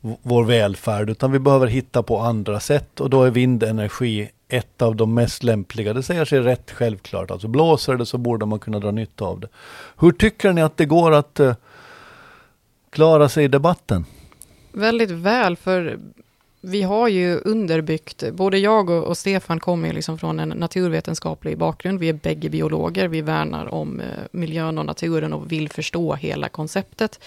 vår 0.00 0.44
välfärd, 0.44 1.10
utan 1.10 1.32
vi 1.32 1.38
behöver 1.38 1.66
hitta 1.66 2.02
på 2.02 2.18
andra 2.18 2.60
sätt 2.60 3.00
och 3.00 3.10
då 3.10 3.24
är 3.24 3.30
vindenergi 3.30 4.30
ett 4.48 4.82
av 4.82 4.96
de 4.96 5.14
mest 5.14 5.42
lämpliga. 5.42 5.92
Det 5.92 6.02
säger 6.02 6.24
sig 6.24 6.40
rätt 6.40 6.70
självklart. 6.70 7.30
Alltså 7.30 7.48
blåser 7.48 7.96
det 7.96 8.06
så 8.06 8.18
borde 8.18 8.46
man 8.46 8.58
kunna 8.58 8.78
dra 8.78 8.90
nytta 8.90 9.24
av 9.24 9.40
det. 9.40 9.48
Hur 9.98 10.12
tycker 10.12 10.52
ni 10.52 10.62
att 10.62 10.76
det 10.76 10.86
går 10.86 11.12
att 11.12 11.40
eh, 11.40 11.54
klara 12.90 13.28
sig 13.28 13.44
i 13.44 13.48
debatten? 13.48 14.04
Väldigt 14.72 15.10
väl, 15.10 15.56
för 15.56 15.98
vi 16.60 16.82
har 16.82 17.08
ju 17.08 17.36
underbyggt, 17.36 18.32
både 18.32 18.58
jag 18.58 18.90
och, 18.90 19.04
och 19.04 19.18
Stefan 19.18 19.60
kommer 19.60 19.88
ju 19.88 19.94
liksom 19.94 20.18
från 20.18 20.40
en 20.40 20.48
naturvetenskaplig 20.48 21.58
bakgrund. 21.58 21.98
Vi 21.98 22.08
är 22.08 22.12
bägge 22.12 22.48
biologer, 22.48 23.08
vi 23.08 23.20
värnar 23.20 23.74
om 23.74 24.00
eh, 24.00 24.06
miljön 24.32 24.78
och 24.78 24.86
naturen 24.86 25.32
och 25.32 25.52
vill 25.52 25.68
förstå 25.68 26.14
hela 26.14 26.48
konceptet. 26.48 27.20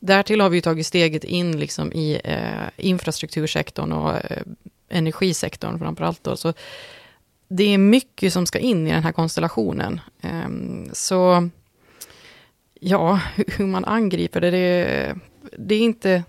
Därtill 0.00 0.40
har 0.40 0.48
vi 0.48 0.56
ju 0.56 0.60
tagit 0.60 0.86
steget 0.86 1.24
in 1.24 1.58
liksom 1.58 1.92
i 1.92 2.20
eh, 2.24 2.68
infrastruktursektorn 2.76 3.92
och 3.92 4.10
eh, 4.10 4.42
energisektorn 4.88 5.78
framför 5.78 6.04
allt. 6.04 6.24
Då. 6.24 6.36
Så 6.36 6.52
det 7.48 7.74
är 7.74 7.78
mycket 7.78 8.32
som 8.32 8.46
ska 8.46 8.58
in 8.58 8.86
i 8.86 8.90
den 8.90 9.02
här 9.02 9.12
konstellationen. 9.12 10.00
Eh, 10.22 10.48
så 10.92 11.48
ja, 12.80 13.20
hur 13.36 13.66
man 13.66 13.84
angriper 13.84 14.40
det, 14.40 14.50
det, 14.50 15.14
det, 15.58 15.74
är 15.74 15.80
inte, 15.80 16.22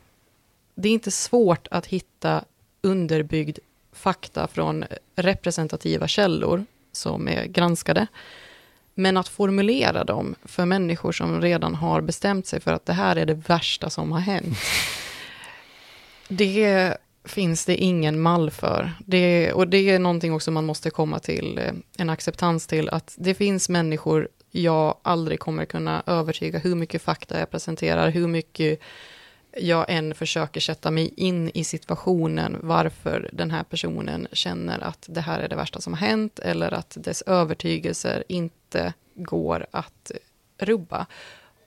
det 0.76 0.90
är 0.90 0.94
inte 0.94 1.12
svårt 1.12 1.68
att 1.72 1.86
hitta 1.86 2.44
underbyggd 2.82 3.58
fakta 3.92 4.48
från 4.48 4.86
representativa 5.16 6.08
källor 6.08 6.66
som 6.92 7.28
är 7.28 7.46
granskade. 7.46 8.08
Men 8.94 9.18
att 9.18 9.28
formulera 9.28 10.04
dem 10.04 10.36
för 10.44 10.66
människor 10.66 11.12
som 11.12 11.42
redan 11.42 11.76
har 11.76 12.02
bestämt 12.02 12.48
sig 12.48 12.60
för 12.60 12.74
att 12.74 12.86
det 12.86 12.94
här 12.94 13.16
är 13.16 13.26
det 13.26 13.34
värsta 13.34 13.90
som 13.90 14.12
har 14.12 14.20
hänt. 14.20 14.58
Det 16.28 16.98
finns 17.24 17.66
det 17.66 17.76
ingen 17.76 18.20
mall 18.20 18.52
för. 18.52 18.92
Det, 19.06 19.54
och 19.54 19.68
det 19.68 19.90
är 19.90 20.00
någonting 20.00 20.34
också 20.34 20.52
man 20.52 20.66
måste 20.66 20.90
komma 20.90 21.20
till 21.20 21.58
eh, 21.58 21.74
en 21.98 22.10
acceptans 22.10 22.68
till, 22.68 22.90
att 22.90 23.16
det 23.18 23.34
finns 23.34 23.70
människor 23.70 24.28
jag 24.52 24.98
aldrig 25.02 25.40
kommer 25.40 25.66
kunna 25.66 26.04
övertyga 26.06 26.60
hur 26.60 26.76
mycket 26.76 27.02
fakta 27.02 27.40
jag 27.40 27.52
presenterar, 27.52 28.10
hur 28.10 28.28
mycket 28.28 28.80
jag 29.56 29.86
än 29.88 30.16
försöker 30.16 30.60
sätta 30.60 30.91
mig 30.91 31.14
in 31.18 31.51
i 31.53 31.64
situationen, 31.64 32.58
varför 32.62 33.30
den 33.34 33.51
här 33.51 33.64
personen 33.64 34.28
känner 34.32 34.80
att 34.84 35.06
det 35.10 35.22
här 35.22 35.39
är 35.39 35.49
det 35.49 35.56
värsta 35.56 35.82
som 35.82 35.93
har 35.93 36.08
hänt, 36.08 36.39
eller 36.39 36.74
att 36.74 36.97
dess 36.99 37.22
övertygelser 37.22 38.24
inte 38.28 38.93
går 39.16 39.66
att 39.72 40.12
rubba. 40.58 41.06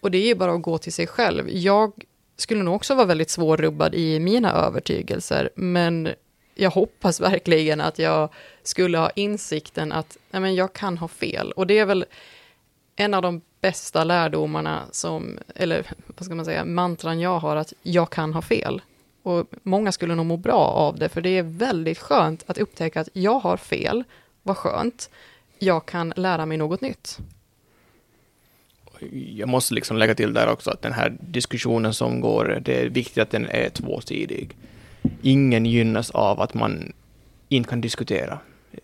Och 0.01 0.11
det 0.11 0.19
är 0.19 0.27
ju 0.27 0.35
bara 0.35 0.53
att 0.53 0.63
gå 0.63 0.79
till 0.79 0.93
sig 0.93 1.07
själv. 1.07 1.51
Jag 1.51 1.93
skulle 2.37 2.63
nog 2.63 2.75
också 2.75 2.95
vara 2.95 3.07
väldigt 3.07 3.31
svårrubbad 3.31 3.95
i 3.95 4.21
mina 4.21 4.53
övertygelser, 4.53 5.51
men 5.55 6.09
jag 6.55 6.71
hoppas 6.71 7.21
verkligen 7.21 7.81
att 7.81 7.99
jag 7.99 8.29
skulle 8.63 8.99
ha 8.99 9.11
insikten 9.11 9.93
att 9.93 10.17
nej 10.31 10.43
men 10.43 10.55
jag 10.55 10.73
kan 10.73 10.99
ha 10.99 11.09
fel. 11.09 11.53
Och 11.53 11.67
det 11.67 11.79
är 11.79 11.87
väl 11.87 12.05
en 13.01 13.15
av 13.15 13.23
de 13.23 13.41
bästa 13.61 14.05
lärdomarna 14.05 14.83
som, 14.91 15.39
eller 15.55 15.87
vad 16.07 16.25
ska 16.25 16.35
man 16.35 16.45
säga, 16.45 16.65
mantran 16.65 17.21
jag 17.21 17.39
har, 17.39 17.57
att 17.57 17.73
jag 17.83 18.11
kan 18.11 18.35
ha 18.35 18.43
fel. 18.43 18.83
Och 19.23 19.47
många 19.63 19.93
skulle 19.93 20.15
nog 20.15 20.27
må 20.27 20.37
bra 20.37 20.65
av 20.65 20.99
det, 20.99 21.09
för 21.09 21.21
det 21.21 21.39
är 21.39 21.43
väldigt 21.43 21.99
skönt 21.99 22.45
att 22.47 22.59
upptäcka 22.59 23.01
att 23.01 23.09
jag 23.13 23.39
har 23.39 23.57
fel, 23.57 24.05
vad 24.43 24.57
skönt, 24.57 25.11
jag 25.59 25.87
kan 25.87 26.13
lära 26.17 26.47
mig 26.47 26.57
något 26.59 26.81
nytt. 26.81 27.19
Jag 29.35 29.49
måste 29.49 29.75
liksom 29.75 29.97
lägga 29.97 30.15
till 30.15 30.35
där 30.35 30.49
också 30.49 30.71
att 30.71 30.83
den 30.83 30.93
här 30.93 31.17
diskussionen 31.21 31.95
som 31.95 32.21
går, 32.21 32.63
det 32.65 32.81
är 32.81 32.89
viktigt 32.89 33.23
att 33.23 33.31
den 33.31 33.47
är 33.47 33.69
tvåsidig. 33.69 34.57
Ingen 35.23 35.67
gynnas 35.67 36.11
av 36.11 36.41
att 36.41 36.55
man 36.55 36.93
inte 37.49 37.71
kan 37.71 37.81
diskutera. 37.81 38.39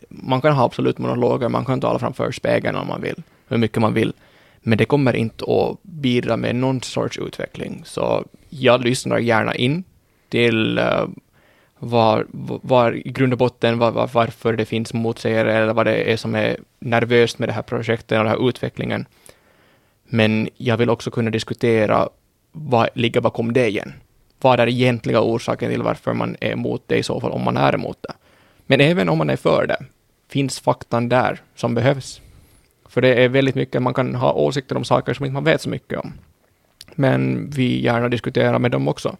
Man 0.08 0.40
kan 0.40 0.52
ha 0.52 0.64
absolut 0.64 0.98
monologer, 0.98 1.48
man 1.48 1.64
kan 1.64 1.80
tala 1.80 1.98
framför 1.98 2.32
spegeln 2.32 2.76
om 2.76 2.86
man 2.86 3.00
vill 3.00 3.22
hur 3.54 3.60
mycket 3.60 3.82
man 3.82 3.94
vill. 3.94 4.12
Men 4.60 4.78
det 4.78 4.84
kommer 4.84 5.16
inte 5.16 5.44
att 5.44 5.82
bidra 5.82 6.36
med 6.36 6.56
någon 6.56 6.82
sorts 6.82 7.18
utveckling. 7.18 7.82
Så 7.84 8.24
jag 8.48 8.84
lyssnar 8.84 9.18
gärna 9.18 9.54
in 9.54 9.84
till 10.28 10.78
uh, 10.78 11.08
var, 11.78 12.26
var 12.62 12.92
i 12.92 13.10
grund 13.10 13.32
och 13.32 13.38
botten 13.38 13.78
var, 13.78 13.90
var, 13.90 14.10
varför 14.12 14.52
det 14.52 14.64
finns 14.64 14.94
motsägare 14.94 15.52
eller 15.52 15.72
vad 15.72 15.86
det 15.86 16.12
är 16.12 16.16
som 16.16 16.34
är 16.34 16.56
nervöst 16.78 17.38
med 17.38 17.48
det 17.48 17.52
här 17.52 17.62
projektet 17.62 18.18
och 18.18 18.24
den 18.24 18.32
här 18.32 18.48
utvecklingen. 18.48 19.06
Men 20.04 20.48
jag 20.56 20.76
vill 20.76 20.90
också 20.90 21.10
kunna 21.10 21.30
diskutera 21.30 22.08
vad 22.52 22.88
ligger 22.94 23.20
bakom 23.20 23.52
det 23.52 23.68
igen. 23.68 23.92
Vad 24.40 24.60
är 24.60 24.68
egentliga 24.68 25.20
orsaken 25.20 25.70
till 25.70 25.82
varför 25.82 26.12
man 26.12 26.36
är 26.40 26.50
emot 26.50 26.82
det 26.86 26.96
i 26.96 27.02
så 27.02 27.20
fall, 27.20 27.30
om 27.30 27.42
man 27.42 27.56
är 27.56 27.74
emot 27.74 27.98
det. 28.00 28.12
Men 28.66 28.80
även 28.80 29.08
om 29.08 29.18
man 29.18 29.30
är 29.30 29.36
för 29.36 29.66
det, 29.66 29.84
finns 30.28 30.60
faktan 30.60 31.08
där 31.08 31.40
som 31.54 31.74
behövs. 31.74 32.20
För 32.94 33.00
det 33.00 33.14
är 33.14 33.28
väldigt 33.28 33.54
mycket, 33.54 33.82
man 33.82 33.94
kan 33.94 34.14
ha 34.14 34.32
åsikter 34.32 34.76
om 34.76 34.84
saker 34.84 35.14
som 35.14 35.24
inte 35.24 35.34
man 35.34 35.44
vet 35.44 35.60
så 35.60 35.68
mycket 35.68 35.98
om. 35.98 36.12
Men 36.94 37.50
vi 37.50 37.80
gärna 37.82 38.08
diskuterar 38.08 38.58
med 38.58 38.70
dem 38.70 38.88
också. 38.88 39.16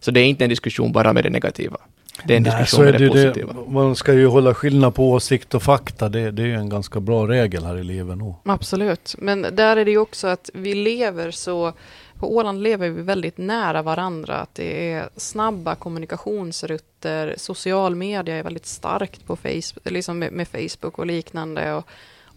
Så 0.00 0.10
det 0.10 0.20
är 0.20 0.24
inte 0.24 0.44
en 0.44 0.50
diskussion 0.50 0.92
bara 0.92 1.12
med 1.12 1.24
det 1.24 1.30
negativa. 1.30 1.76
Det 2.24 2.32
är 2.32 2.36
en 2.36 2.42
Nej, 2.42 2.60
diskussion 2.60 2.84
med 2.84 2.94
det, 2.94 2.98
det 2.98 3.10
positiva. 3.10 3.52
Det, 3.52 3.70
man 3.70 3.96
ska 3.96 4.12
ju 4.12 4.26
hålla 4.26 4.54
skillnad 4.54 4.94
på 4.94 5.10
åsikt 5.10 5.54
och 5.54 5.62
fakta. 5.62 6.08
Det, 6.08 6.30
det 6.30 6.42
är 6.42 6.46
ju 6.46 6.54
en 6.54 6.68
ganska 6.68 7.00
bra 7.00 7.28
regel 7.28 7.64
här 7.64 7.76
i 7.78 7.84
livet 7.84 8.18
nog. 8.18 8.34
Absolut. 8.44 9.14
Men 9.18 9.46
där 9.52 9.76
är 9.76 9.84
det 9.84 9.90
ju 9.90 9.98
också 9.98 10.26
att 10.26 10.50
vi 10.54 10.74
lever 10.74 11.30
så 11.30 11.72
på 12.18 12.36
Åland 12.36 12.62
lever 12.62 12.90
vi 12.90 13.02
väldigt 13.02 13.38
nära 13.38 13.82
varandra. 13.82 14.34
Att 14.36 14.54
det 14.54 14.92
är 14.92 15.08
snabba 15.16 15.74
kommunikationsrutter. 15.74 17.34
Social 17.36 17.94
media 17.94 18.36
är 18.36 18.42
väldigt 18.42 18.66
starkt 18.66 19.26
på 19.26 19.36
Facebook, 19.36 19.90
liksom 19.90 20.18
med, 20.18 20.32
med 20.32 20.48
Facebook 20.48 20.98
och 20.98 21.06
liknande. 21.06 21.74
Och 21.74 21.88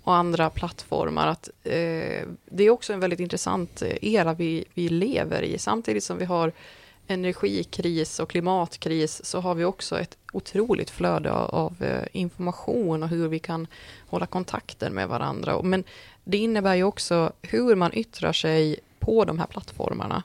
och 0.07 0.15
andra 0.15 0.49
plattformar. 0.49 1.27
Att, 1.27 1.49
eh, 1.63 2.27
det 2.45 2.63
är 2.63 2.69
också 2.69 2.93
en 2.93 2.99
väldigt 2.99 3.19
intressant 3.19 3.81
eh, 3.81 3.97
era 4.01 4.33
vi, 4.33 4.65
vi 4.73 4.89
lever 4.89 5.41
i. 5.41 5.57
Samtidigt 5.57 6.03
som 6.03 6.17
vi 6.17 6.25
har 6.25 6.51
energikris 7.07 8.19
och 8.19 8.29
klimatkris 8.29 9.25
så 9.25 9.39
har 9.39 9.55
vi 9.55 9.65
också 9.65 9.99
ett 9.99 10.17
otroligt 10.33 10.89
flöde 10.89 11.31
av, 11.31 11.55
av 11.55 11.83
eh, 11.83 12.07
information 12.11 13.03
och 13.03 13.09
hur 13.09 13.27
vi 13.27 13.39
kan 13.39 13.67
hålla 14.07 14.25
kontakten 14.25 14.93
med 14.93 15.07
varandra. 15.07 15.61
Men 15.61 15.83
det 16.23 16.37
innebär 16.37 16.75
ju 16.75 16.83
också 16.83 17.31
hur 17.41 17.75
man 17.75 17.93
yttrar 17.93 18.33
sig 18.33 18.79
på 18.99 19.25
de 19.25 19.39
här 19.39 19.47
plattformarna 19.47 20.23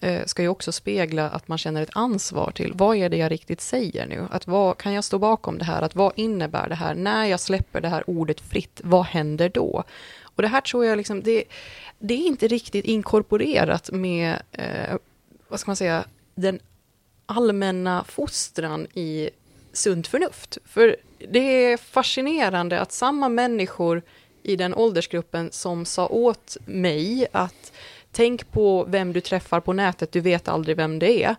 Eh, 0.00 0.24
ska 0.24 0.42
ju 0.42 0.48
också 0.48 0.72
spegla 0.72 1.30
att 1.30 1.48
man 1.48 1.58
känner 1.58 1.82
ett 1.82 1.90
ansvar 1.92 2.50
till 2.50 2.72
vad 2.74 2.96
är 2.96 3.08
det 3.08 3.16
jag 3.16 3.30
riktigt 3.30 3.60
säger 3.60 4.06
nu? 4.06 4.26
Att 4.30 4.46
vad, 4.46 4.78
kan 4.78 4.92
jag 4.92 5.04
stå 5.04 5.18
bakom 5.18 5.58
det 5.58 5.64
här? 5.64 5.82
Att 5.82 5.94
vad 5.94 6.12
innebär 6.16 6.68
det 6.68 6.74
här? 6.74 6.94
När 6.94 7.24
jag 7.24 7.40
släpper 7.40 7.80
det 7.80 7.88
här 7.88 8.10
ordet 8.10 8.40
fritt, 8.40 8.80
vad 8.84 9.04
händer 9.04 9.48
då? 9.48 9.84
Och 10.22 10.42
det 10.42 10.48
här 10.48 10.60
tror 10.60 10.84
jag 10.84 10.96
liksom, 10.96 11.22
det, 11.22 11.44
det 11.98 12.14
är 12.14 12.26
inte 12.26 12.48
riktigt 12.48 12.84
inkorporerat 12.84 13.90
med, 13.92 14.42
eh, 14.52 14.96
vad 15.48 15.60
ska 15.60 15.68
man 15.68 15.76
säga, 15.76 16.04
den 16.34 16.60
allmänna 17.26 18.04
fostran 18.04 18.86
i 18.94 19.30
sunt 19.72 20.06
förnuft. 20.06 20.58
För 20.64 20.96
det 21.28 21.64
är 21.64 21.76
fascinerande 21.76 22.80
att 22.80 22.92
samma 22.92 23.28
människor 23.28 24.02
i 24.42 24.56
den 24.56 24.74
åldersgruppen 24.74 25.52
som 25.52 25.84
sa 25.84 26.06
åt 26.06 26.56
mig 26.64 27.26
att 27.32 27.72
tänk 28.16 28.50
på 28.50 28.84
vem 28.88 29.12
du 29.12 29.20
träffar 29.20 29.60
på 29.60 29.72
nätet, 29.72 30.12
du 30.12 30.20
vet 30.20 30.48
aldrig 30.48 30.76
vem 30.76 30.98
det 30.98 31.24
är, 31.24 31.36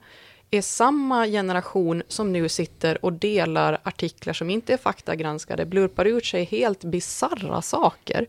är 0.52 0.62
samma 0.62 1.26
generation 1.26 2.04
som 2.08 2.34
nu 2.34 2.50
sitter 2.50 3.06
och 3.06 3.14
delar 3.14 3.80
artiklar 3.84 4.34
som 4.34 4.50
inte 4.50 4.74
är 4.74 4.78
faktagranskade, 4.78 5.66
blurpar 5.66 6.06
ut 6.06 6.26
sig 6.26 6.44
helt 6.44 6.84
bizarra 6.84 7.62
saker. 7.62 8.28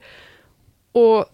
Och 0.93 1.25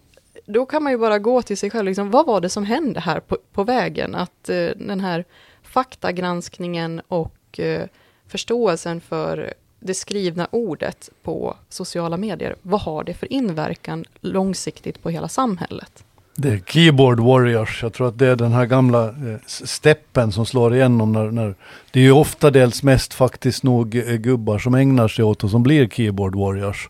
då 0.45 0.65
kan 0.65 0.83
man 0.83 0.91
ju 0.91 0.97
bara 0.97 1.19
gå 1.19 1.41
till 1.41 1.57
sig 1.57 1.69
själv, 1.69 1.85
liksom, 1.85 2.11
vad 2.11 2.25
var 2.25 2.41
det 2.41 2.49
som 2.49 2.63
hände 2.63 2.99
här 2.99 3.19
på, 3.19 3.37
på 3.51 3.63
vägen? 3.63 4.15
Att 4.15 4.49
eh, 4.49 4.67
den 4.75 4.99
här 4.99 5.25
faktagranskningen 5.63 7.01
och 7.07 7.59
eh, 7.59 7.87
förståelsen 8.27 9.01
för 9.01 9.53
det 9.79 9.93
skrivna 9.93 10.47
ordet 10.51 11.09
på 11.23 11.57
sociala 11.69 12.17
medier, 12.17 12.55
vad 12.61 12.81
har 12.81 13.03
det 13.03 13.13
för 13.13 13.33
inverkan 13.33 14.05
långsiktigt 14.21 15.03
på 15.03 15.09
hela 15.09 15.27
samhället? 15.27 16.05
Det 16.37 16.49
är 16.49 16.59
Keyboard 16.59 17.19
Warriors. 17.19 17.83
Jag 17.83 17.93
tror 17.93 18.07
att 18.07 18.17
det 18.17 18.27
är 18.27 18.35
den 18.35 18.51
här 18.51 18.65
gamla 18.65 19.07
eh, 19.07 19.37
steppen 19.45 20.31
som 20.31 20.45
slår 20.45 20.75
igenom 20.75 21.11
när, 21.11 21.31
när 21.31 21.55
det 21.91 21.99
är 21.99 22.03
ju 22.03 22.11
ofta 22.11 22.51
dels 22.51 22.83
mest 22.83 23.13
faktiskt 23.13 23.63
nog 23.63 23.95
eh, 23.95 24.15
gubbar 24.15 24.59
som 24.59 24.75
ägnar 24.75 25.07
sig 25.07 25.25
åt 25.25 25.43
och 25.43 25.49
som 25.49 25.63
blir 25.63 25.87
Keyboard 25.87 26.35
Warriors. 26.35 26.89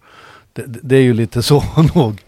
Det, 0.54 0.64
det 0.68 0.96
är 0.96 1.02
ju 1.02 1.14
lite 1.14 1.44
så 1.44 1.64
nog. 1.96 2.22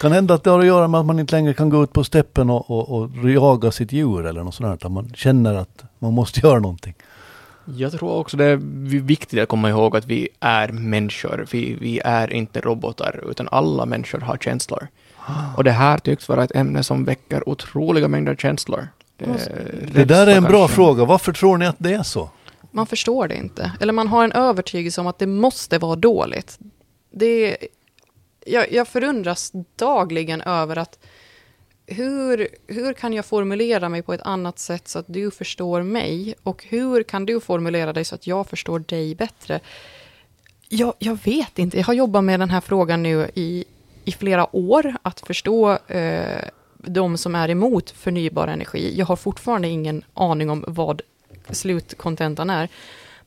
Kan 0.00 0.12
hända 0.12 0.34
att 0.34 0.44
det 0.44 0.50
har 0.50 0.60
att 0.60 0.66
göra 0.66 0.88
med 0.88 1.00
att 1.00 1.06
man 1.06 1.18
inte 1.18 1.34
längre 1.36 1.54
kan 1.54 1.70
gå 1.70 1.82
ut 1.82 1.92
på 1.92 2.04
steppen 2.04 2.50
och, 2.50 2.70
och, 2.70 2.90
och 2.90 3.30
jaga 3.30 3.70
sitt 3.70 3.92
djur 3.92 4.26
eller 4.26 4.42
något 4.42 4.54
sånt 4.54 4.80
där. 4.80 4.88
Man 4.88 5.12
känner 5.14 5.54
att 5.54 5.84
man 5.98 6.12
måste 6.12 6.40
göra 6.46 6.60
någonting. 6.60 6.94
Jag 7.64 7.92
tror 7.92 8.10
också 8.10 8.36
det 8.36 8.44
är 8.44 8.56
viktigt 9.00 9.42
att 9.42 9.48
komma 9.48 9.68
ihåg 9.70 9.96
att 9.96 10.06
vi 10.06 10.28
är 10.40 10.68
människor. 10.68 11.46
Vi, 11.52 11.76
vi 11.80 12.00
är 12.04 12.32
inte 12.32 12.60
robotar, 12.60 13.24
utan 13.30 13.48
alla 13.50 13.86
människor 13.86 14.20
har 14.20 14.36
känslor. 14.36 14.88
Och 15.56 15.64
det 15.64 15.70
här 15.70 15.98
tycks 15.98 16.28
vara 16.28 16.44
ett 16.44 16.54
ämne 16.54 16.82
som 16.82 17.04
väcker 17.04 17.48
otroliga 17.48 18.08
mängder 18.08 18.34
känslor. 18.36 18.88
Det, 19.16 19.26
det 19.92 20.04
där 20.04 20.26
är 20.26 20.36
en 20.36 20.42
bra 20.42 20.58
kanske. 20.58 20.74
fråga. 20.74 21.04
Varför 21.04 21.32
tror 21.32 21.58
ni 21.58 21.66
att 21.66 21.76
det 21.78 21.92
är 21.92 22.02
så? 22.02 22.30
Man 22.70 22.86
förstår 22.86 23.28
det 23.28 23.34
inte. 23.34 23.72
Eller 23.80 23.92
man 23.92 24.08
har 24.08 24.24
en 24.24 24.32
övertygelse 24.32 25.00
om 25.00 25.06
att 25.06 25.18
det 25.18 25.26
måste 25.26 25.78
vara 25.78 25.96
dåligt. 25.96 26.58
Det, 27.10 27.56
jag, 28.46 28.72
jag 28.72 28.88
förundras 28.88 29.52
dagligen 29.76 30.40
över 30.40 30.78
att 30.78 30.98
hur, 31.86 32.48
hur 32.66 32.92
kan 32.92 33.12
jag 33.12 33.26
formulera 33.26 33.88
mig 33.88 34.02
på 34.02 34.14
ett 34.14 34.22
annat 34.22 34.58
sätt 34.58 34.88
så 34.88 34.98
att 34.98 35.04
du 35.08 35.30
förstår 35.30 35.82
mig? 35.82 36.34
Och 36.42 36.64
hur 36.68 37.02
kan 37.02 37.26
du 37.26 37.40
formulera 37.40 37.92
dig 37.92 38.04
så 38.04 38.14
att 38.14 38.26
jag 38.26 38.46
förstår 38.46 38.78
dig 38.78 39.14
bättre? 39.14 39.60
Jag, 40.68 40.94
jag 40.98 41.18
vet 41.24 41.58
inte. 41.58 41.76
Jag 41.76 41.84
har 41.84 41.94
jobbat 41.94 42.24
med 42.24 42.40
den 42.40 42.50
här 42.50 42.60
frågan 42.60 43.02
nu 43.02 43.30
i 43.34 43.64
i 44.10 44.12
flera 44.12 44.56
år 44.56 44.94
att 45.02 45.20
förstå 45.20 45.78
eh, 45.86 46.44
de 46.76 47.18
som 47.18 47.34
är 47.34 47.48
emot 47.50 47.90
förnybar 47.90 48.48
energi. 48.48 48.98
Jag 48.98 49.06
har 49.06 49.16
fortfarande 49.16 49.68
ingen 49.68 50.02
aning 50.14 50.50
om 50.50 50.64
vad 50.68 51.02
slutkontentan 51.50 52.50
är. 52.50 52.68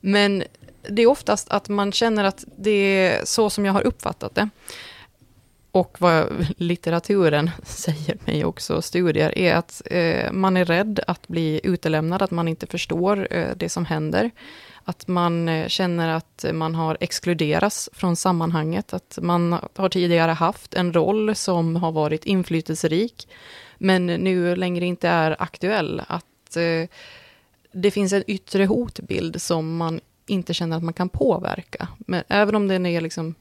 Men 0.00 0.44
det 0.88 1.02
är 1.02 1.06
oftast 1.06 1.48
att 1.48 1.68
man 1.68 1.92
känner 1.92 2.24
att 2.24 2.44
det 2.56 2.70
är 2.70 3.24
så 3.24 3.50
som 3.50 3.64
jag 3.64 3.72
har 3.72 3.86
uppfattat 3.86 4.34
det. 4.34 4.48
Och 5.70 5.96
vad 5.98 6.46
litteraturen 6.56 7.50
säger 7.62 8.16
mig 8.24 8.44
också, 8.44 8.82
studier, 8.82 9.38
är 9.38 9.54
att 9.54 9.82
eh, 9.90 10.32
man 10.32 10.56
är 10.56 10.64
rädd 10.64 11.00
att 11.06 11.28
bli 11.28 11.60
utelämnad, 11.64 12.22
att 12.22 12.30
man 12.30 12.48
inte 12.48 12.66
förstår 12.66 13.28
eh, 13.30 13.48
det 13.56 13.68
som 13.68 13.84
händer. 13.84 14.30
Att 14.84 15.08
man 15.08 15.48
eh, 15.48 15.68
känner 15.68 16.08
att 16.08 16.44
man 16.52 16.74
har 16.74 16.96
exkluderats 17.00 17.90
från 17.92 18.16
sammanhanget, 18.16 18.94
att 18.94 19.18
man 19.22 19.58
har 19.74 19.88
tidigare 19.88 20.30
haft 20.30 20.74
en 20.74 20.92
roll 20.92 21.34
som 21.34 21.76
har 21.76 21.92
varit 21.92 22.24
inflytelserik, 22.24 23.28
men 23.78 24.06
nu 24.06 24.56
längre 24.56 24.84
inte 24.84 25.08
är 25.08 25.42
aktuell. 25.42 26.02
Att 26.06 26.56
eh, 26.56 26.88
det 27.72 27.90
finns 27.90 28.12
en 28.12 28.24
yttre 28.26 28.64
hotbild 28.64 29.42
som 29.42 29.76
man 29.76 30.00
inte 30.26 30.54
känner 30.54 30.76
att 30.76 30.82
man 30.82 30.94
kan 30.94 31.08
påverka. 31.08 31.88
Men 31.98 32.22
även 32.28 32.54
om 32.54 32.68
den 32.68 32.86
är 32.86 33.00
liksom 33.00 33.34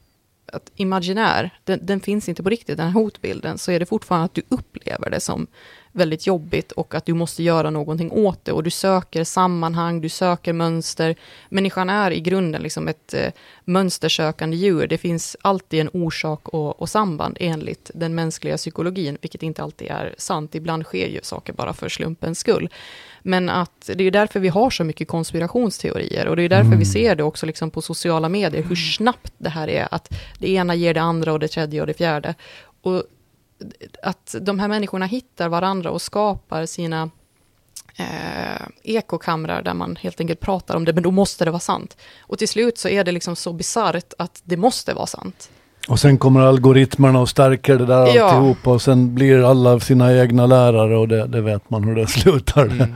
att 0.46 0.72
imaginär, 0.76 1.50
den, 1.64 1.80
den, 1.86 2.00
finns 2.00 2.30
inte 2.30 2.44
på 2.44 2.50
riktigt, 2.50 2.78
den 2.78 2.86
här 2.86 2.94
hotbilden, 2.94 3.58
så 3.58 3.72
är 3.72 3.80
det 3.80 3.86
fortfarande 3.86 4.26
att 4.26 4.34
du 4.34 4.42
upplever 4.50 5.10
det 5.10 5.20
som 5.20 5.48
väldigt 5.94 6.28
jobbigt 6.28 6.72
och 6.72 6.96
att 6.96 7.06
du 7.06 7.14
måste 7.14 7.44
göra 7.44 7.70
någonting 7.70 8.12
åt 8.12 8.46
det. 8.46 8.52
Och 8.52 8.64
du 8.64 8.70
söker 8.70 9.24
sammanhang, 9.24 10.02
du 10.02 10.10
söker 10.10 10.54
mönster. 10.54 11.16
Människan 11.50 11.90
är 11.90 12.12
i 12.12 12.20
grunden 12.20 12.62
liksom 12.62 12.88
ett 12.88 13.14
eh, 13.14 13.32
mönstersökande 13.66 14.58
djur. 14.58 14.88
Det 14.88 14.98
finns 14.98 15.38
alltid 15.42 15.80
en 15.80 15.90
orsak 15.94 16.50
och, 16.50 16.82
och, 16.82 16.90
samband 16.90 17.38
enligt 17.40 17.92
den 17.94 18.16
mänskliga 18.16 18.58
psykologin, 18.58 19.18
vilket 19.22 19.44
inte 19.44 19.64
alltid 19.64 19.88
är 19.92 20.16
sant. 20.18 20.56
Ibland 20.56 20.84
sker 20.84 21.08
ju 21.08 21.20
saker 21.24 21.54
bara 21.54 21.74
för 21.74 21.90
slumpens 21.90 22.40
skull. 22.40 22.70
Men 23.22 23.50
att 23.50 23.90
det 23.96 24.04
är 24.04 24.12
därför 24.12 24.40
vi 24.40 24.50
har 24.50 24.70
så 24.70 24.84
mycket 24.84 25.08
konspirationsteorier 25.08 26.28
och 26.28 26.36
det 26.36 26.44
är 26.44 26.50
därför 26.50 26.66
mm. 26.66 26.80
vi 26.80 26.86
ser 26.86 27.16
det 27.16 27.24
också 27.24 27.46
liksom 27.46 27.72
på 27.72 27.82
sociala 27.82 28.30
medier, 28.30 28.64
hur 28.64 28.76
snabbt 28.76 29.34
det 29.38 29.50
här 29.50 29.68
är, 29.68 29.88
att 29.92 30.14
det 30.40 30.50
ena 30.50 30.76
ger 30.76 30.94
det 30.94 31.02
andra 31.02 31.34
och 31.34 31.40
det 31.40 31.48
tredje 31.48 31.82
och 31.82 31.88
det 31.88 31.94
fjärde. 31.94 32.36
Och 32.82 33.04
att 34.04 34.36
de 34.42 34.60
här 34.60 34.68
människorna 34.68 35.06
hittar 35.06 35.50
varandra 35.50 35.92
och 35.92 36.02
skapar 36.02 36.66
sina 36.66 37.10
eh, 37.96 38.68
ekokamrar 38.84 39.62
där 39.62 39.74
man 39.74 39.96
helt 39.96 40.20
enkelt 40.20 40.40
pratar 40.40 40.76
om 40.76 40.86
det, 40.86 40.94
men 40.94 41.04
då 41.04 41.12
måste 41.12 41.46
det 41.46 41.52
vara 41.52 41.60
sant. 41.60 41.98
Och 42.20 42.38
till 42.38 42.48
slut 42.48 42.78
så 42.78 42.90
är 42.90 43.04
det 43.04 43.12
liksom 43.12 43.36
så 43.36 43.54
bisarrt 43.54 44.14
att 44.18 44.42
det 44.44 44.58
måste 44.58 44.94
vara 44.94 45.08
sant. 45.08 45.50
Och 45.88 46.00
sen 46.00 46.18
kommer 46.18 46.42
algoritmerna 46.42 47.20
och 47.20 47.30
stärker 47.30 47.78
det 47.78 47.86
där 47.86 48.16
ja. 48.16 48.24
alltihopa 48.24 48.72
och 48.72 48.82
sen 48.82 49.16
blir 49.16 49.50
alla 49.50 49.80
sina 49.80 50.14
egna 50.14 50.46
lärare 50.46 50.98
och 50.98 51.08
det, 51.08 51.28
det 51.28 51.42
vet 51.42 51.70
man 51.70 51.84
hur 51.84 51.96
det 51.96 52.08
slutar. 52.20 52.66
Mm. 52.66 52.94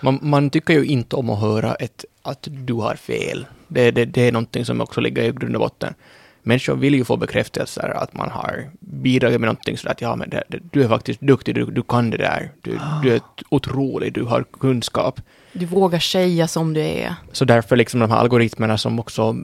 Man, 0.00 0.18
man, 0.22 0.50
tycker 0.50 0.74
ju 0.74 0.84
inte 0.84 1.16
om 1.16 1.30
att 1.30 1.40
höra 1.40 1.74
ett, 1.74 2.04
att 2.22 2.48
du 2.50 2.72
har 2.72 2.94
fel. 2.94 3.46
Det, 3.68 3.90
det, 3.90 4.04
det 4.04 4.28
är 4.28 4.32
någonting 4.32 4.64
som 4.64 4.80
också 4.80 5.00
ligger 5.00 5.22
i 5.22 5.32
grund 5.32 5.56
och 5.56 5.60
botten 5.60 5.94
människor 6.42 6.76
vill 6.76 6.94
ju 6.94 7.04
få 7.04 7.16
bekräftelser 7.16 7.88
att 7.96 8.14
man 8.14 8.30
har 8.30 8.70
bidragit 8.80 9.40
med 9.40 9.46
någonting 9.46 9.78
sådär 9.78 9.92
att 9.92 10.00
ja, 10.00 10.16
men 10.16 10.30
det, 10.30 10.42
det, 10.48 10.58
du 10.72 10.82
är 10.84 10.88
faktiskt 10.88 11.20
duktig, 11.20 11.54
du, 11.54 11.64
du 11.64 11.82
kan 11.82 12.10
det 12.10 12.16
där, 12.16 12.50
du, 12.60 12.78
du 13.02 13.14
är 13.14 13.20
otrolig, 13.48 14.12
du 14.12 14.22
har 14.22 14.44
kunskap. 14.60 15.20
Du 15.52 15.66
vågar 15.66 15.98
säga 15.98 16.48
som 16.48 16.74
du 16.74 16.80
är. 16.80 17.14
Så 17.32 17.44
därför 17.44 17.76
liksom 17.76 18.00
de 18.00 18.10
här 18.10 18.18
algoritmerna 18.18 18.78
som 18.78 19.00
också 19.00 19.36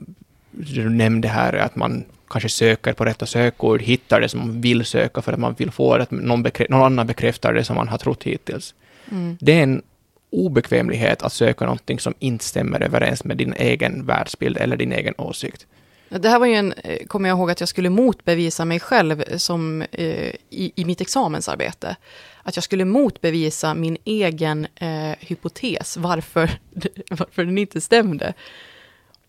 du 0.51 0.89
nämnde 0.89 1.27
här, 1.27 1.53
att 1.53 1.75
man 1.75 2.03
kanske 2.29 2.49
söker 2.49 2.93
på 2.93 3.05
rätta 3.05 3.25
sökord, 3.25 3.81
hittar 3.81 4.21
det 4.21 4.29
som 4.29 4.39
man 4.39 4.61
vill 4.61 4.85
söka 4.85 5.21
för 5.21 5.33
att 5.33 5.39
man 5.39 5.53
vill 5.53 5.71
få 5.71 5.93
att 5.93 6.11
någon, 6.11 6.45
någon 6.69 6.83
annan 6.83 7.07
bekräftar 7.07 7.53
det 7.53 7.63
som 7.63 7.75
man 7.75 7.87
har 7.87 7.97
trott 7.97 8.23
hittills. 8.23 8.73
Mm. 9.11 9.37
Det 9.39 9.59
är 9.59 9.63
en 9.63 9.81
obekvämlighet 10.29 11.21
att 11.21 11.33
söka 11.33 11.65
någonting 11.65 11.99
som 11.99 12.13
inte 12.19 12.45
stämmer 12.45 12.83
överens 12.83 13.23
med 13.23 13.37
din 13.37 13.53
egen 13.53 14.05
världsbild 14.05 14.57
eller 14.57 14.77
din 14.77 14.91
egen 14.91 15.13
åsikt. 15.17 15.65
Det 16.09 16.29
här 16.29 16.39
var 16.39 16.45
ju 16.45 16.53
en, 16.53 16.73
eh, 16.73 17.05
kommer 17.07 17.29
jag 17.29 17.37
ihåg 17.37 17.51
att 17.51 17.59
jag 17.59 17.69
skulle 17.69 17.89
motbevisa 17.89 18.65
mig 18.65 18.79
själv 18.79 19.37
som, 19.37 19.81
eh, 19.81 20.35
i, 20.49 20.71
i 20.75 20.85
mitt 20.85 21.01
examensarbete. 21.01 21.95
Att 22.43 22.57
jag 22.57 22.63
skulle 22.63 22.85
motbevisa 22.85 23.73
min 23.73 23.97
egen 24.05 24.67
eh, 24.75 25.11
hypotes, 25.19 25.97
varför, 25.97 26.49
varför 27.09 27.45
den 27.45 27.57
inte 27.57 27.81
stämde. 27.81 28.33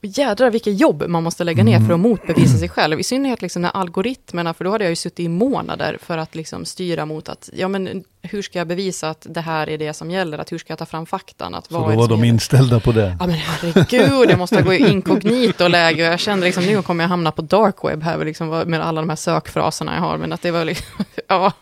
Jädrar 0.00 0.50
vilket 0.50 0.80
jobb 0.80 1.04
man 1.08 1.22
måste 1.22 1.44
lägga 1.44 1.64
ner 1.64 1.80
för 1.80 1.94
att 1.94 2.00
motbevisa 2.00 2.58
sig 2.58 2.68
själv. 2.68 3.00
I 3.00 3.02
synnerhet 3.02 3.42
liksom 3.42 3.62
när 3.62 3.70
algoritmerna, 3.76 4.54
för 4.54 4.64
då 4.64 4.70
hade 4.70 4.84
jag 4.84 4.90
ju 4.90 4.96
suttit 4.96 5.20
i 5.20 5.28
månader 5.28 5.98
för 6.02 6.18
att 6.18 6.34
liksom 6.34 6.64
styra 6.64 7.06
mot 7.06 7.28
att, 7.28 7.50
ja 7.52 7.68
men 7.68 8.04
hur 8.22 8.42
ska 8.42 8.58
jag 8.58 8.68
bevisa 8.68 9.10
att 9.10 9.26
det 9.30 9.40
här 9.40 9.68
är 9.68 9.78
det 9.78 9.92
som 9.94 10.10
gäller? 10.10 10.38
Att 10.38 10.52
hur 10.52 10.58
ska 10.58 10.70
jag 10.72 10.78
ta 10.78 10.86
fram 10.86 11.06
faktan? 11.06 11.54
Att 11.54 11.66
Så 11.66 11.74
då 11.74 11.96
var 11.96 12.08
de 12.08 12.24
inställda 12.24 12.80
på 12.80 12.92
det? 12.92 13.16
Ja 13.20 13.26
men 13.26 13.36
herregud, 13.36 14.30
jag 14.30 14.38
måste 14.38 14.62
gå 14.62 14.74
i 14.74 14.90
inkognito-läge. 14.90 16.02
Jag 16.02 16.20
kände 16.20 16.46
liksom, 16.46 16.64
nu 16.64 16.82
kommer 16.82 17.04
jag 17.04 17.08
hamna 17.08 17.32
på 17.32 17.42
dark 17.42 17.76
web 17.84 18.02
här, 18.02 18.24
liksom, 18.24 18.48
med 18.48 18.82
alla 18.82 19.00
de 19.00 19.08
här 19.08 19.16
sökfraserna 19.16 19.94
jag 19.94 20.02
har. 20.02 20.16
Men 20.18 20.32
att 20.32 20.42
det 20.42 20.50
var 20.50 20.64
liksom, 20.64 21.04
ja. 21.28 21.52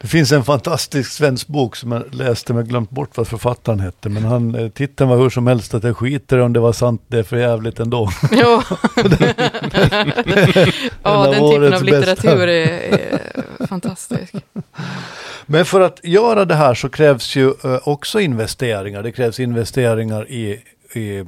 Det 0.00 0.08
finns 0.08 0.32
en 0.32 0.44
fantastisk 0.44 1.12
svensk 1.12 1.46
bok 1.46 1.76
som 1.76 1.92
jag 1.92 2.14
läste 2.14 2.54
men 2.54 2.64
glömt 2.64 2.90
bort 2.90 3.16
vad 3.16 3.28
författaren 3.28 3.80
hette. 3.80 4.08
Men 4.08 4.24
han, 4.24 4.54
eh, 4.54 4.68
titeln 4.68 5.10
var 5.10 5.16
hur 5.16 5.30
som 5.30 5.46
helst 5.46 5.74
att 5.74 5.84
jag 5.84 5.96
skiter 5.96 6.38
om 6.38 6.52
det 6.52 6.60
var 6.60 6.72
sant, 6.72 7.02
det 7.08 7.18
är 7.18 7.22
för 7.22 7.36
jävligt 7.36 7.80
ändå. 7.80 8.10
Ja, 8.30 8.62
ja 11.02 11.24
den 11.24 11.50
typen 11.50 11.74
av 11.74 11.84
litteratur 11.84 12.48
är, 12.48 12.48
är 12.50 13.66
fantastisk. 13.66 14.34
Men 15.46 15.64
för 15.64 15.80
att 15.80 16.00
göra 16.02 16.44
det 16.44 16.54
här 16.54 16.74
så 16.74 16.88
krävs 16.88 17.36
ju 17.36 17.48
eh, 17.64 17.88
också 17.88 18.20
investeringar. 18.20 19.02
Det 19.02 19.12
krävs 19.12 19.40
investeringar 19.40 20.30
i, 20.30 20.60
i 20.94 21.24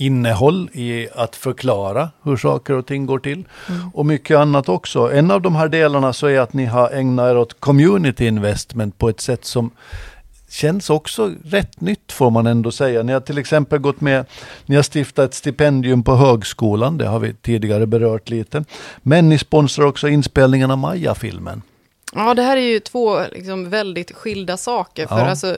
innehåll 0.00 0.70
i 0.72 1.08
att 1.14 1.36
förklara 1.36 2.10
hur 2.22 2.36
saker 2.36 2.74
och 2.74 2.86
ting 2.86 3.06
går 3.06 3.18
till. 3.18 3.44
Mm. 3.68 3.90
Och 3.94 4.06
mycket 4.06 4.36
annat 4.36 4.68
också. 4.68 5.12
En 5.12 5.30
av 5.30 5.42
de 5.42 5.56
här 5.56 5.68
delarna 5.68 6.12
så 6.12 6.26
är 6.26 6.40
att 6.40 6.52
ni 6.52 6.64
har 6.64 6.90
ägnat 6.90 7.30
er 7.30 7.36
åt 7.36 7.60
community 7.60 8.26
investment 8.26 8.98
på 8.98 9.08
ett 9.08 9.20
sätt 9.20 9.44
som 9.44 9.70
känns 10.50 10.90
också 10.90 11.32
rätt 11.44 11.80
nytt 11.80 12.12
får 12.12 12.30
man 12.30 12.46
ändå 12.46 12.70
säga. 12.70 13.02
Ni 13.02 13.12
har 13.12 13.20
till 13.20 13.38
exempel 13.38 13.78
gått 13.78 14.00
med, 14.00 14.26
ni 14.66 14.76
har 14.76 14.82
stiftat 14.82 15.28
ett 15.28 15.34
stipendium 15.34 16.02
på 16.02 16.16
högskolan, 16.16 16.98
det 16.98 17.06
har 17.06 17.18
vi 17.18 17.34
tidigare 17.34 17.86
berört 17.86 18.28
lite. 18.28 18.64
Men 19.02 19.28
ni 19.28 19.38
sponsrar 19.38 19.86
också 19.86 20.08
inspelningen 20.08 20.70
av 20.70 20.78
Maja-filmen. 20.78 21.62
Ja, 22.14 22.34
det 22.34 22.42
här 22.42 22.56
är 22.56 22.60
ju 22.60 22.80
två 22.80 23.20
liksom, 23.32 23.70
väldigt 23.70 24.12
skilda 24.12 24.56
saker. 24.56 25.06
För 25.06 25.18
ja. 25.18 25.26
alltså, 25.26 25.56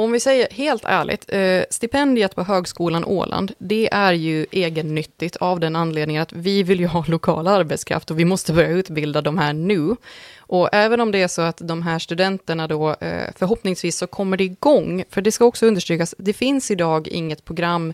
om 0.00 0.12
vi 0.12 0.20
säger 0.20 0.48
helt 0.50 0.84
ärligt, 0.84 1.24
eh, 1.28 1.62
stipendiet 1.70 2.34
på 2.34 2.42
Högskolan 2.42 3.04
Åland, 3.04 3.52
det 3.58 3.88
är 3.92 4.12
ju 4.12 4.46
egennyttigt 4.50 5.36
av 5.36 5.60
den 5.60 5.76
anledningen 5.76 6.22
att 6.22 6.32
vi 6.32 6.62
vill 6.62 6.80
ju 6.80 6.86
ha 6.86 7.04
lokal 7.08 7.46
arbetskraft 7.46 8.10
och 8.10 8.18
vi 8.18 8.24
måste 8.24 8.52
börja 8.52 8.68
utbilda 8.68 9.20
de 9.20 9.38
här 9.38 9.52
nu. 9.52 9.96
Och 10.38 10.68
även 10.72 11.00
om 11.00 11.12
det 11.12 11.22
är 11.22 11.28
så 11.28 11.42
att 11.42 11.58
de 11.64 11.82
här 11.82 11.98
studenterna 11.98 12.66
då, 12.66 12.90
eh, 12.90 13.30
förhoppningsvis 13.36 13.96
så 13.96 14.06
kommer 14.06 14.36
det 14.36 14.44
igång, 14.44 15.04
för 15.10 15.20
det 15.20 15.32
ska 15.32 15.44
också 15.44 15.66
understrykas, 15.66 16.14
det 16.18 16.32
finns 16.32 16.70
idag 16.70 17.08
inget 17.08 17.44
program 17.44 17.92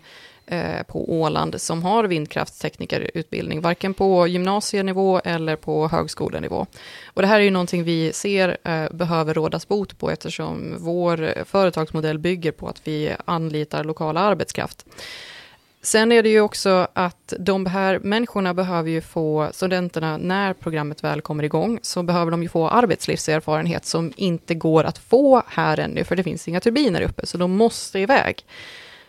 Eh, 0.49 0.83
på 0.83 1.13
Åland 1.21 1.61
som 1.61 1.83
har 1.83 2.05
vindkraftsteknikerutbildning, 2.05 3.61
varken 3.61 3.95
på 3.95 4.27
gymnasienivå 4.27 5.21
eller 5.25 5.57
på 5.57 5.89
högskolenivå. 5.89 6.67
Och 7.07 7.23
det 7.23 7.29
här 7.29 7.41
är 7.41 7.45
ju 7.45 7.51
någonting 7.51 7.85
vi 7.85 8.13
ser 8.13 8.57
eh, 8.65 8.85
behöver 8.91 9.35
rådas 9.35 9.69
bot 9.69 9.99
på 9.99 10.11
eftersom 10.11 10.77
vår 10.79 11.45
företagsmodell 11.45 12.19
bygger 12.19 12.53
på 12.53 12.69
att 12.69 12.81
vi 12.85 13.15
anlitar 13.25 13.85
lokala 13.85 14.21
arbetskraft. 14.21 14.87
Sen 15.83 16.13
är 16.13 16.23
det 16.23 16.29
ju 16.29 16.41
också 16.41 16.89
att 16.93 17.35
de 17.39 17.67
här 17.67 17.99
människorna 17.99 18.55
behöver 18.55 18.91
ju 18.91 19.01
få, 19.01 19.49
studenterna, 19.53 20.17
när 20.17 20.53
programmet 20.53 21.05
väl 21.05 21.21
kommer 21.21 21.45
igång, 21.45 21.79
så 21.83 22.03
behöver 22.03 22.31
de 22.31 22.43
ju 22.43 22.49
få 22.49 22.69
arbetslivserfarenhet 22.69 23.87
som 23.87 24.13
inte 24.17 24.55
går 24.55 24.85
att 24.85 24.99
få 24.99 25.43
här 25.49 25.79
ännu, 25.79 26.05
för 26.05 26.17
det 26.17 26.23
finns 26.23 26.49
inga 26.49 26.61
turbiner 26.61 27.03
uppe, 27.03 27.27
så 27.27 27.39
de 27.39 27.53
måste 27.53 27.99
iväg. 27.99 28.45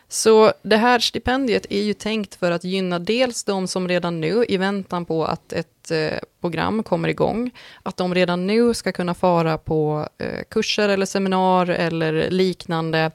Så 0.10 0.53
det 0.62 0.78
här 0.78 0.99
stipendiet 0.99 1.66
är 1.70 1.82
ju 1.82 1.93
tänkt 1.93 2.36
för 2.36 2.51
att 2.51 2.64
gynna 2.64 2.99
dels 2.99 3.43
de 3.43 3.68
som 3.68 3.88
redan 3.88 4.22
nu, 4.22 4.45
i 4.47 4.58
väntan 4.58 5.05
på 5.05 5.26
att 5.26 5.53
ett 5.53 5.91
eh, 5.91 6.18
program 6.41 6.84
kommer 6.84 7.10
igång, 7.10 7.51
att 7.84 7.97
de 7.97 8.16
redan 8.16 8.47
nu 8.47 8.74
ska 8.74 8.91
kunna 8.91 9.14
fara 9.14 9.58
på 9.58 10.08
eh, 10.18 10.43
kurser 10.49 10.89
eller 10.89 11.05
seminar 11.05 11.70
eller 11.70 12.30
liknande, 12.30 13.12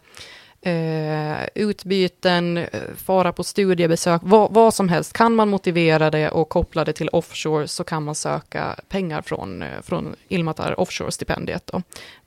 eh, 0.63 1.47
utbyten, 1.55 2.57
eh, 2.57 2.67
fara 2.97 3.33
på 3.33 3.45
studiebesök, 3.45 4.21
vad, 4.25 4.55
vad, 4.55 4.75
som 4.75 4.89
helst. 4.89 5.13
Kan 5.13 5.35
man 5.35 5.49
motivera 5.49 6.11
det 6.11 6.31
och 6.31 6.49
koppla 6.49 6.85
det 6.85 6.93
till 6.93 7.09
offshore 7.09 7.69
så 7.69 7.85
kan 7.85 8.03
man 8.03 8.15
söka 8.15 8.77
pengar 8.89 9.23
från, 9.23 9.63
eh, 9.63 9.69
från 9.83 10.17
Ilmatar 10.29 10.81
Offshore-stipendiet. 10.81 11.71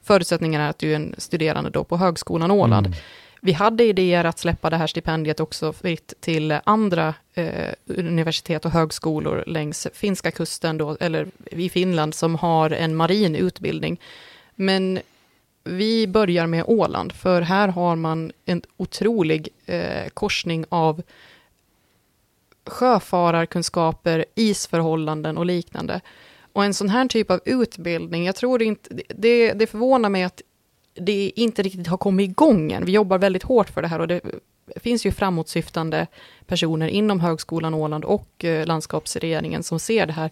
Förutsättningen 0.04 0.62
är 0.62 0.70
att 0.70 0.80
du 0.80 0.92
är 0.92 0.96
en 0.96 1.16
studerande 1.18 1.70
då 1.70 1.84
på 1.84 1.98
Högskolan 1.98 2.52
Åland. 2.52 2.88
Mm. 2.88 3.00
Vi 3.46 3.52
hade 3.52 3.84
idéer 3.84 4.24
att 4.24 4.40
släppa 4.40 4.70
det 4.70 4.78
här 4.78 4.88
stipendiet 4.88 5.40
också 5.40 5.74
fritt 5.74 6.14
till 6.20 6.60
andra 6.64 7.14
eh, 7.34 7.74
universitet 7.86 8.66
och 8.66 8.72
högskolor 8.72 9.44
längs 9.48 9.88
finska 9.94 10.32
kusten, 10.32 10.78
då, 10.78 10.98
eller 11.00 11.28
i 11.52 11.70
Finland, 11.70 12.16
som 12.16 12.36
har 12.36 12.70
en 12.70 12.96
marin 12.96 13.36
utbildning. 13.36 14.00
Men 14.56 15.00
vi 15.64 16.08
börjar 16.08 16.48
med 16.48 16.64
Åland, 16.68 17.14
för 17.14 17.42
här 17.42 17.68
har 17.68 17.96
man 17.96 18.32
en 18.46 18.62
otrolig 18.78 19.50
eh, 19.66 20.10
korsning 20.14 20.66
av 20.70 21.02
sjöfararkunskaper, 22.66 24.26
isförhållanden 24.36 25.38
och 25.38 25.46
liknande. 25.46 26.02
Och 26.54 26.66
en 26.66 26.74
sån 26.74 26.90
här 26.90 27.08
typ 27.08 27.32
av 27.32 27.40
utbildning, 27.46 28.26
jag 28.26 28.36
tror 28.36 28.62
inte, 28.62 28.90
det, 29.10 29.54
det 29.54 29.68
förvånar 29.68 30.10
mig 30.10 30.24
att 30.24 30.42
det 30.96 31.32
inte 31.36 31.62
riktigt 31.62 31.88
har 31.88 31.98
kommit 31.98 32.30
igång 32.30 32.72
än. 32.72 32.86
Vi 32.86 32.92
jobbar 32.92 33.18
väldigt 33.18 33.44
hårt 33.44 33.70
för 33.70 33.82
det 33.82 33.88
här 33.88 34.00
och 34.00 34.08
det 34.08 34.22
finns 34.76 35.06
ju 35.06 35.12
framåtsyftande 35.12 36.08
personer 36.48 36.88
inom 36.88 37.20
Högskolan 37.20 37.74
Åland 37.74 38.06
och 38.06 38.46
eh, 38.46 38.66
landskapsregeringen 38.66 39.64
som 39.64 39.80
ser 39.80 40.06
det 40.06 40.14
här. 40.14 40.30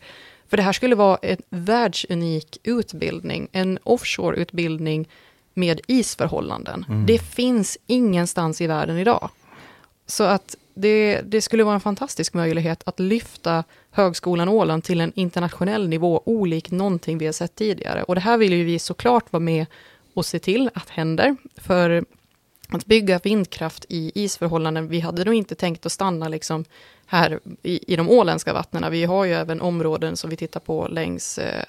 För 0.47 0.57
det 0.57 0.63
här 0.63 0.73
skulle 0.73 0.95
vara 0.95 1.17
en 1.21 1.37
världsunik 1.49 2.57
utbildning, 2.63 3.47
en 3.51 3.79
offshore-utbildning 3.83 5.09
med 5.53 5.81
isförhållanden. 5.87 6.85
Mm. 6.89 7.05
Det 7.05 7.19
finns 7.19 7.77
ingenstans 7.87 8.61
i 8.61 8.67
världen 8.67 8.97
idag. 8.97 9.29
Så 10.05 10.23
att 10.23 10.55
det, 10.75 11.21
det 11.25 11.41
skulle 11.41 11.63
vara 11.63 11.75
en 11.75 11.81
fantastisk 11.81 12.33
möjlighet 12.33 12.83
att 12.85 12.99
lyfta 12.99 13.63
Högskolan 13.91 14.49
Åland 14.49 14.83
till 14.83 15.01
en 15.01 15.11
internationell 15.15 15.87
nivå, 15.87 16.23
olik 16.25 16.71
någonting 16.71 17.17
vi 17.17 17.25
har 17.25 17.33
sett 17.33 17.55
tidigare. 17.55 18.03
Och 18.03 18.15
det 18.15 18.21
här 18.21 18.37
vill 18.37 18.53
ju 18.53 18.63
vi 18.63 18.79
såklart 18.79 19.31
vara 19.31 19.41
med 19.41 19.65
och 20.13 20.25
se 20.25 20.39
till 20.39 20.69
att 20.73 20.89
händer. 20.89 21.35
För 21.57 22.05
att 22.69 22.85
bygga 22.85 23.19
vindkraft 23.19 23.85
i 23.89 24.11
isförhållanden, 24.15 24.87
vi 24.87 24.99
hade 24.99 25.23
nog 25.23 25.33
inte 25.33 25.55
tänkt 25.55 25.85
att 25.85 25.91
stanna 25.91 26.27
liksom 26.27 26.65
här 27.05 27.39
i, 27.63 27.93
i 27.93 27.95
de 27.95 28.09
åländska 28.09 28.53
vattnena. 28.53 28.89
Vi 28.89 29.03
har 29.03 29.25
ju 29.25 29.33
även 29.33 29.61
områden 29.61 30.17
som 30.17 30.29
vi 30.29 30.35
tittar 30.35 30.59
på 30.59 30.87
längs 30.87 31.37
eh, 31.37 31.63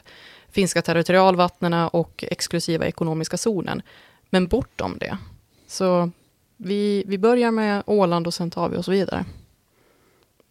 finska 0.50 0.82
territorialvattnena 0.82 1.88
och 1.88 2.24
exklusiva 2.28 2.86
ekonomiska 2.86 3.36
zonen. 3.36 3.82
Men 4.30 4.46
bortom 4.46 4.96
det. 4.98 5.18
Så 5.66 6.10
vi, 6.56 7.04
vi 7.06 7.18
börjar 7.18 7.50
med 7.50 7.82
Åland 7.86 8.26
och 8.26 8.34
sen 8.34 8.50
tar 8.50 8.68
vi 8.68 8.76
oss 8.76 8.88
vidare. 8.88 9.24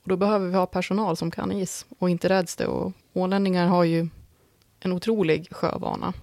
Och 0.04 0.10
då 0.10 0.18
behöver 0.18 0.48
vi 0.48 0.56
ha 0.56 0.66
personal 0.66 1.18
som 1.18 1.32
kan 1.32 1.52
is 1.52 1.86
och 2.00 2.10
inte 2.10 2.30
räds 2.30 2.56
det. 2.56 2.68
Och 2.68 2.92
ålänningar 3.14 3.68
har 3.68 3.84
ju 3.84 4.08
en 4.80 4.92
otrolig 4.92 5.48
sjövana. 5.52 6.14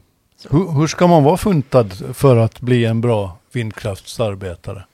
Hur, 0.51 0.72
hur 0.72 0.86
ska 0.86 1.07
man 1.07 1.24
vara 1.24 1.36
funtad 1.36 1.93
för 2.16 2.36
att 2.36 2.61
bli 2.61 2.84
en 2.84 3.01
bra 3.01 3.36
vindkraftsarbetare? 3.53 4.84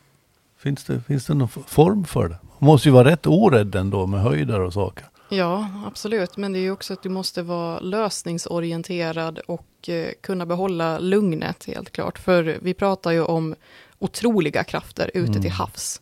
Finns 0.58 0.84
det, 0.84 1.00
finns 1.00 1.26
det 1.26 1.34
någon 1.34 1.48
form 1.48 2.04
för 2.04 2.28
det? 2.28 2.38
Man 2.58 2.66
måste 2.66 2.88
ju 2.88 2.92
vara 2.92 3.10
rätt 3.10 3.26
orädd 3.26 3.74
ändå 3.74 4.06
med 4.06 4.20
höjder 4.20 4.60
och 4.60 4.72
saker. 4.72 5.06
Ja, 5.28 5.68
absolut. 5.86 6.36
Men 6.36 6.52
det 6.52 6.58
är 6.58 6.60
ju 6.60 6.70
också 6.70 6.92
att 6.92 7.02
du 7.02 7.08
måste 7.08 7.42
vara 7.42 7.80
lösningsorienterad 7.80 9.38
och 9.38 9.88
eh, 9.88 10.08
kunna 10.20 10.46
behålla 10.46 10.98
lugnet 10.98 11.64
helt 11.66 11.92
klart. 11.92 12.18
För 12.18 12.58
vi 12.62 12.74
pratar 12.74 13.10
ju 13.10 13.22
om 13.22 13.54
otroliga 13.98 14.64
krafter 14.64 15.10
ute 15.14 15.30
Mm. 15.30 15.42
till 15.42 15.50
havs 15.50 16.00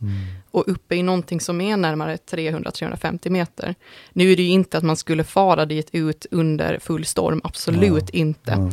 och 0.51 0.65
uppe 0.67 0.95
i 0.97 1.03
någonting 1.03 1.41
som 1.41 1.61
är 1.61 1.77
närmare 1.77 2.17
300-350 2.17 3.31
meter. 3.31 3.75
Nu 4.13 4.33
är 4.33 4.37
det 4.37 4.43
ju 4.43 4.49
inte 4.49 4.79
att 4.79 4.85
man 4.85 4.97
skulle 4.97 5.25
fara 5.25 5.67
dit 5.67 5.89
ut 5.93 6.27
under 6.31 6.79
full 6.79 7.05
storm, 7.05 7.41
absolut 7.45 8.11
inte. 8.11 8.53
Mm. 8.53 8.73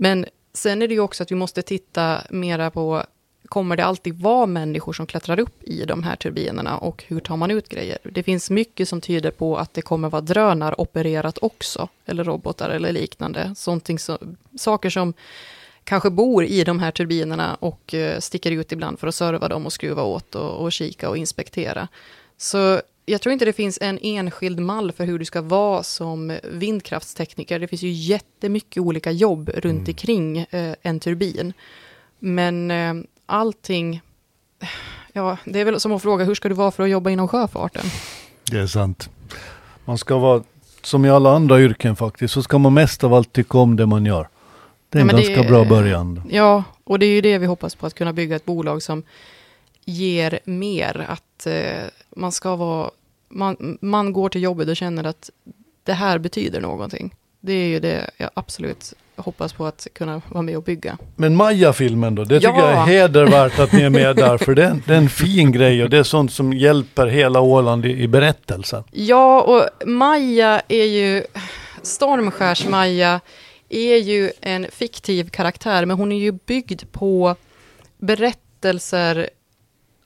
Men 0.00 0.26
sen 0.52 0.82
är 0.82 0.88
det 0.88 0.94
ju 0.94 1.00
också 1.00 1.22
att 1.22 1.30
vi 1.30 1.36
måste 1.36 1.62
titta 1.62 2.22
mera 2.30 2.70
på, 2.70 3.02
kommer 3.48 3.76
det 3.76 3.84
alltid 3.84 4.14
vara 4.14 4.46
människor 4.46 4.92
som 4.92 5.06
klättrar 5.06 5.40
upp 5.40 5.62
i 5.62 5.84
de 5.84 6.02
här 6.02 6.16
turbinerna 6.16 6.78
och 6.78 7.04
hur 7.08 7.20
tar 7.20 7.36
man 7.36 7.50
ut 7.50 7.68
grejer? 7.68 7.98
Det 8.02 8.22
finns 8.22 8.50
mycket 8.50 8.88
som 8.88 9.00
tyder 9.00 9.30
på 9.30 9.56
att 9.56 9.74
det 9.74 9.82
kommer 9.82 10.08
vara 10.08 10.22
drönaropererat 10.22 11.38
också, 11.42 11.88
eller 12.06 12.24
robotar 12.24 12.70
eller 12.70 12.92
liknande. 12.92 13.54
Sånting 13.56 13.98
som, 13.98 14.36
saker 14.56 14.90
som 14.90 15.14
kanske 15.84 16.10
bor 16.10 16.44
i 16.44 16.64
de 16.64 16.78
här 16.78 16.90
turbinerna 16.90 17.54
och 17.54 17.94
eh, 17.94 18.20
sticker 18.20 18.50
ut 18.50 18.72
ibland 18.72 18.98
för 18.98 19.06
att 19.06 19.14
serva 19.14 19.48
dem 19.48 19.66
och 19.66 19.72
skruva 19.72 20.02
åt 20.02 20.34
och, 20.34 20.64
och 20.64 20.72
kika 20.72 21.08
och 21.08 21.16
inspektera. 21.16 21.88
Så 22.36 22.80
jag 23.08 23.20
tror 23.20 23.32
inte 23.32 23.44
det 23.44 23.52
finns 23.52 23.78
en 23.80 23.98
enskild 24.02 24.60
mall 24.60 24.92
för 24.92 25.04
hur 25.04 25.18
du 25.18 25.24
ska 25.24 25.42
vara 25.42 25.82
som 25.82 26.38
vindkraftstekniker. 26.44 27.58
Det 27.58 27.68
finns 27.68 27.82
ju 27.82 27.90
jättemycket 27.90 28.80
olika 28.80 29.10
jobb 29.10 29.50
runt 29.54 29.88
omkring 29.88 30.38
eh, 30.38 30.74
en 30.82 31.00
turbin. 31.00 31.52
Men 32.18 32.70
eh, 32.70 32.94
allting, 33.26 34.00
ja, 35.12 35.36
det 35.44 35.60
är 35.60 35.64
väl 35.64 35.80
som 35.80 35.92
att 35.92 36.02
fråga 36.02 36.24
hur 36.24 36.34
ska 36.34 36.48
du 36.48 36.54
vara 36.54 36.70
för 36.70 36.82
att 36.82 36.90
jobba 36.90 37.10
inom 37.10 37.28
sjöfarten? 37.28 37.84
Det 38.50 38.58
är 38.58 38.66
sant. 38.66 39.10
Man 39.84 39.98
ska 39.98 40.18
vara, 40.18 40.42
som 40.82 41.04
i 41.04 41.10
alla 41.10 41.30
andra 41.34 41.60
yrken 41.60 41.96
faktiskt, 41.96 42.34
så 42.34 42.42
ska 42.42 42.58
man 42.58 42.74
mest 42.74 43.04
av 43.04 43.14
allt 43.14 43.32
tycka 43.32 43.58
om 43.58 43.76
det 43.76 43.86
man 43.86 44.06
gör. 44.06 44.28
Det 44.88 44.98
är 44.98 45.02
en 45.02 45.08
Ja, 45.08 45.16
det 45.16 45.22
ganska 45.22 45.44
är- 45.44 45.48
bra 45.48 45.64
början. 45.64 46.22
Ja, 46.30 46.64
och 46.84 46.98
det 46.98 47.06
är 47.06 47.10
ju 47.10 47.20
det 47.20 47.38
vi 47.38 47.46
hoppas 47.46 47.74
på, 47.74 47.86
att 47.86 47.94
kunna 47.94 48.12
bygga 48.12 48.36
ett 48.36 48.44
bolag 48.44 48.82
som 48.82 49.02
ger 49.84 50.38
mer. 50.44 51.06
Att 51.08 51.46
eh, 51.46 51.84
man 52.16 52.32
ska 52.32 52.56
vara, 52.56 52.90
man, 53.28 53.78
man 53.80 54.12
går 54.12 54.28
till 54.28 54.42
jobbet 54.42 54.68
och 54.68 54.76
känner 54.76 55.04
att 55.04 55.30
det 55.84 55.92
här 55.92 56.18
betyder 56.18 56.60
någonting. 56.60 57.14
Det 57.40 57.52
är 57.52 57.66
ju 57.66 57.80
det 57.80 58.10
jag 58.16 58.30
absolut 58.34 58.94
hoppas 59.16 59.52
på 59.52 59.66
att 59.66 59.86
kunna 59.92 60.22
vara 60.28 60.42
med 60.42 60.56
och 60.56 60.62
bygga. 60.62 60.98
Men 61.16 61.36
Maja-filmen 61.36 62.14
då, 62.14 62.24
det 62.24 62.40
tycker 62.40 62.52
Ja. 62.52 62.70
jag 62.70 62.72
är 62.72 62.86
hedervärt 62.86 63.58
att 63.58 63.72
ni 63.72 63.82
är 63.82 63.90
med 63.90 64.16
där, 64.16 64.38
för 64.44 64.54
det 64.54 64.64
är, 64.64 64.70
en- 64.70 64.82
det 64.86 64.92
är 64.94 64.98
en 64.98 65.08
fin 65.08 65.52
grej 65.52 65.82
och 65.82 65.90
det 65.90 65.98
är 65.98 66.02
sånt 66.02 66.32
som 66.32 66.52
hjälper 66.52 67.06
hela 67.06 67.40
Åland 67.40 67.86
i, 67.86 67.90
i 68.02 68.08
berättelsen. 68.08 68.84
Ja, 68.90 69.40
och 69.42 69.88
Maja 69.88 70.62
är 70.68 70.84
ju, 70.84 71.24
Stormskärs-Maja 71.82 73.20
är 73.68 73.96
ju 73.96 74.30
en 74.40 74.66
fiktiv 74.72 75.28
karaktär, 75.30 75.84
men 75.84 75.96
hon 75.96 76.12
är 76.12 76.18
ju 76.18 76.32
byggd 76.32 76.82
på 76.92 77.34
berättelser 77.98 79.28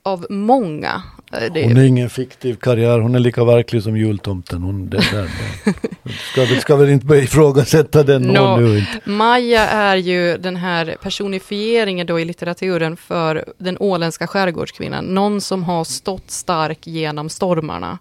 av 0.03 0.25
många. 0.29 1.03
Eh, 1.33 1.53
Det- 1.53 1.63
Hon 1.63 1.77
är 1.77 1.83
ingen 1.83 2.09
fiktiv 2.09 2.55
karriär, 2.55 2.99
hon 2.99 3.15
är 3.15 3.19
lika 3.19 3.43
verklig 3.43 3.83
som 3.83 3.97
jultomten. 3.97 4.61
Hon, 4.63 4.89
det, 4.89 4.97
det. 4.97 5.29
Ska, 6.31 6.41
vi, 6.45 6.59
ska 6.59 6.75
väl 6.75 6.89
inte 6.89 7.15
ifrågasätta 7.15 8.03
den 8.03 8.21
no. 8.21 8.57
nu 8.59 8.77
inte. 8.79 9.09
Maja 9.09 9.67
är 9.67 9.95
ju 9.95 10.37
den 10.37 10.55
här 10.55 10.95
personifieringen 11.01 12.07
då 12.07 12.19
i 12.19 12.25
litteraturen 12.25 12.97
för 12.97 13.45
den 13.57 13.77
åländska 13.79 14.27
skärgårdskvinnan. 14.27 15.05
Någon 15.05 15.41
som 15.41 15.63
har 15.63 15.83
stått 15.83 16.31
stark 16.31 16.87
genom 16.87 17.29
stormarna. 17.29 17.97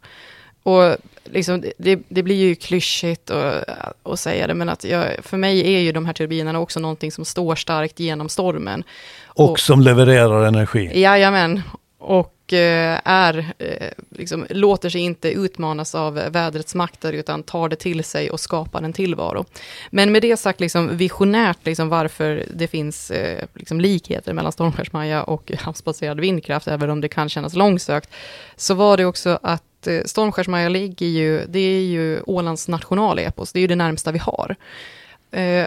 Och 0.63 0.97
liksom, 1.25 1.65
det, 1.79 2.01
det 2.09 2.23
blir 2.23 2.37
ju 2.37 2.55
klyschigt 2.55 3.31
att, 3.31 3.65
att 4.03 4.21
säga 4.21 4.47
det, 4.47 4.55
men 4.55 4.69
att 4.69 4.85
jag, 4.85 5.05
för 5.23 5.37
mig 5.37 5.75
är 5.75 5.81
ju 5.81 5.93
de 5.93 6.07
här 6.07 6.13
turbinerna 6.13 6.59
också 6.59 6.81
någonting 6.81 7.13
som 7.13 7.25
står 7.25 7.55
starkt 7.57 8.01
genom 8.01 8.29
stormen. 8.29 8.85
Och 9.27 9.51
Och- 9.51 9.61
som 9.61 9.81
levererar 9.81 10.45
energi. 10.47 11.01
Jajamän. 11.01 11.63
Och 12.03 12.53
eh, 12.53 13.01
är, 13.05 13.55
eh, 13.59 13.89
liksom, 14.11 14.47
låter 14.51 14.89
sig 14.89 15.01
inte 15.01 15.31
utmanas 15.31 15.95
av 15.95 16.15
vädrets 16.15 16.75
makter, 16.75 17.13
utan 17.13 17.43
tar 17.43 17.69
det 17.69 17.77
till 17.77 18.05
sig 18.05 18.31
och 18.31 18.41
skapar 18.41 18.83
en 18.83 18.93
tillvaro. 18.93 19.45
Men 19.91 20.13
med 20.13 20.23
det 20.23 20.37
sagt, 20.37 20.61
liksom, 20.61 20.97
visionärt 20.97 21.59
liksom, 21.63 21.89
varför 21.89 22.45
det 22.55 22.69
finns 22.69 23.11
eh, 23.11 23.45
liksom, 23.55 23.81
likheter 23.81 24.33
mellan 24.33 24.53
Stormskärsmaja 24.53 25.23
och 25.23 25.53
havsbaserad 25.59 26.21
vindkraft, 26.21 26.69
även 26.69 26.91
om 26.91 27.01
det 27.01 27.09
kan 27.09 27.29
kännas 27.29 27.55
långsökt, 27.55 28.11
så 28.57 28.75
var 28.75 28.97
det 28.97 29.05
också 29.05 29.39
att 29.43 29.89
Stormskärsmaja 30.05 30.69
ligger 30.69 31.07
ju, 31.07 31.47
det 31.47 31.59
är 31.59 31.83
ju 31.83 32.21
Ålands 32.27 32.69
nationalepos, 32.69 33.53
det 33.53 33.59
är 33.59 33.61
ju 33.61 33.67
det 33.67 33.77
närmsta 33.77 34.13
vi 34.13 34.19
har. 34.19 34.57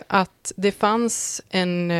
Att 0.08 0.52
det 0.56 0.72
fanns 0.72 1.42
en 1.50 1.92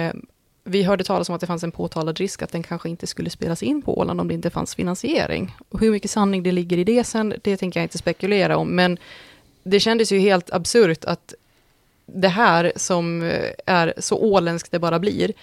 vi 0.68 0.84
hörde 0.84 1.04
talas 1.04 1.30
om 1.30 1.36
att 1.36 1.42
det 1.42 1.48
fanns 1.48 1.64
en 1.64 1.72
påtalad 1.72 2.18
risk 2.18 2.42
att 2.42 2.52
den 2.52 2.64
kanske 2.64 2.90
inte 2.90 3.08
skulle 3.08 3.30
spelas 3.30 3.64
in 3.64 3.82
på 3.82 4.00
Åland 4.00 4.22
om 4.22 4.28
det 4.28 4.34
inte 4.34 4.50
fanns 4.50 4.76
finansiering. 4.76 5.56
Och 5.70 5.80
hur 5.80 5.92
mycket 5.92 6.12
sanning 6.12 6.44
det 6.44 6.52
ligger 6.52 6.78
i 6.78 6.84
det 6.84 7.04
sen, 7.04 7.34
det 7.44 7.58
tänker 7.58 7.80
jag 7.80 7.86
inte 7.86 7.98
spekulera 7.98 8.58
om, 8.58 8.76
men 8.76 8.98
det 9.64 9.80
kändes 9.80 10.12
ju 10.12 10.20
helt 10.20 10.54
absurt 10.54 11.06
att 11.06 11.34
det 12.06 12.28
här 12.28 12.74
som 12.76 13.24
eh, 13.24 13.52
är 13.66 13.94
så 13.98 14.18
åländskt 14.18 14.72
det 14.72 14.80
bara 14.80 15.00
blir, 15.00 15.34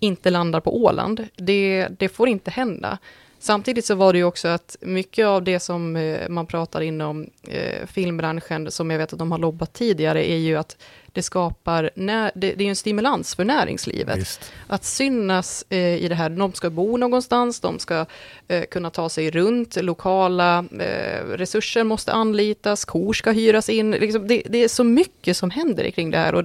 inte 0.00 0.30
landar 0.30 0.60
på 0.60 0.76
Åland. 0.84 1.28
Det, 1.36 1.88
det 1.98 2.08
får 2.08 2.28
inte 2.28 2.50
hända. 2.50 2.98
Samtidigt 3.42 3.84
så 3.84 3.94
var 3.94 4.12
det 4.12 4.18
ju 4.18 4.24
också 4.24 4.48
att 4.48 4.76
mycket 4.80 5.26
av 5.26 5.42
det 5.42 5.60
som 5.60 5.96
eh, 5.96 6.28
man 6.28 6.46
pratar 6.46 6.80
inom 6.80 7.26
eh, 7.48 7.86
filmbranschen, 7.86 8.70
som 8.70 8.90
jag 8.90 8.98
vet 8.98 9.12
att 9.12 9.18
de 9.18 9.32
har 9.32 9.38
lobbat 9.38 9.72
tidigare, 9.72 10.30
är 10.30 10.36
ju 10.36 10.56
att 10.56 10.76
det 11.12 11.22
skapar, 11.22 11.90
när, 11.94 12.32
det, 12.34 12.52
det 12.52 12.62
är 12.62 12.64
ju 12.64 12.68
en 12.68 12.76
stimulans 12.76 13.34
för 13.34 13.44
näringslivet 13.44 14.18
Visst. 14.18 14.52
att 14.66 14.84
synas 14.84 15.64
eh, 15.68 15.78
i 15.78 16.08
det 16.08 16.14
här. 16.14 16.30
De 16.30 16.52
ska 16.52 16.70
bo 16.70 16.96
någonstans, 16.96 17.60
de 17.60 17.78
ska 17.78 18.06
eh, 18.48 18.64
kunna 18.64 18.90
ta 18.90 19.08
sig 19.08 19.30
runt, 19.30 19.76
lokala 19.76 20.64
eh, 20.80 21.26
resurser 21.26 21.84
måste 21.84 22.12
anlitas, 22.12 22.84
kor 22.84 23.12
ska 23.12 23.30
hyras 23.30 23.68
in. 23.68 23.90
Liksom, 23.90 24.28
det, 24.28 24.42
det 24.50 24.64
är 24.64 24.68
så 24.68 24.84
mycket 24.84 25.36
som 25.36 25.50
händer 25.50 25.90
kring 25.90 26.10
det 26.10 26.18
här 26.18 26.34
och 26.34 26.44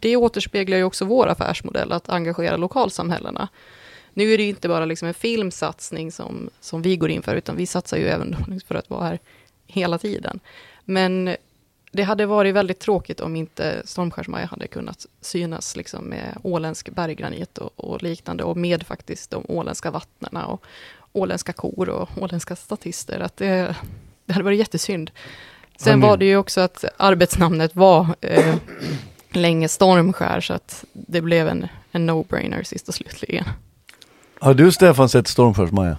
det 0.00 0.16
återspeglar 0.16 0.76
ju 0.76 0.84
också 0.84 1.04
vår 1.04 1.26
affärsmodell, 1.26 1.92
att 1.92 2.08
engagera 2.08 2.56
lokalsamhällena. 2.56 3.48
Nu 4.16 4.34
är 4.34 4.38
det 4.38 4.44
inte 4.44 4.68
bara 4.68 4.84
liksom 4.84 5.08
en 5.08 5.14
filmsatsning 5.14 6.12
som, 6.12 6.50
som 6.60 6.82
vi 6.82 6.96
går 6.96 7.10
in 7.10 7.22
för, 7.22 7.36
utan 7.36 7.56
vi 7.56 7.66
satsar 7.66 7.96
ju 7.96 8.08
även 8.08 8.36
för 8.66 8.74
att 8.74 8.90
vara 8.90 9.04
här 9.04 9.18
hela 9.66 9.98
tiden. 9.98 10.40
Men 10.84 11.36
det 11.92 12.02
hade 12.02 12.26
varit 12.26 12.54
väldigt 12.54 12.78
tråkigt 12.78 13.20
om 13.20 13.36
inte 13.36 13.82
Stormskärsmaja 13.84 14.46
hade 14.46 14.66
kunnat 14.66 15.06
synas 15.20 15.76
liksom 15.76 16.04
med 16.04 16.38
åländsk 16.42 16.88
berggranit 16.88 17.58
och, 17.58 17.70
och 17.76 18.02
liknande 18.02 18.44
och 18.44 18.56
med 18.56 18.86
faktiskt 18.86 19.30
de 19.30 19.44
åländska 19.48 19.90
vattnena 19.90 20.46
och 20.46 20.64
åländska 21.12 21.52
kor 21.52 21.88
och 21.88 22.08
åländska 22.16 22.56
statister. 22.56 23.20
Att 23.20 23.36
det, 23.36 23.76
det 24.24 24.32
hade 24.32 24.44
varit 24.44 24.58
jättesynd. 24.58 25.10
Sen 25.76 26.00
var 26.00 26.16
det 26.16 26.24
ju 26.24 26.36
också 26.36 26.60
att 26.60 26.84
arbetsnamnet 26.96 27.76
var 27.76 28.14
eh, 28.20 28.56
länge 29.30 29.68
Stormskär, 29.68 30.40
så 30.40 30.54
att 30.54 30.84
det 30.92 31.20
blev 31.20 31.48
en, 31.48 31.68
en 31.92 32.10
no-brainer 32.10 32.62
sist 32.62 32.88
och 32.88 32.94
slutligen. 32.94 33.44
Har 34.40 34.54
du 34.54 34.72
Stefan 34.72 35.08
sett 35.08 35.26
Stormskärs 35.28 35.70
Maja? 35.72 35.96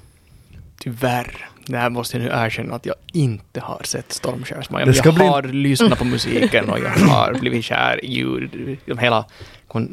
Tyvärr. 0.79 1.45
Det 1.65 1.77
här 1.77 1.89
måste 1.89 2.17
jag 2.17 2.23
nu 2.23 2.29
erkänna 2.33 2.75
att 2.75 2.85
jag 2.85 2.95
inte 3.13 3.59
har 3.59 3.81
sett 3.83 4.11
Stormskärsmaja. 4.11 4.85
Det 4.85 5.05
Jag 5.05 5.13
bli- 5.15 5.25
har 5.27 5.43
lyssnat 5.43 5.99
på 5.99 6.05
musiken 6.05 6.69
och 6.69 6.79
jag 6.79 6.89
har 7.07 7.33
blivit 7.39 7.65
kär 7.65 8.05
i 8.05 8.11
ljud, 8.13 8.77
hela 8.99 9.25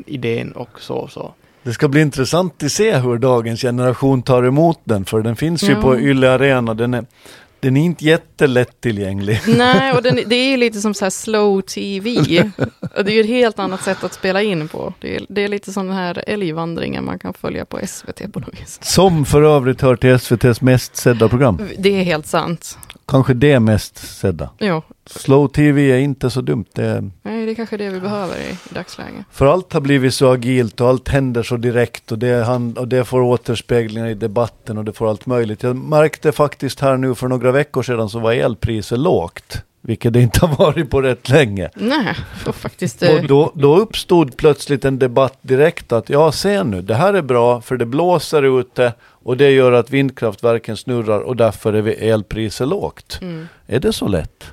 idén 0.07 0.53
och 0.53 0.69
så. 0.81 1.09
så. 1.09 1.35
Det 1.63 1.73
ska 1.73 1.89
bli 1.89 2.01
intressant 2.01 2.63
att 2.63 2.73
se 2.73 2.97
hur 2.99 3.19
dagens 3.19 3.61
generation 3.61 4.23
tar 4.23 4.43
emot 4.43 4.81
den, 4.85 5.05
för 5.05 5.23
den 5.23 5.37
finns 5.37 5.63
ju 5.63 5.73
Ja. 5.73 5.83
på 5.83 5.99
Yle 5.99 6.31
Arena. 6.31 6.75
Den 6.75 6.95
är, 6.95 7.05
den 7.65 7.77
är 7.77 7.85
inte 7.85 8.05
jättelättillgänglig. 8.05 9.41
Nej, 9.57 9.93
och 9.93 10.03
den, 10.03 10.21
det 10.27 10.37
är 10.37 10.51
ju 10.51 10.57
lite 10.57 10.81
som 10.81 10.95
så 10.95 11.05
här 11.05 11.11
slow 11.11 11.61
tv. 11.61 12.11
Och 12.97 13.05
det 13.05 13.13
är 13.13 13.15
ju 13.15 13.21
ett 13.21 13.27
helt 13.27 13.59
annat 13.59 13.83
sätt 13.83 14.05
att 14.05 14.13
spela 14.13 14.43
in 14.43 14.69
på. 14.69 14.95
Det 15.01 15.17
är, 15.17 15.27
det 15.29 15.45
är 15.45 15.49
lite 15.49 15.73
som 15.73 15.87
den 15.87 15.97
här 15.97 16.25
älgvandringen 16.27 17.05
man 17.05 17.19
kan 17.19 17.35
följa 17.35 17.65
på 17.65 17.81
SVT 17.87 18.33
på 18.33 18.41
något 18.41 18.61
vis. 18.61 18.79
Som 18.83 19.25
för 19.25 19.43
övrigt 19.43 19.81
hör 19.81 19.97
till 19.97 20.11
SVTs 20.11 20.61
mest 20.61 20.97
sedda 20.97 21.29
program. 21.29 21.69
Det 21.79 22.01
är 22.01 22.03
helt 22.03 22.27
sant. 22.27 22.79
Kanske 23.07 23.35
det 23.35 23.61
mest 23.61 23.97
sedda. 24.19 24.51
Ja, 24.59 24.83
Slow 25.07 25.49
TV 25.49 25.93
är 25.93 25.99
inte 25.99 26.31
så 26.31 26.41
dumt. 26.41 26.65
Det 26.73 27.11
nej, 27.23 27.47
det 27.47 27.53
är 27.53 27.55
kanske 27.55 27.77
det 27.77 27.89
vi 27.91 28.01
behöver 28.01 28.37
i, 28.37 28.51
i 28.71 28.75
dagsläget. 28.75 29.25
för 29.31 29.47
allt 29.47 29.73
har 29.73 29.81
blivit 29.81 30.15
så 30.15 30.33
agilt 30.33 30.81
och 30.81 30.89
allt 30.89 31.09
händer 31.09 31.43
så 31.43 31.57
direkt 31.57 32.13
och 32.13 32.19
det, 32.19 32.45
han, 32.45 32.77
och 32.77 32.89
det 32.89 33.05
får 33.05 33.21
återspeglingar 33.21 34.09
i 34.09 34.15
debatten 34.15 34.79
och 34.79 34.85
det 34.85 34.93
får 34.93 35.11
allt 35.11 35.27
möjligt. 35.27 35.63
Jag 35.63 35.77
märkte 35.77 36.33
faktiskt 36.33 36.81
här 36.81 36.97
nu 36.97 37.15
för 37.15 37.29
några 37.29 37.53
veckor 37.53 37.83
sedan 37.83 38.09
så 38.09 38.19
var 38.19 38.33
elpriset 38.33 38.99
lågt. 38.99 39.57
Vilket 39.87 40.13
det 40.13 40.21
inte 40.21 40.47
har 40.47 40.57
varit 40.57 40.91
på 40.91 41.03
rätt 41.03 41.29
länge. 41.29 41.71
Nej, 41.75 42.15
och 42.47 42.55
faktiskt... 42.55 43.03
eh, 43.03 43.15
Och 43.15 43.27
då, 43.27 43.53
då 43.55 43.77
uppstod 43.79 44.37
plötsligt 44.37 44.85
en 44.85 44.99
debatt 44.99 45.39
direkt 45.43 45.93
att 45.93 46.09
ja, 46.11 46.33
se 46.33 46.65
nu, 46.65 46.83
det 46.83 46.95
här 46.95 47.15
är 47.15 47.23
bra 47.23 47.61
för 47.61 47.77
det 47.77 47.87
blåser 47.87 48.61
ute 48.61 48.93
och 49.25 49.37
det 49.37 49.51
gör 49.51 49.73
att 49.73 49.91
vindkraftverken 49.91 50.77
snurrar 50.77 51.21
och 51.21 51.37
därför 51.37 51.73
är 51.73 52.13
elpriset 52.13 52.69
lågt. 52.69 53.19
Mm. 53.23 53.49
Är 53.67 53.81
det 53.81 53.93
så 53.93 54.09
lätt? 54.09 54.45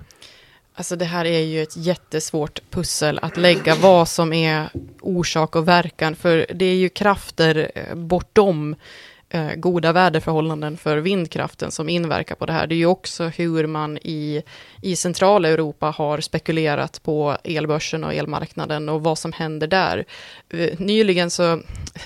Alltså 0.75 0.95
det 0.95 1.05
här 1.05 1.25
är 1.25 1.39
ju 1.39 1.63
ett 1.63 1.77
jättesvårt 1.77 2.59
pussel 2.69 3.19
att 3.21 3.37
lägga 3.37 3.75
vad 3.75 4.07
som 4.07 4.33
är 4.33 4.69
orsak 5.01 5.55
och 5.55 5.67
verkan. 5.67 6.15
För 6.15 6.45
det 6.53 6.65
är 6.65 6.75
ju 6.75 6.89
krafter 6.89 7.71
eh, 7.75 7.95
bortom 7.95 8.75
eh, 9.31 9.55
goda 9.55 9.91
väderförhållanden 9.91 10.77
för 10.77 10.97
vindkraften 10.97 11.71
som 11.71 11.89
inverkar 11.89 12.35
på 12.35 12.45
det 12.45 12.53
här. 12.53 12.67
Det 12.67 12.75
är 12.75 12.77
ju 12.77 12.85
också 12.85 13.23
hur 13.23 13.67
man 13.67 13.97
i, 13.97 14.43
i 14.81 14.95
centrala 14.95 15.49
Europa 15.49 15.89
har 15.89 16.19
spekulerat 16.19 17.03
på 17.03 17.37
elbörsen 17.43 18.03
och 18.03 18.13
elmarknaden 18.13 18.89
och 18.89 19.03
vad 19.03 19.17
som 19.17 19.31
händer 19.33 19.67
där. 19.67 20.05
Eh, 20.49 20.79
nyligen 20.79 21.29
så, 21.29 21.61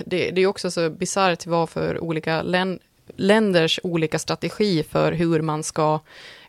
det, 0.06 0.32
det 0.32 0.42
är 0.42 0.48
också 0.48 0.72
så 0.72 0.90
bisarrt 0.90 1.46
vad 1.46 1.70
för 1.70 2.04
olika 2.04 2.42
län, 2.42 2.80
länders 3.16 3.80
olika 3.84 4.20
strategi 4.20 4.84
för 4.84 5.12
hur 5.12 5.42
man 5.42 5.64
ska 5.64 6.00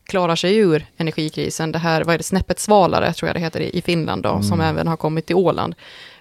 klara 0.07 0.37
sig 0.37 0.57
ur 0.57 0.87
energikrisen. 0.97 1.73
Det 1.73 1.79
här, 1.79 2.05
vad 2.05 2.15
är 2.15 2.19
det, 2.19 2.25
snäppet 2.25 2.59
svalare 2.59 3.13
tror 3.13 3.29
jag 3.29 3.37
det 3.37 3.41
heter 3.41 3.61
i 3.61 3.83
Finland 3.83 4.23
då, 4.23 4.43
som 4.43 4.61
även 4.61 4.89
har 4.89 4.97
kommit 4.97 5.27
till 5.27 5.37
Åland. 5.37 5.75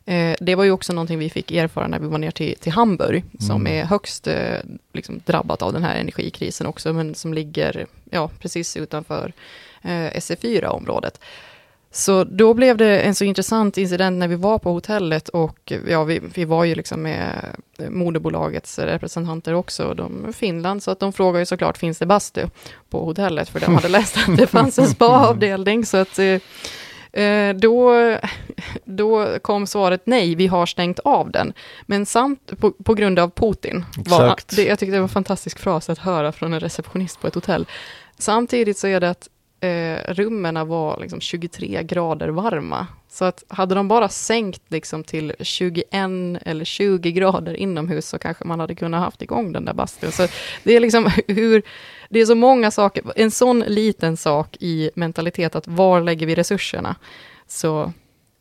Eh, 0.05 0.35
det 0.39 0.55
var 0.55 0.63
ju 0.63 0.71
också 0.71 0.93
någonting 0.93 1.19
vi 1.19 1.29
fick 1.29 1.51
erfara 1.51 1.87
när 1.87 1.99
vi 1.99 2.07
var 2.07 2.17
ner 2.17 2.31
till, 2.31 2.55
till 2.59 2.71
Hamburg, 2.71 3.23
som 3.39 3.67
är 3.67 3.85
högst 3.85 4.27
eh, 4.27 4.57
liksom, 4.93 5.21
drabbat 5.25 5.61
av 5.61 5.73
den 5.73 5.83
här 5.83 5.95
energikrisen 5.95 6.67
också, 6.67 6.93
men 6.93 7.15
som 7.15 7.33
ligger 7.33 7.85
ja, 8.09 8.29
precis 8.39 8.77
utanför 8.77 9.33
eh, 9.81 9.89
SE4-området. 9.89 11.19
Så 11.91 12.23
då 12.23 12.53
blev 12.53 12.77
det 12.77 12.99
en 12.99 13.15
så 13.15 13.23
intressant 13.23 13.77
incident 13.77 14.19
när 14.19 14.27
vi 14.27 14.35
var 14.35 14.59
på 14.59 14.71
hotellet 14.71 15.29
och 15.29 15.73
ja, 15.89 16.03
vi, 16.03 16.21
vi 16.33 16.45
var 16.45 16.63
ju 16.63 16.75
liksom 16.75 17.01
med 17.01 17.55
moderbolagets 17.89 18.79
representanter 18.79 19.53
också, 19.53 19.93
de 19.93 20.33
Finland, 20.33 20.83
så 20.83 20.91
att 20.91 20.99
de 20.99 21.13
frågade 21.13 21.39
ju 21.39 21.45
såklart, 21.45 21.77
finns 21.77 21.97
det 21.97 22.05
bastu 22.05 22.47
på 22.89 23.05
hotellet? 23.05 23.49
För 23.49 23.59
de 23.59 23.75
hade 23.75 23.87
läst 23.87 24.17
att 24.17 24.37
det 24.37 24.47
fanns 24.47 24.79
en 24.79 24.87
spaavdelning, 24.95 25.85
så 25.85 25.97
att 25.97 26.19
eh, 26.19 26.25
eh, 26.25 26.41
då, 27.55 28.17
då 28.85 29.39
kom 29.39 29.67
svaret 29.67 30.01
nej, 30.05 30.35
vi 30.35 30.47
har 30.47 30.65
stängt 30.65 30.99
av 30.99 31.31
den. 31.31 31.53
Men 31.85 32.05
samt 32.05 32.59
på, 32.59 32.71
på 32.71 32.93
grund 32.93 33.19
av 33.19 33.29
Putin. 33.29 33.85
Var, 33.97 34.35
det, 34.55 34.63
jag 34.63 34.79
tyckte 34.79 34.95
det 34.95 34.99
var 34.99 35.03
en 35.03 35.09
fantastisk 35.09 35.59
fras 35.59 35.89
att 35.89 35.99
höra 35.99 36.31
från 36.31 36.53
en 36.53 36.59
receptionist 36.59 37.21
på 37.21 37.27
ett 37.27 37.35
hotell. 37.35 37.67
Samtidigt 38.17 38.77
så 38.77 38.87
är 38.87 38.99
det 38.99 39.09
att 39.09 39.29
eh, 39.65 40.13
rummen 40.13 40.67
var 40.67 40.99
liksom 40.99 41.21
23 41.21 41.83
grader 41.83 42.27
varma. 42.27 42.87
Så 43.09 43.25
att 43.25 43.43
hade 43.47 43.75
de 43.75 43.87
bara 43.87 44.09
sänkt 44.09 44.61
liksom 44.67 45.03
till 45.03 45.33
21 45.39 45.85
eller 46.41 46.65
20 46.65 47.11
grader 47.11 47.53
inomhus 47.53 48.07
så 48.07 48.19
kanske 48.19 48.45
man 48.45 48.59
hade 48.59 48.75
kunnat 48.75 49.01
haft 49.01 49.21
igång 49.21 49.51
den 49.51 49.65
där 49.65 49.73
bastun. 49.73 50.11
Så 50.11 50.27
det 50.63 50.75
är 50.75 50.79
liksom 50.79 51.11
hur, 51.27 51.63
det 52.09 52.19
är 52.19 52.25
så 52.25 52.35
många 52.35 52.71
saker, 52.71 53.03
en 53.15 53.31
sån 53.31 53.59
liten 53.59 54.17
sak 54.17 54.57
i 54.59 54.89
mentalitet 54.95 55.55
att 55.55 55.67
var 55.67 56.01
lägger 56.01 56.25
vi 56.25 56.35
resurserna? 56.35 56.95
Så 57.47 57.93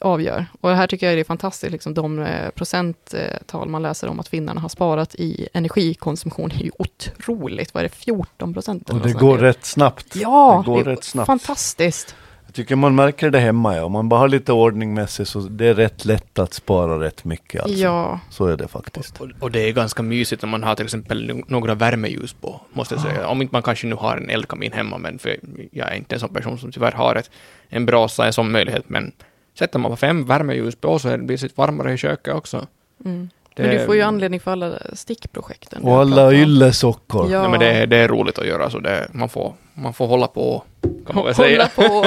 avgör. 0.05 0.47
Och 0.61 0.71
här 0.71 0.87
tycker 0.87 1.07
jag 1.07 1.17
det 1.17 1.21
är 1.21 1.25
fantastiskt, 1.25 1.73
liksom 1.73 1.95
de 1.95 2.19
eh, 2.19 2.51
procenttal 2.51 3.69
man 3.69 3.83
läser 3.83 4.09
om 4.09 4.21
att 4.21 4.29
finnarna 4.29 4.61
har 4.61 4.69
sparat 4.69 5.15
i 5.15 5.49
energikonsumtion 5.53 6.51
är 6.51 6.65
ju 6.65 6.71
otroligt. 6.79 7.75
Vad 7.75 7.85
är 7.85 7.89
det, 7.89 7.95
14 7.95 8.55
procent? 8.55 8.91
Och 8.91 9.01
det 9.01 9.13
går 9.13 9.39
rätt 9.39 9.65
snabbt. 9.65 10.17
Ja, 10.17 10.63
det 10.67 10.71
går 10.71 10.85
det 10.85 10.91
är 10.91 10.95
rätt 10.95 11.05
snabbt. 11.05 11.27
fantastiskt. 11.27 12.17
Jag 12.47 12.55
tycker 12.55 12.77
man 12.77 12.95
märker 12.95 13.31
det 13.31 13.39
hemma, 13.39 13.77
ja. 13.77 13.85
Om 13.85 13.93
man 13.93 14.09
bara 14.09 14.21
har 14.21 14.29
lite 14.29 14.53
ordning 14.53 14.95
med 14.95 15.11
sig 15.11 15.27
så 15.27 15.41
det 15.41 15.67
är 15.67 15.75
rätt 15.75 16.05
lätt 16.05 16.39
att 16.39 16.55
spara 16.55 17.01
rätt 17.01 17.25
mycket. 17.25 17.63
Alltså. 17.63 17.79
Ja, 17.79 18.21
Så 18.31 18.47
är 18.47 18.57
det 18.57 18.69
faktiskt. 18.69 19.21
Och, 19.21 19.29
och 19.41 19.51
det 19.51 19.69
är 19.69 19.73
ganska 19.73 20.03
mysigt 20.03 20.45
om 20.45 20.51
man 20.51 20.63
har 20.63 20.75
till 20.75 20.85
exempel 20.85 21.43
några 21.49 21.75
värmeljus 21.75 22.33
på, 22.33 22.61
måste 22.73 22.95
jag 22.95 23.03
säga. 23.03 23.29
Om 23.29 23.43
inte 23.43 23.55
man 23.55 23.63
kanske 23.63 23.87
nu 23.87 23.95
har 23.95 24.17
en 24.17 24.31
eldkamin 24.31 24.73
hemma, 24.73 24.99
men 24.99 25.19
för 25.19 25.37
jag 25.71 25.93
är 25.93 25.97
inte 25.97 26.15
en 26.15 26.21
sån 26.21 26.35
person 26.35 26.59
som 26.59 26.73
tyvärr 26.73 26.93
har 26.93 27.15
ett, 27.15 27.31
en 27.69 27.87
brasa, 27.87 28.27
en 28.27 28.33
sån 28.33 28.53
möjlighet, 28.53 28.85
men 28.89 29.13
sätter 29.59 29.79
man 29.79 29.91
på 29.91 29.97
fem 29.97 30.25
värmeljus 30.27 30.77
på 30.77 30.99
så 30.99 31.19
blir 31.19 31.39
det 31.39 31.57
varmare 31.57 31.93
i 31.93 31.97
köket 31.97 32.35
också. 32.35 32.67
mm. 33.05 33.29
Det, 33.57 33.63
men 33.63 33.77
du 33.77 33.87
får 33.87 33.95
ju 33.95 34.03
anledning 34.03 34.41
för 34.41 34.51
alla 34.51 34.79
stickprojekten. 34.93 35.85
Och 35.85 36.01
alla 36.01 36.33
yllesockor. 36.33 37.31
Ja. 37.31 37.49
Men 37.49 37.61
det, 37.61 37.87
det 37.87 37.97
är 37.97 38.09
roligt 38.09 38.39
att 38.39 38.47
göra, 38.47 38.71
så 38.71 38.79
det, 38.79 39.09
man, 39.13 39.29
får, 39.29 39.55
man 39.75 39.95
får 39.95 40.07
hålla 40.07 40.27
på, 40.27 40.63
kan 41.07 41.17
man 41.17 41.25
väl 41.25 41.35
säga. 41.35 41.69
Hålla 41.75 41.89
på. 41.89 42.07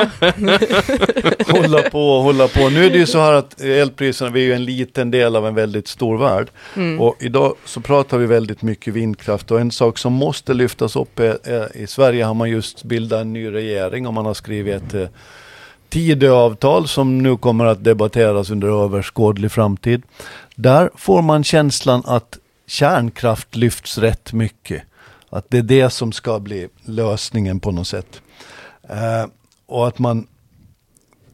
hålla 1.52 1.82
på 1.82 2.22
hålla 2.22 2.48
på. 2.48 2.70
Nu 2.70 2.86
är 2.86 2.90
det 2.90 2.98
ju 2.98 3.06
så 3.06 3.20
här 3.20 3.34
att 3.34 3.62
elpriserna, 3.62 4.32
vi 4.32 4.42
är 4.42 4.46
ju 4.46 4.54
en 4.54 4.66
liten 4.66 5.12
del 5.12 5.36
av 5.36 5.48
en 5.48 5.56
väldigt 5.56 5.88
stor 5.88 6.18
värld. 6.18 6.48
Mm. 6.76 7.02
Och 7.02 7.16
idag 7.20 7.56
så 7.66 7.82
pratar 7.82 8.18
vi 8.18 8.26
väldigt 8.26 8.62
mycket 8.62 8.94
vindkraft 8.94 9.52
och 9.52 9.60
en 9.60 9.72
sak 9.72 9.98
som 9.98 10.14
måste 10.14 10.54
lyftas 10.54 10.96
upp 10.96 11.20
är, 11.20 11.50
är 11.50 11.78
i 11.78 11.88
Sverige 11.88 12.24
har 12.24 12.34
man 12.34 12.50
just 12.50 12.84
bildat 12.84 13.22
en 13.22 13.34
ny 13.34 13.52
regering 13.52 14.08
och 14.08 14.14
man 14.14 14.26
har 14.26 14.34
skrivit 14.34 14.76
ett 14.76 14.94
eh, 14.94 15.08
Tidöavtal 15.90 16.88
som 16.88 17.18
nu 17.18 17.38
kommer 17.38 17.66
att 17.66 17.84
debatteras 17.84 18.50
under 18.50 18.84
överskådlig 18.84 19.52
framtid. 19.52 20.04
Där 20.56 20.90
får 20.96 21.22
man 21.22 21.44
känslan 21.44 22.04
att 22.06 22.38
kärnkraft 22.68 23.56
lyfts 23.56 23.98
rätt 23.98 24.34
mycket. 24.34 24.84
Att 25.30 25.46
det 25.50 25.58
är 25.58 25.62
det 25.62 25.90
som 25.90 26.12
ska 26.12 26.40
bli 26.40 26.68
lösningen 26.86 27.60
på 27.60 27.72
något 27.72 27.88
sätt. 27.88 28.22
Eh, 28.90 29.30
och 29.66 29.88
att 29.88 30.00
man 30.00 30.28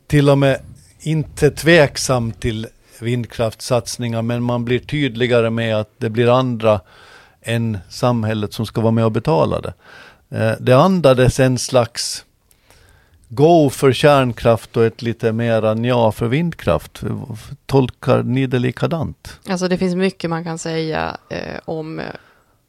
till 0.07 0.29
och 0.29 0.37
med 0.37 0.59
inte 0.99 1.51
tveksam 1.51 2.31
till 2.31 2.67
vindkraftssatsningar 2.99 4.21
men 4.21 4.43
man 4.43 4.65
blir 4.65 4.79
tydligare 4.79 5.49
med 5.49 5.77
att 5.77 5.91
det 5.97 6.09
blir 6.09 6.39
andra 6.39 6.81
än 7.41 7.77
samhället 7.89 8.53
som 8.53 8.65
ska 8.65 8.81
vara 8.81 8.91
med 8.91 9.05
och 9.05 9.11
betala 9.11 9.61
det. 9.61 9.73
Eh, 10.29 10.53
det 10.59 10.73
andades 10.73 11.39
en 11.39 11.57
slags 11.57 12.25
go 13.35 13.69
för 13.69 13.91
kärnkraft 13.93 14.77
och 14.77 14.85
ett 14.85 15.01
lite 15.01 15.31
mera 15.31 15.73
nja 15.73 16.11
för 16.11 16.27
vindkraft. 16.27 17.03
Tolkar 17.65 18.23
ni 18.23 18.47
det 18.47 18.59
likadant? 18.59 19.39
Alltså 19.49 19.67
det 19.67 19.77
finns 19.77 19.95
mycket 19.95 20.29
man 20.29 20.43
kan 20.43 20.57
säga 20.57 21.17
eh, 21.29 21.59
om 21.65 22.01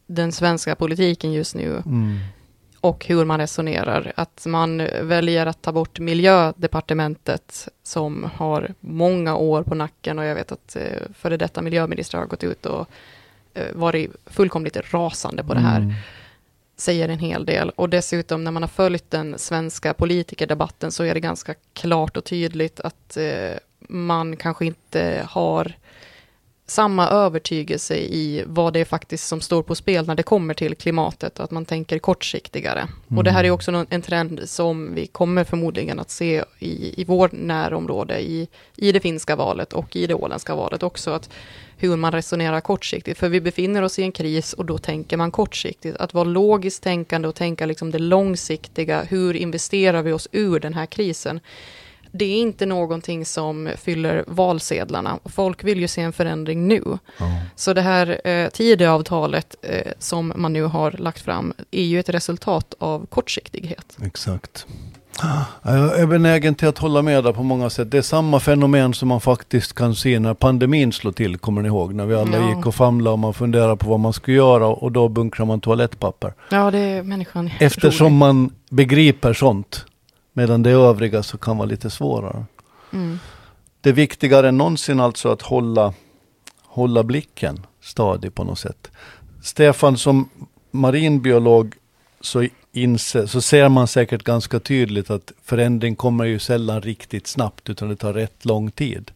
den 0.06 0.32
svenska 0.32 0.74
politiken 0.74 1.32
just 1.32 1.54
nu 1.54 1.82
Mm. 1.86 2.18
och 2.80 3.06
hur 3.06 3.24
man 3.24 3.40
resonerar. 3.40 4.12
Att 4.16 4.46
man 4.46 4.88
väljer 5.02 5.46
att 5.46 5.62
ta 5.62 5.72
bort 5.72 5.98
miljödepartementet 6.00 7.68
som 7.82 8.30
har 8.34 8.74
många 8.80 9.36
år 9.36 9.62
på 9.62 9.74
nacken 9.74 10.18
och 10.18 10.24
jag 10.24 10.34
vet 10.34 10.52
att 10.52 10.76
eh, 10.76 10.82
före 11.14 11.36
detta 11.36 11.62
miljöministrar 11.62 12.20
har 12.20 12.26
gått 12.26 12.44
ut 12.44 12.66
och 12.66 12.88
eh, 13.54 13.74
varit 13.74 14.10
fullkomligt 14.26 14.76
rasande 14.94 15.44
på 15.44 15.54
det 15.54 15.60
här. 15.60 15.80
Mm 15.80 15.94
säger 16.76 17.08
en 17.08 17.18
hel 17.18 17.44
del. 17.44 17.70
Och 17.70 17.88
dessutom 17.88 18.44
när 18.44 18.50
man 18.50 18.62
har 18.62 18.68
följt 18.68 19.10
den 19.10 19.38
svenska 19.38 19.94
politikerdebatten 19.94 20.92
så 20.92 21.04
är 21.04 21.14
det 21.14 21.20
ganska 21.20 21.54
klart 21.72 22.16
och 22.16 22.24
tydligt 22.24 22.80
att 22.80 23.16
eh, 23.16 23.52
man 23.88 24.36
kanske 24.36 24.66
inte 24.66 25.26
har 25.28 25.74
samma 26.66 27.08
övertygelse 27.08 27.96
i 27.96 28.44
vad 28.46 28.72
det 28.72 28.80
är 28.80 28.84
faktiskt 28.84 29.26
som 29.26 29.40
står 29.40 29.62
på 29.62 29.74
spel 29.74 30.06
när 30.06 30.14
det 30.14 30.22
kommer 30.22 30.54
till 30.54 30.74
klimatet 30.74 31.38
och 31.38 31.44
att 31.44 31.50
man 31.50 31.64
tänker 31.64 31.98
kortsiktigare. 31.98 32.88
Och 33.16 33.24
det 33.24 33.30
här 33.30 33.44
är 33.44 33.50
också 33.50 33.70
någon, 33.70 33.86
en 33.90 34.02
trend 34.02 34.40
som 34.44 34.94
vi 34.94 35.06
kommer 35.06 35.44
förmodligen 35.44 36.00
att 36.00 36.10
se 36.10 36.44
i, 36.58 37.00
i 37.00 37.04
vår 37.04 37.30
närområde, 37.32 38.20
i, 38.20 38.48
i 38.76 38.92
det 38.92 39.00
finska 39.00 39.36
valet 39.36 39.72
och 39.72 39.96
i 39.96 40.06
det 40.06 40.14
åländska 40.14 40.54
valet 40.54 40.82
också, 40.82 41.10
att 41.10 41.30
hur 41.76 41.96
man 41.96 42.12
resonerar 42.12 42.60
kortsiktigt. 42.60 43.18
För 43.18 43.28
vi 43.28 43.40
befinner 43.40 43.82
oss 43.82 43.98
i 43.98 44.02
en 44.02 44.12
kris 44.12 44.52
och 44.52 44.64
då 44.64 44.78
tänker 44.78 45.16
man 45.16 45.30
kortsiktigt. 45.30 45.96
Att 45.96 46.14
vara 46.14 46.24
logiskt 46.24 46.82
tänkande 46.82 47.28
och 47.28 47.34
tänka 47.34 47.66
liksom 47.66 47.90
det 47.90 47.98
långsiktiga, 47.98 49.02
hur 49.02 49.36
investerar 49.36 50.02
vi 50.02 50.12
oss 50.12 50.28
ur 50.32 50.60
den 50.60 50.74
här 50.74 50.86
krisen? 50.86 51.40
Det 52.16 52.24
är 52.24 52.36
inte 52.36 52.66
någonting 52.66 53.24
som 53.26 53.70
fyller 53.76 54.24
valsedlarna. 54.26 55.18
Folk 55.24 55.64
vill 55.64 55.80
ju 55.80 55.88
se 55.88 56.00
en 56.02 56.12
förändring 56.12 56.68
nu. 56.68 56.82
Ja. 57.18 57.24
Så 57.56 57.72
det 57.72 57.80
här 57.82 58.20
eh, 58.28 58.48
Tidöavtalet 58.48 59.54
eh, 59.62 59.92
som 59.98 60.32
man 60.36 60.52
nu 60.52 60.62
har 60.62 60.90
lagt 60.90 61.20
fram 61.20 61.52
är 61.70 61.82
ju 61.84 62.00
ett 62.00 62.08
resultat 62.08 62.74
av 62.78 63.06
kortsiktighet. 63.06 63.96
Exakt. 64.04 64.66
Jag 65.62 66.00
är 66.00 66.06
benägen 66.06 66.54
till 66.54 66.68
att 66.68 66.78
hålla 66.78 67.02
med 67.02 67.24
där 67.24 67.32
på 67.32 67.42
många 67.42 67.70
sätt. 67.70 67.90
Det 67.90 67.98
är 67.98 68.02
samma 68.02 68.40
fenomen 68.40 68.94
som 68.94 69.08
man 69.08 69.20
faktiskt 69.20 69.72
kan 69.72 69.94
se 69.94 70.18
när 70.18 70.34
pandemin 70.34 70.92
slog 70.92 71.16
till, 71.16 71.38
kommer 71.38 71.62
ni 71.62 71.68
ihåg? 71.68 71.94
När 71.94 72.06
vi 72.06 72.14
alla 72.14 72.36
Ja. 72.36 72.48
gick 72.56 72.66
och 72.66 72.74
famlade 72.74 73.12
och 73.12 73.18
man 73.18 73.34
funderade 73.34 73.76
på 73.76 73.90
vad 73.90 74.00
man 74.00 74.12
skulle 74.12 74.36
göra 74.36 74.66
och 74.66 74.92
då 74.92 75.08
bunkrar 75.08 75.46
man 75.46 75.60
toalettpapper. 75.60 76.34
Ja, 76.50 76.70
det 76.70 76.78
är 76.78 77.02
människan 77.02 77.50
Eftersom 77.60 78.06
rolig. 78.06 78.18
man 78.18 78.50
begriper 78.70 79.32
sånt. 79.32 79.86
Medan 80.36 80.62
det 80.62 80.70
övriga 80.70 81.22
så 81.22 81.38
kan 81.38 81.56
vara 81.56 81.68
lite 81.68 81.90
svårare. 81.90 82.44
Mm. 82.92 83.18
Det 83.80 83.88
är 83.88 83.94
viktigare 83.94 84.48
än 84.48 84.58
någonsin 84.58 85.00
alltså 85.00 85.28
att 85.28 85.42
hålla, 85.42 85.94
hålla 86.62 87.02
blicken 87.02 87.66
stadig 87.80 88.34
på 88.34 88.44
något 88.44 88.58
sätt. 88.58 88.90
Stefan, 89.42 89.98
som 89.98 90.28
marinbiolog 90.70 91.74
så, 92.20 92.48
inse, 92.72 93.28
så 93.28 93.40
ser 93.40 93.68
man 93.68 93.88
säkert 93.88 94.22
ganska 94.22 94.60
tydligt 94.60 95.10
att 95.10 95.32
förändring 95.44 95.96
kommer 95.96 96.24
ju 96.24 96.38
sällan 96.38 96.82
riktigt 96.82 97.26
snabbt 97.26 97.70
utan 97.70 97.88
det 97.88 97.96
tar 97.96 98.12
rätt 98.12 98.44
lång 98.44 98.70
tid. 98.70 99.10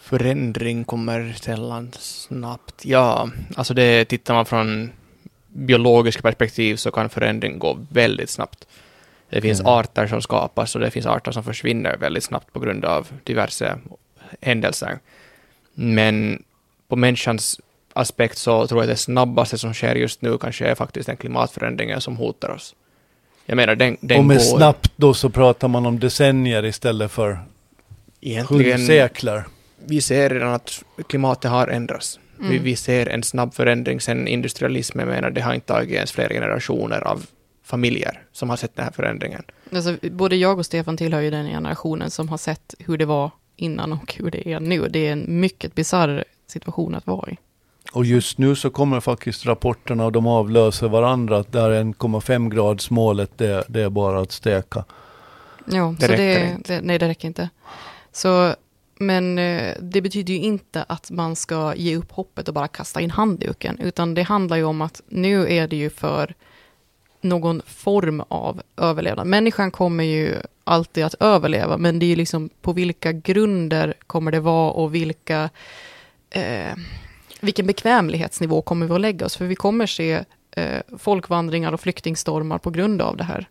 Förändring 0.00 0.84
kommer 0.84 1.32
sällan 1.40 1.92
snabbt. 1.98 2.84
Ja, 2.84 3.30
alltså 3.56 3.74
det 3.74 4.04
tittar 4.04 4.34
man 4.34 4.46
från 4.46 4.90
biologiska 5.48 6.22
perspektiv 6.22 6.76
så 6.76 6.90
kan 6.90 7.08
förändring 7.08 7.58
gå 7.58 7.78
väldigt 7.88 8.30
snabbt. 8.30 8.66
Det 9.30 9.40
finns 9.40 9.60
Mm. 9.60 9.72
arter 9.72 10.06
som 10.06 10.22
skapas 10.22 10.74
och 10.74 10.80
det 10.80 10.90
finns 10.90 11.06
arter 11.06 11.32
som 11.32 11.44
försvinner 11.44 11.96
väldigt 11.96 12.24
snabbt 12.24 12.52
på 12.52 12.60
grund 12.60 12.84
av 12.84 13.08
diverse 13.24 13.78
händelser. 14.40 14.98
Men 15.74 16.42
på 16.88 16.96
människans 16.96 17.60
aspekt 17.92 18.38
så 18.38 18.66
tror 18.66 18.82
jag 18.82 18.88
det 18.88 18.96
snabbaste 18.96 19.58
som 19.58 19.74
sker 19.74 19.94
just 19.94 20.22
nu 20.22 20.38
kanske 20.38 20.66
är 20.66 20.74
faktiskt 20.74 21.06
den 21.06 21.16
klimatförändringen 21.16 22.00
som 22.00 22.16
hotar 22.16 22.48
oss. 22.50 22.74
Jag 23.46 23.56
menar, 23.56 23.74
den, 23.74 23.96
den 24.00 24.18
och 24.18 24.24
med 24.24 24.36
går 24.36 24.44
snabbt 24.44 24.92
då 24.96 25.14
så 25.14 25.30
pratar 25.30 25.68
man 25.68 25.86
om 25.86 25.98
decennier 26.00 26.64
istället 26.64 27.10
för 27.10 27.38
egentligen... 28.20 28.86
sekler. 28.86 29.44
vi 29.84 30.00
ser 30.00 30.30
redan 30.30 30.52
att 30.52 30.82
klimatet 31.08 31.50
har 31.50 31.68
ändrats. 31.68 32.20
Vi, 32.38 32.46
Mm. 32.46 32.62
vi 32.62 32.76
ser 32.76 33.06
en 33.08 33.22
snabb 33.22 33.54
förändring 33.54 34.00
sen 34.00 34.28
industrialismen. 34.28 35.08
Menar, 35.08 35.30
det 35.30 35.40
har 35.40 35.54
inte 35.54 35.66
tagit 35.66 35.90
ens 35.94 36.12
flera 36.12 36.28
generationer 36.28 37.00
av 37.00 37.26
familjer 37.66 38.22
som 38.32 38.50
har 38.50 38.56
sett 38.56 38.76
den 38.76 38.84
här 38.84 38.92
förändringen. 38.92 39.42
Alltså, 39.72 39.96
både 40.10 40.36
jag 40.36 40.58
och 40.58 40.66
Stefan 40.66 40.96
tillhör 40.96 41.20
ju 41.20 41.30
den 41.30 41.46
generationen 41.46 42.10
som 42.10 42.28
har 42.28 42.38
sett 42.38 42.74
hur 42.78 42.98
det 42.98 43.04
var 43.04 43.30
innan 43.56 43.92
och 43.92 44.14
hur 44.14 44.30
det 44.30 44.48
är 44.48 44.60
nu. 44.60 44.88
Det 44.88 45.06
är 45.06 45.12
en 45.12 45.40
mycket 45.40 45.74
bisarr 45.74 46.24
situation 46.46 46.94
att 46.94 47.06
vara 47.06 47.30
i. 47.30 47.36
Och 47.92 48.04
just 48.04 48.38
nu 48.38 48.56
så 48.56 48.70
kommer 48.70 49.00
faktiskt 49.00 49.46
rapporterna 49.46 50.04
och 50.04 50.12
de 50.12 50.26
avlöser 50.26 50.88
varandra. 50.88 51.38
Att 51.38 51.52
där 51.52 51.70
1,5 51.70 52.50
grads 52.54 52.90
målet 52.90 53.38
det, 53.38 53.64
det 53.68 53.82
är 53.82 53.90
bara 53.90 54.20
att 54.20 54.32
steka. 54.32 54.84
Ja, 55.64 55.94
Det 55.98 56.06
så 56.06 56.12
räcker 56.12 56.40
det, 56.40 56.50
inte. 56.50 56.74
Det, 56.74 56.80
nej, 56.80 56.98
det 56.98 57.08
räcker 57.08 57.28
inte. 57.28 57.48
Så, 58.12 58.54
men 58.98 59.38
eh, 59.38 59.74
det 59.80 60.02
betyder 60.02 60.34
ju 60.34 60.40
inte 60.40 60.84
att 60.88 61.10
man 61.10 61.36
ska 61.36 61.74
ge 61.74 61.96
upp 61.96 62.12
hoppet 62.12 62.48
och 62.48 62.54
bara 62.54 62.68
kasta 62.68 63.00
in 63.00 63.10
handduken, 63.10 63.78
utan 63.80 64.14
det 64.14 64.22
handlar 64.22 64.56
ju 64.56 64.64
om 64.64 64.82
att 64.82 65.02
nu 65.08 65.52
är 65.52 65.68
det 65.68 65.76
ju 65.76 65.90
för 65.90 66.34
någon 67.26 67.62
form 67.66 68.22
av 68.28 68.62
överlevnad. 68.76 69.26
Människan 69.26 69.70
kommer 69.70 70.04
ju 70.04 70.34
alltid 70.64 71.04
att 71.04 71.14
överleva, 71.20 71.76
men 71.76 71.98
det 71.98 72.06
är 72.06 72.08
ju 72.08 72.16
liksom 72.16 72.50
på 72.62 72.72
vilka 72.72 73.12
grunder 73.12 73.94
kommer 74.06 74.32
det 74.32 74.40
vara 74.40 74.70
och 74.70 74.94
vilka 74.94 75.50
eh, 76.30 76.74
vilken 77.40 77.66
bekvämlighetsnivå 77.66 78.62
kommer 78.62 78.86
vi 78.86 78.94
att 78.94 79.00
lägga 79.00 79.26
oss? 79.26 79.36
För 79.36 79.44
vi 79.44 79.54
kommer 79.54 79.86
se 79.86 80.24
eh, 80.50 80.80
folkvandringar 80.98 81.72
och 81.72 81.80
flyktingstormar 81.80 82.58
på 82.58 82.70
grund 82.70 83.02
av 83.02 83.16
det 83.16 83.24
här. 83.24 83.48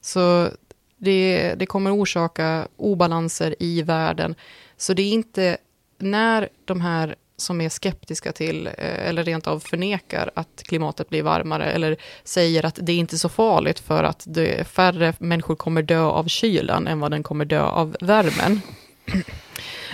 Så 0.00 0.48
det, 0.96 1.54
det 1.54 1.66
kommer 1.66 1.96
orsaka 1.96 2.68
obalanser 2.76 3.54
i 3.58 3.82
världen. 3.82 4.34
Så 4.76 4.94
det 4.94 5.02
är 5.02 5.10
inte 5.10 5.56
när 5.98 6.48
de 6.64 6.80
här 6.80 7.14
som 7.44 7.60
är 7.60 7.68
skeptiska 7.68 8.32
till, 8.32 8.66
eh, 8.66 9.08
eller 9.08 9.24
rent 9.24 9.46
av 9.46 9.60
förnekar 9.60 10.30
att 10.34 10.62
klimatet 10.62 11.08
blir 11.08 11.22
varmare, 11.22 11.64
eller 11.64 11.96
säger 12.24 12.66
att 12.66 12.78
det 12.82 12.92
är 12.92 12.96
inte 12.96 13.18
så 13.18 13.28
farligt 13.28 13.80
för 13.80 14.04
att 14.04 14.24
det, 14.26 14.68
färre 14.68 15.14
människor 15.18 15.56
kommer 15.56 15.82
dö 15.82 16.00
av 16.00 16.28
kylan 16.28 16.86
än 16.86 17.00
vad 17.00 17.10
den 17.10 17.22
kommer 17.22 17.44
dö 17.44 17.62
av 17.62 17.96
värmen. 18.00 18.60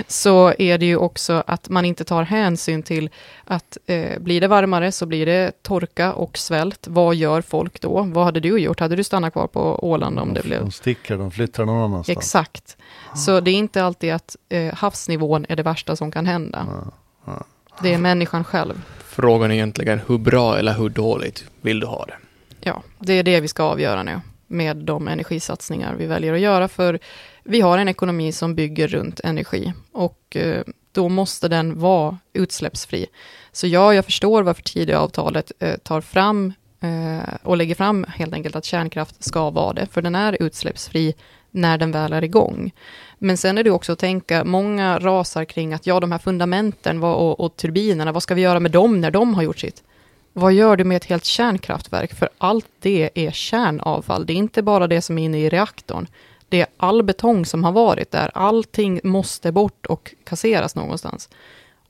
Så 0.07 0.55
är 0.59 0.78
det 0.78 0.86
ju 0.86 0.96
också 0.96 1.42
att 1.46 1.68
man 1.68 1.84
inte 1.84 2.05
tar 2.05 2.22
hänsyn 2.22 2.82
till 2.82 3.11
att 3.44 3.78
eh, 3.86 4.18
blir 4.18 4.40
det 4.40 4.48
varmare 4.48 4.92
så 4.92 5.07
blir 5.07 5.26
det 5.26 5.62
torka 5.62 6.12
och 6.12 6.38
svält. 6.38 6.86
Vad 6.88 7.14
gör 7.14 7.40
folk 7.40 7.80
då? 7.80 8.03
Vad 8.03 8.24
hade 8.24 8.40
du 8.40 8.59
gjort? 8.59 8.80
Hade 8.80 8.96
du 8.96 9.05
stannat 9.05 9.32
kvar 9.32 9.46
på 9.46 9.90
Åland 9.90 10.18
om 10.18 10.34
det 10.34 10.40
de, 10.40 10.48
blev 10.48 10.61
de 10.61 10.70
sticker, 10.70 11.18
de 11.18 11.30
flyttar 11.30 11.64
någon 11.64 11.82
annanstans. 11.82 12.18
Exakt. 12.18 12.76
Så 13.16 13.40
det 13.40 13.51
är 13.51 13.55
inte 13.55 13.84
alltid 13.84 14.12
att 14.12 14.36
eh, 14.48 14.74
havsnivån 14.74 15.46
är 15.48 15.57
det 15.57 15.62
värsta 15.62 15.96
som 15.96 16.12
kan 16.12 16.26
hända. 16.26 16.66
Det 17.82 17.94
är 17.94 17.98
människan 17.98 18.44
själv. 18.44 18.82
Frågan 19.04 19.50
är 19.50 19.54
egentligen 19.54 20.00
hur 20.06 20.18
bra 20.18 20.58
eller 20.58 20.74
hur 20.74 20.88
dåligt 20.88 21.44
vill 21.60 21.80
du 21.80 21.86
ha 21.86 22.06
det? 22.06 22.16
Ja, 22.60 22.82
det 22.98 23.12
är 23.12 23.22
det 23.22 23.40
vi 23.40 23.48
ska 23.48 23.62
avgöra 23.62 24.02
nu 24.02 24.20
med 24.46 24.76
de 24.76 25.08
energisatsningar 25.08 25.94
vi 25.94 26.06
väljer 26.06 26.34
att 26.34 26.40
göra. 26.40 26.68
För 26.68 26.98
vi 27.44 27.60
har 27.60 27.78
en 27.78 27.88
ekonomi 27.88 28.32
som 28.32 28.54
bygger 28.54 28.88
runt 28.88 29.20
energi 29.20 29.72
och 29.92 30.36
eh, 30.36 30.62
då 30.92 31.08
måste 31.08 31.48
den 31.48 31.78
vara 31.78 32.18
utsläppsfri. 32.32 33.06
Så 33.52 33.66
ja, 33.66 33.94
jag 33.94 34.04
förstår 34.04 34.42
varför 34.42 34.62
Tidöavtalet 34.62 35.52
eh, 35.58 35.76
tar 35.76 36.00
fram 36.00 36.52
eh, 36.80 37.34
och 37.42 37.56
lägger 37.56 37.74
fram 37.74 38.06
helt 38.08 38.34
enkelt 38.34 38.56
att 38.56 38.64
kärnkraft 38.64 39.24
ska 39.24 39.50
vara 39.50 39.72
det, 39.72 39.86
för 39.86 40.02
den 40.02 40.14
är 40.14 40.42
utsläppsfri 40.42 41.14
när 41.50 41.78
den 41.78 41.92
väl 41.92 42.12
är 42.12 42.24
igång. 42.24 42.72
Men 43.22 43.36
sen 43.36 43.58
är 43.58 43.64
det 43.64 43.70
också 43.70 43.92
att 43.92 43.98
tänka, 43.98 44.44
många 44.44 44.98
rasar 44.98 45.44
kring 45.44 45.74
att 45.74 45.86
ja, 45.86 46.00
de 46.00 46.12
här 46.12 46.18
fundamenten 46.18 47.02
och, 47.02 47.40
och 47.40 47.56
turbinerna, 47.56 48.12
vad 48.12 48.22
ska 48.22 48.34
vi 48.34 48.40
göra 48.40 48.60
med 48.60 48.70
dem 48.70 49.00
när 49.00 49.10
de 49.10 49.34
har 49.34 49.42
gjort 49.42 49.58
sitt? 49.58 49.82
Vad 50.32 50.52
gör 50.52 50.76
du 50.76 50.84
med 50.84 50.96
ett 50.96 51.04
helt 51.04 51.24
kärnkraftverk? 51.24 52.14
För 52.14 52.28
allt 52.38 52.66
det 52.80 53.10
är 53.14 53.30
kärnavfall. 53.30 54.26
Det 54.26 54.32
är 54.32 54.34
inte 54.34 54.62
bara 54.62 54.86
det 54.86 55.02
som 55.02 55.18
är 55.18 55.24
inne 55.24 55.38
i 55.38 55.48
reaktorn. 55.48 56.06
Det 56.48 56.60
är 56.60 56.66
all 56.76 57.02
betong 57.02 57.46
som 57.46 57.64
har 57.64 57.72
varit 57.72 58.10
där. 58.10 58.30
Allting 58.34 59.00
måste 59.04 59.52
bort 59.52 59.86
och 59.86 60.14
kasseras 60.24 60.74
någonstans. 60.74 61.28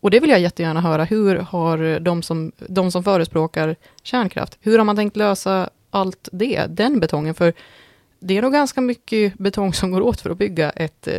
Och 0.00 0.10
det 0.10 0.20
vill 0.20 0.30
jag 0.30 0.40
jättegärna 0.40 0.80
höra. 0.80 1.04
Hur 1.04 1.36
har 1.36 2.00
de 2.00 2.22
som, 2.22 2.52
de 2.56 2.90
som 2.90 3.04
förespråkar 3.04 3.76
kärnkraft, 4.02 4.58
hur 4.60 4.78
har 4.78 4.84
man 4.84 4.96
tänkt 4.96 5.16
lösa 5.16 5.70
allt 5.90 6.28
det, 6.32 6.66
den 6.68 7.00
betongen? 7.00 7.34
För 7.34 7.52
det 8.20 8.38
är 8.38 8.42
nog 8.42 8.52
ganska 8.52 8.80
mycket 8.80 9.38
betong 9.38 9.74
som 9.74 9.90
går 9.90 10.00
åt 10.00 10.20
för 10.20 10.30
att 10.30 10.38
bygga 10.38 10.70
ett 10.70 11.06
eh, 11.06 11.14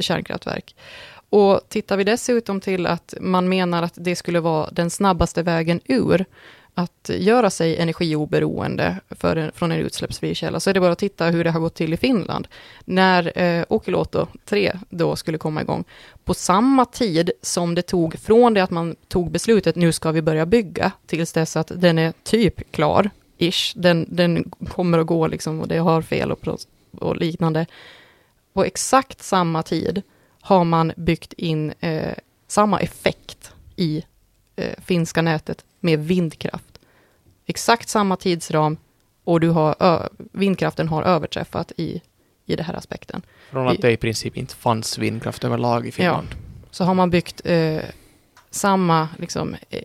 kärnkraftverk. 0.00 0.76
Och 1.30 1.60
tittar 1.68 1.96
vi 1.96 2.04
dessutom 2.04 2.60
till 2.60 2.86
att 2.86 3.14
man 3.20 3.48
menar 3.48 3.82
att 3.82 3.94
det 3.96 4.16
skulle 4.16 4.40
vara 4.40 4.70
den 4.70 4.90
snabbaste 4.90 5.42
vägen 5.42 5.80
ur 5.84 6.24
att 6.74 7.10
göra 7.14 7.50
sig 7.50 7.76
energioberoende 7.76 8.96
för 9.10 9.36
en, 9.36 9.52
från 9.54 9.72
en 9.72 9.78
utsläppsfri 9.78 10.34
källa, 10.34 10.60
så 10.60 10.70
är 10.70 10.74
det 10.74 10.80
bara 10.80 10.92
att 10.92 10.98
titta 10.98 11.26
hur 11.26 11.44
det 11.44 11.50
har 11.50 11.60
gått 11.60 11.74
till 11.74 11.94
i 11.94 11.96
Finland. 11.96 12.48
När 12.84 13.38
eh, 13.38 13.64
Olkiluoto 13.68 14.26
3 14.44 14.72
då 14.90 15.16
skulle 15.16 15.38
komma 15.38 15.62
igång, 15.62 15.84
på 16.24 16.34
samma 16.34 16.84
tid 16.84 17.30
som 17.42 17.74
det 17.74 17.82
tog 17.82 18.18
från 18.18 18.54
det 18.54 18.62
att 18.62 18.70
man 18.70 18.96
tog 19.08 19.30
beslutet, 19.30 19.76
nu 19.76 19.92
ska 19.92 20.10
vi 20.10 20.22
börja 20.22 20.46
bygga, 20.46 20.92
tills 21.06 21.32
dess 21.32 21.56
att 21.56 21.72
den 21.74 21.98
är 21.98 22.12
typ 22.22 22.72
klar, 22.72 23.10
ish, 23.42 23.72
den, 23.76 24.06
den 24.08 24.50
kommer 24.68 24.98
att 24.98 25.06
gå 25.06 25.26
liksom, 25.26 25.60
och 25.60 25.68
det 25.68 25.78
har 25.78 26.02
fel 26.02 26.32
och, 26.32 26.48
och 26.92 27.16
liknande. 27.16 27.66
På 28.52 28.64
exakt 28.64 29.22
samma 29.22 29.62
tid 29.62 30.02
har 30.40 30.64
man 30.64 30.92
byggt 30.96 31.32
in 31.32 31.72
eh, 31.80 32.14
samma 32.48 32.80
effekt 32.80 33.54
i 33.76 34.04
eh, 34.56 34.80
finska 34.84 35.22
nätet 35.22 35.64
med 35.80 35.98
vindkraft. 35.98 36.78
Exakt 37.46 37.88
samma 37.88 38.16
tidsram 38.16 38.76
och 39.24 39.40
du 39.40 39.48
har, 39.48 40.08
vindkraften 40.32 40.88
har 40.88 41.02
överträffat 41.02 41.72
i, 41.76 42.02
i 42.46 42.56
den 42.56 42.64
här 42.64 42.74
aspekten. 42.74 43.22
Från 43.50 43.68
att 43.68 43.80
det 43.80 43.92
i 43.92 43.96
princip 43.96 44.36
inte 44.36 44.54
fanns 44.54 44.98
vindkraft 44.98 45.44
överlag 45.44 45.86
i 45.86 45.92
Finland. 45.92 46.28
Så 46.70 46.84
har 46.84 46.94
man 46.94 47.10
byggt 47.10 47.40
eh, 47.44 47.82
samma 48.50 49.08
liksom, 49.18 49.56
eh, 49.70 49.82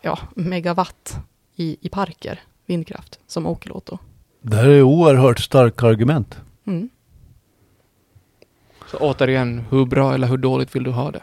ja, 0.00 0.18
megawatt 0.36 1.16
i, 1.56 1.76
i 1.80 1.88
parker, 1.88 2.40
vindkraft, 2.66 3.18
som 3.26 3.46
Olkiluoto. 3.46 3.98
Det 4.42 4.56
här 4.56 4.68
är 4.68 4.82
oerhört 4.82 5.40
starka 5.40 5.86
argument. 5.86 6.40
Mm. 6.66 6.88
Så 8.90 8.96
återigen, 8.96 9.64
hur 9.70 9.84
bra 9.84 10.14
eller 10.14 10.26
hur 10.26 10.36
dåligt 10.36 10.76
vill 10.76 10.82
du 10.82 10.90
ha 10.90 11.10
det? 11.10 11.22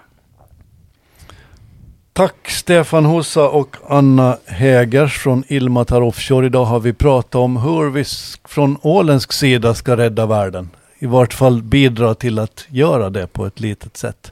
Tack 2.13 2.49
Stefan 2.49 3.05
Hossa 3.05 3.49
och 3.49 3.75
Anna 3.87 4.37
Hägers 4.45 5.17
från 5.17 5.43
Ilmatar 5.47 6.01
Offshore. 6.01 6.45
Idag 6.45 6.65
har 6.65 6.79
vi 6.79 6.93
pratat 6.93 7.35
om 7.35 7.57
hur 7.57 7.89
vi 7.89 8.03
från 8.45 8.77
åländsk 8.81 9.33
sida 9.33 9.73
ska 9.73 9.97
rädda 9.97 10.25
världen. 10.25 10.69
I 10.99 11.05
vart 11.05 11.33
fall 11.33 11.63
bidra 11.63 12.15
till 12.15 12.39
att 12.39 12.65
göra 12.69 13.09
det 13.09 13.27
på 13.27 13.45
ett 13.45 13.59
litet 13.59 13.97
sätt. 13.97 14.31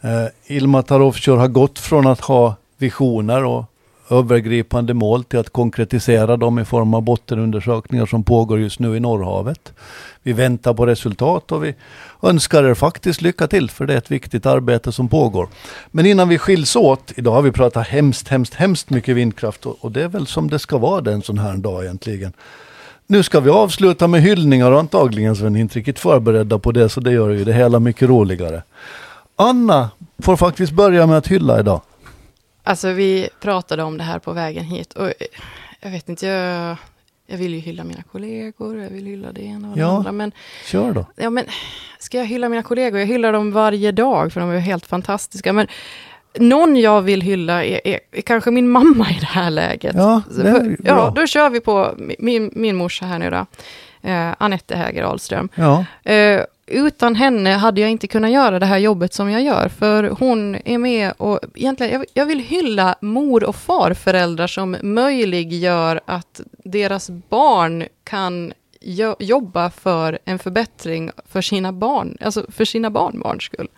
Eh, 0.00 0.56
Ilmatar 0.56 1.00
Offshore 1.00 1.38
har 1.38 1.48
gått 1.48 1.78
från 1.78 2.06
att 2.06 2.20
ha 2.20 2.54
visioner 2.76 3.44
och 3.44 3.64
övergripande 4.10 4.94
mål 4.94 5.24
till 5.24 5.38
att 5.38 5.50
konkretisera 5.50 6.36
dem 6.36 6.58
i 6.58 6.64
form 6.64 6.94
av 6.94 7.02
bottenundersökningar 7.02 8.06
som 8.06 8.24
pågår 8.24 8.60
just 8.60 8.78
nu 8.78 8.96
i 8.96 9.00
Norrhavet. 9.00 9.72
Vi 10.22 10.32
väntar 10.32 10.74
på 10.74 10.86
resultat 10.86 11.52
och 11.52 11.64
vi 11.64 11.74
önskar 12.22 12.64
er 12.64 12.74
faktiskt 12.74 13.22
lycka 13.22 13.46
till 13.46 13.70
för 13.70 13.86
det 13.86 13.94
är 13.94 13.98
ett 13.98 14.10
viktigt 14.10 14.46
arbete 14.46 14.92
som 14.92 15.08
pågår. 15.08 15.48
Men 15.90 16.06
innan 16.06 16.28
vi 16.28 16.38
skiljs 16.38 16.76
åt, 16.76 17.12
idag 17.16 17.32
har 17.32 17.42
vi 17.42 17.52
pratat 17.52 17.88
hemskt, 17.88 18.28
hemskt, 18.28 18.54
hemskt 18.54 18.90
mycket 18.90 19.16
vindkraft 19.16 19.66
och, 19.66 19.92
det 19.92 20.02
är 20.02 20.08
väl 20.08 20.26
som 20.26 20.50
det 20.50 20.58
ska 20.58 20.78
vara 20.78 21.00
det 21.00 21.12
en 21.12 21.22
sån 21.22 21.38
här 21.38 21.56
dag 21.56 21.84
egentligen. 21.84 22.32
Nu 23.06 23.22
ska 23.22 23.40
vi 23.40 23.50
avsluta 23.50 24.08
med 24.08 24.22
hyllningar 24.22 24.72
och 24.72 24.78
antagligen 24.78 25.36
så 25.36 25.46
är 25.46 25.50
ni 25.50 25.60
inte 25.60 25.78
riktigt 25.78 25.98
förberedda 25.98 26.58
på 26.58 26.72
det 26.72 26.88
så 26.88 27.00
det 27.00 27.12
gör 27.12 27.30
ju 27.30 27.44
det 27.44 27.52
hela 27.52 27.80
mycket 27.80 28.08
roligare. 28.08 28.62
Anna 29.36 29.90
får 30.18 30.36
faktiskt 30.36 30.72
börja 30.72 31.06
med 31.06 31.18
att 31.18 31.26
hylla 31.26 31.60
idag. 31.60 31.80
Alltså 32.66 32.88
vi 32.92 33.28
pratade 33.40 33.82
om 33.82 33.98
det 33.98 34.04
här 34.04 34.18
på 34.18 34.32
vägen 34.32 34.64
hit 34.64 34.92
och 34.92 35.06
eh, 35.06 35.12
jag 35.80 35.90
vet 35.90 36.08
inte, 36.08 36.26
jag, 36.26 36.76
jag 37.26 37.38
vill 37.38 37.54
ju 37.54 37.60
hylla 37.60 37.84
mina 37.84 38.02
kollegor, 38.02 38.82
jag 38.82 38.90
vill 38.90 39.06
hylla 39.06 39.32
det 39.32 39.42
ena 39.42 39.68
och 39.70 39.74
det 39.74 39.80
Ja. 39.80 39.96
andra. 39.96 40.12
Men, 40.12 40.32
Kör 40.66 40.92
då. 40.92 41.06
ja, 41.16 41.30
men 41.30 41.44
ska 41.98 42.18
jag 42.18 42.26
hylla 42.26 42.48
mina 42.48 42.62
kollegor? 42.62 42.98
Jag 43.00 43.06
hyllar 43.06 43.32
dem 43.32 43.52
varje 43.52 43.92
dag 43.92 44.32
för 44.32 44.40
de 44.40 44.50
är 44.50 44.58
helt 44.58 44.86
fantastiska. 44.86 45.52
Men 45.52 45.66
någon 46.38 46.76
jag 46.76 47.02
vill 47.02 47.20
hylla 47.20 47.64
är, 47.64 47.86
är, 47.86 48.00
är 48.12 48.20
kanske 48.22 48.50
min 48.50 48.68
mamma 48.70 49.10
i 49.10 49.16
det 49.20 49.26
här 49.26 49.50
läget. 49.50 49.94
Ja, 49.96 50.22
det 50.36 50.48
är 50.48 50.60
bra. 50.60 50.76
ja 50.84 51.12
då 51.16 51.26
kör 51.26 51.50
vi 51.50 51.60
på 51.60 51.94
min, 52.18 52.50
min 52.54 52.76
morsa 52.76 53.04
här 53.06 53.18
nu 53.18 53.30
då. 53.30 53.46
Eh, 54.10 54.34
Anette 54.38 54.76
Häger 54.76 55.02
Ahlström. 55.02 55.48
Ja, 55.54 55.84
Eh, 56.04 56.40
utan 56.66 57.14
henne 57.14 57.50
hade 57.50 57.80
jag 57.80 57.90
inte 57.90 58.06
kunnat 58.06 58.30
göra 58.30 58.58
det 58.58 58.66
här 58.66 58.78
jobbet 58.78 59.14
som 59.14 59.30
jag 59.30 59.42
gör, 59.42 59.68
för 59.68 60.04
hon 60.04 60.56
är 60.64 60.78
med 60.78 61.12
och 61.16 61.40
egentligen, 61.54 62.04
jag, 62.14 62.26
vill 62.26 62.40
hylla 62.40 62.96
mor 63.00 63.44
och 63.44 63.56
farföräldrar 63.56 64.46
som 64.46 64.76
möjliggör 64.82 66.00
att 66.06 66.40
deras 66.64 67.10
barn 67.10 67.84
kan 68.04 68.52
jobba 69.18 69.70
för 69.70 70.18
en 70.24 70.38
förbättring 70.38 71.10
för 71.28 71.40
sina 71.40 71.72
barn, 71.72 72.18
alltså 72.20 72.46
för 72.48 72.64
sina 72.64 72.90
barnbarns 72.90 73.42
skull. 73.42 73.68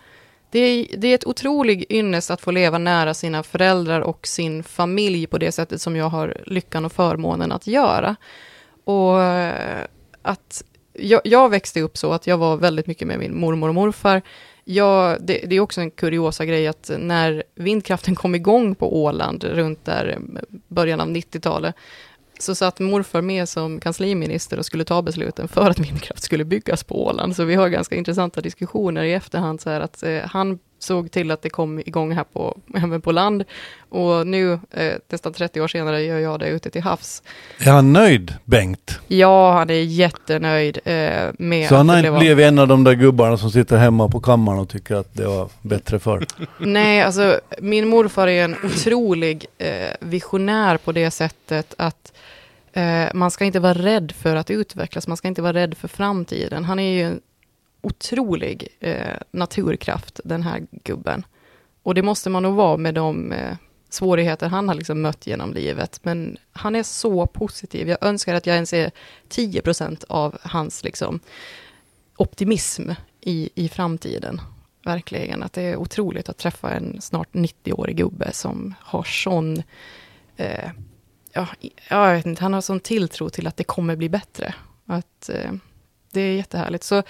Det 0.49 0.59
är, 0.59 0.87
det 0.97 1.07
är 1.07 1.15
ett 1.15 1.27
otrolig 1.27 1.85
ynnest 1.89 2.31
att 2.31 2.41
få 2.41 2.51
leva 2.51 2.77
nära 2.77 3.13
sina 3.13 3.43
föräldrar 3.43 4.01
och 4.01 4.27
sin 4.27 4.63
familj 4.63 5.27
på 5.27 5.37
det 5.37 5.51
sättet 5.51 5.81
som 5.81 5.95
jag 5.95 6.09
har 6.09 6.37
lyckan 6.45 6.85
och 6.85 6.91
förmånen 6.91 7.51
att 7.51 7.67
göra. 7.67 8.15
Och 8.83 9.21
eh, 9.21 9.85
att 10.21 10.63
jag, 10.97 11.21
jag 11.23 11.49
växte 11.49 11.81
upp 11.81 11.97
så 11.97 12.13
att 12.13 12.27
jag 12.27 12.37
var 12.37 12.57
väldigt 12.57 12.87
mycket 12.87 13.07
med 13.07 13.19
min 13.19 13.39
mormor 13.39 13.69
och 13.69 13.75
morfar. 13.75 14.21
Jag, 14.63 15.17
det, 15.21 15.43
det 15.47 15.55
är 15.55 15.59
också 15.59 15.81
en 15.81 15.91
kuriosa 15.91 16.45
grej 16.45 16.67
att 16.67 16.91
när 16.97 17.43
vindkraften 17.55 18.15
kom 18.15 18.35
igång 18.35 18.75
på 18.75 19.03
Åland 19.03 19.43
runt 19.43 19.85
där 19.85 20.17
början 20.67 21.01
av 21.01 21.07
90-talet, 21.07 21.75
så 22.39 22.55
satt 22.55 22.79
morfar 22.79 23.21
med 23.21 23.49
som 23.49 23.79
kansliminister 23.79 24.59
och 24.59 24.65
skulle 24.65 24.83
ta 24.83 25.01
besluten 25.01 25.47
för 25.47 25.69
att 25.69 25.79
vindkraft 25.79 26.23
skulle 26.23 26.45
byggas 26.45 26.83
på 26.83 27.05
Åland. 27.05 27.35
Så 27.35 27.43
vi 27.43 27.55
har 27.55 27.69
ganska 27.69 27.95
intressanta 27.95 28.41
diskussioner 28.41 29.03
i 29.03 29.13
efterhand, 29.13 29.61
så 29.61 29.69
här 29.69 29.81
att 29.81 30.03
eh, 30.03 30.19
han 30.25 30.59
såg 30.79 31.11
till 31.11 31.31
att 31.31 31.41
det 31.41 31.49
kom 31.49 31.79
igång 31.79 32.11
här 32.11 32.23
på, 32.23 32.57
även 32.75 33.01
på 33.01 33.11
land. 33.11 33.43
Och 33.89 34.27
nu, 34.27 34.59
eh, 34.71 34.93
nästan 35.09 35.33
30 35.33 35.61
år 35.61 35.67
senare, 35.67 36.03
gör 36.03 36.19
jag 36.19 36.39
det 36.39 36.47
ute 36.47 36.69
till 36.69 36.81
havs. 36.81 37.23
är 37.59 37.71
han 37.71 37.93
nöjd 37.93 38.33
Bengt? 38.45 38.99
Ja, 39.07 39.53
han 39.53 39.69
är 39.69 39.73
jättenöjd 39.73 40.79
eh, 40.85 40.93
med 41.39 41.69
Så 41.69 41.75
han 41.75 41.89
har 41.89 41.97
inte 41.97 42.11
blivit 42.11 42.45
en 42.45 42.59
av 42.59 42.67
de 42.67 42.83
där 42.83 42.93
gubbarna 42.93 43.37
som 43.37 43.51
sitter 43.51 43.77
hemma 43.77 44.09
på 44.09 44.19
kammaren 44.19 44.59
och 44.59 44.69
tycker 44.69 44.95
att 44.95 45.13
det 45.13 45.27
var 45.27 45.49
bättre 45.61 45.99
förr. 45.99 46.25
Nej, 46.57 47.01
alltså 47.01 47.39
min 47.59 47.87
morfar 47.87 48.27
är 48.27 48.43
en 48.43 48.55
otrolig 48.63 49.45
eh, 49.57 49.67
visionär 49.99 50.77
på 50.77 50.91
det 50.91 51.11
sättet 51.11 51.73
att 51.77 52.13
eh, 52.73 53.05
man 53.13 53.31
ska 53.31 53.45
inte 53.45 53.59
vara 53.59 53.73
rädd 53.73 54.11
för 54.11 54.35
att 54.35 54.49
utvecklas, 54.49 55.07
man 55.07 55.17
ska 55.17 55.27
inte 55.27 55.41
vara 55.41 55.53
rädd 55.53 55.77
för 55.77 55.87
framtiden. 55.87 56.65
Han 56.65 56.79
är 56.79 56.91
ju 56.91 57.01
en 57.01 57.21
otrolig 57.81 58.67
eh, 58.79 59.17
naturkraft, 59.31 60.19
den 60.23 60.43
här 60.43 60.67
gubben. 60.71 61.25
Och 61.83 61.95
det 61.95 62.01
måste 62.01 62.29
man 62.29 62.43
nog 62.43 62.55
vara 62.55 62.77
med 62.77 62.93
de 62.93 63.31
eh, 63.31 63.57
svårigheter 63.89 64.47
han 64.47 64.67
har 64.67 64.75
liksom 64.75 65.01
mött 65.01 65.27
genom 65.27 65.53
livet. 65.53 65.99
Men 66.03 66.37
han 66.51 66.75
är 66.75 66.83
så 66.83 67.27
positiv. 67.27 67.89
Jag 67.89 67.97
önskar 68.03 68.35
att 68.35 68.45
jag 68.45 68.55
ens 68.55 68.73
är 68.73 68.91
10% 69.29 70.03
av 70.09 70.37
hans 70.41 70.83
liksom, 70.83 71.19
optimism 72.17 72.91
i, 73.21 73.49
i 73.55 73.69
framtiden. 73.69 74.41
Verkligen, 74.83 75.43
att 75.43 75.53
det 75.53 75.61
är 75.61 75.75
otroligt 75.75 76.29
att 76.29 76.37
träffa 76.37 76.71
en 76.71 77.01
snart 77.01 77.33
90-årig 77.33 77.97
gubbe 77.97 78.33
som 78.33 78.73
har 78.79 79.03
sån, 79.03 79.63
eh, 80.37 80.69
ja, 81.33 81.47
jag 81.89 82.15
vet 82.15 82.25
inte, 82.25 82.43
han 82.43 82.53
har 82.53 82.61
sån 82.61 82.79
tilltro 82.79 83.29
till 83.29 83.47
att 83.47 83.57
det 83.57 83.63
kommer 83.63 83.95
bli 83.95 84.09
bättre. 84.09 84.55
Att 84.85 85.29
eh, 85.29 85.51
det 86.11 86.21
är 86.21 86.35
jättehärligt. 86.35 86.83
Så, 86.83 87.03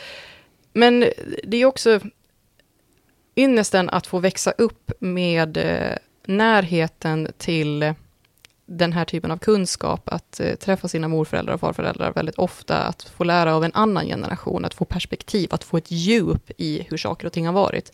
men 0.77 0.99
det 1.43 1.57
är 1.57 1.65
också 1.65 1.99
ynnesten 3.35 3.89
att 3.89 4.07
få 4.07 4.19
växa 4.19 4.51
upp 4.51 4.91
med 4.99 5.57
eh, 5.57 5.97
närheten 6.25 7.27
till 7.37 7.93
den 8.65 8.93
här 8.93 9.05
typen 9.05 9.31
av 9.31 9.37
kunskap, 9.37 10.09
att 10.09 10.39
eh, 10.39 10.55
träffa 10.55 10.87
sina 10.87 11.07
morföräldrar 11.07 11.53
och 11.53 11.59
farföräldrar 11.59 12.13
väldigt 12.13 12.35
ofta, 12.35 12.77
att 12.77 13.03
få 13.03 13.23
lära 13.23 13.55
av 13.55 13.63
en 13.63 13.73
annan 13.73 14.05
generation, 14.05 14.65
att 14.65 14.73
få 14.73 14.85
perspektiv, 14.85 15.53
att 15.53 15.63
få 15.63 15.77
ett 15.77 15.91
djup 15.91 16.51
i 16.57 16.87
hur 16.89 16.97
saker 16.97 17.27
och 17.27 17.33
ting 17.33 17.45
har 17.45 17.53
varit. 17.53 17.91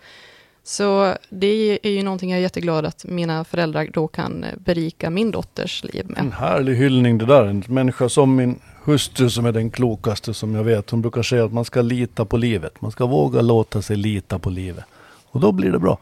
Så 0.64 1.16
det 1.30 1.80
är 1.84 1.92
ju 1.92 2.04
någonting 2.04 2.30
jag 2.30 2.38
är 2.38 2.42
jätteglad 2.42 2.86
att 2.86 3.06
mina 3.06 3.44
föräldrar 3.44 3.90
då 3.94 4.08
kan 4.08 4.46
berika 4.58 5.10
min 5.10 5.32
dotters 5.32 5.84
liv 5.84 6.06
med. 6.10 6.20
En 6.20 6.32
härlig 6.32 6.76
hyllning 6.76 7.18
det 7.18 7.26
där. 7.26 7.46
En 7.46 7.64
människa 7.68 8.10
som 8.10 8.36
min 8.36 8.60
hustru 8.84 9.30
som 9.30 9.46
är 9.46 9.52
den 9.52 9.72
klokaste 9.72 10.34
som 10.34 10.56
jag 10.56 10.64
vet. 10.64 10.90
Hon 10.90 11.02
brukar 11.02 11.24
säga 11.24 11.46
att 11.46 11.54
man 11.54 11.66
ska 11.66 11.82
lita 11.82 12.26
på 12.26 12.38
livet. 12.38 12.82
Man 12.82 12.92
ska 12.92 13.06
våga 13.06 13.42
låta 13.42 13.82
sig 13.82 13.98
lita 13.98 14.40
på 14.40 14.50
livet. 14.50 14.86
Och 15.26 15.40
då 15.40 15.52
blir 15.52 15.72
det 15.72 15.80
bra. 15.80 15.98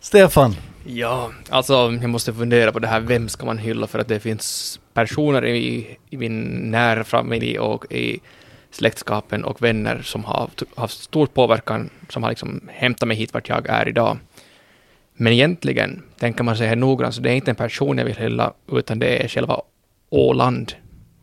Stefan, 0.00 0.56
Ja, 0.84 1.30
alltså 1.48 1.72
jag 1.72 2.10
måste 2.10 2.32
fundera 2.32 2.72
på 2.72 2.78
det 2.78 2.88
här, 2.88 3.00
vem 3.00 3.28
ska 3.28 3.46
man 3.46 3.58
hylla 3.58 3.86
för 3.86 3.98
att 3.98 4.08
det 4.08 4.20
finns 4.20 4.80
personer 4.94 5.44
i, 5.44 5.96
i 6.10 6.16
min 6.16 6.40
nära 6.70 7.04
familj 7.04 7.58
och 7.58 7.92
i 7.92 8.20
släktskapen 8.70 9.44
och 9.44 9.62
vänner 9.62 10.02
som 10.02 10.24
har 10.24 10.50
haft 10.76 11.02
stor 11.02 11.26
påverkan, 11.26 11.90
som 12.08 12.22
har 12.22 12.30
liksom 12.30 12.68
hämtat 12.72 13.08
mig 13.08 13.16
hit 13.16 13.34
vart 13.34 13.48
jag 13.48 13.68
är 13.68 13.88
idag. 13.88 14.18
Men 15.14 15.32
egentligen, 15.32 16.02
tänker 16.18 16.44
man 16.44 16.56
sig 16.56 16.66
här 16.68 16.76
noggrant, 16.76 17.14
så 17.14 17.20
det 17.20 17.30
är 17.30 17.34
inte 17.34 17.50
en 17.50 17.54
person 17.56 17.98
jag 17.98 18.04
vill 18.04 18.16
hylla, 18.16 18.52
utan 18.72 18.98
det 18.98 19.24
är 19.24 19.28
själva 19.28 19.60
Åland. 20.10 20.72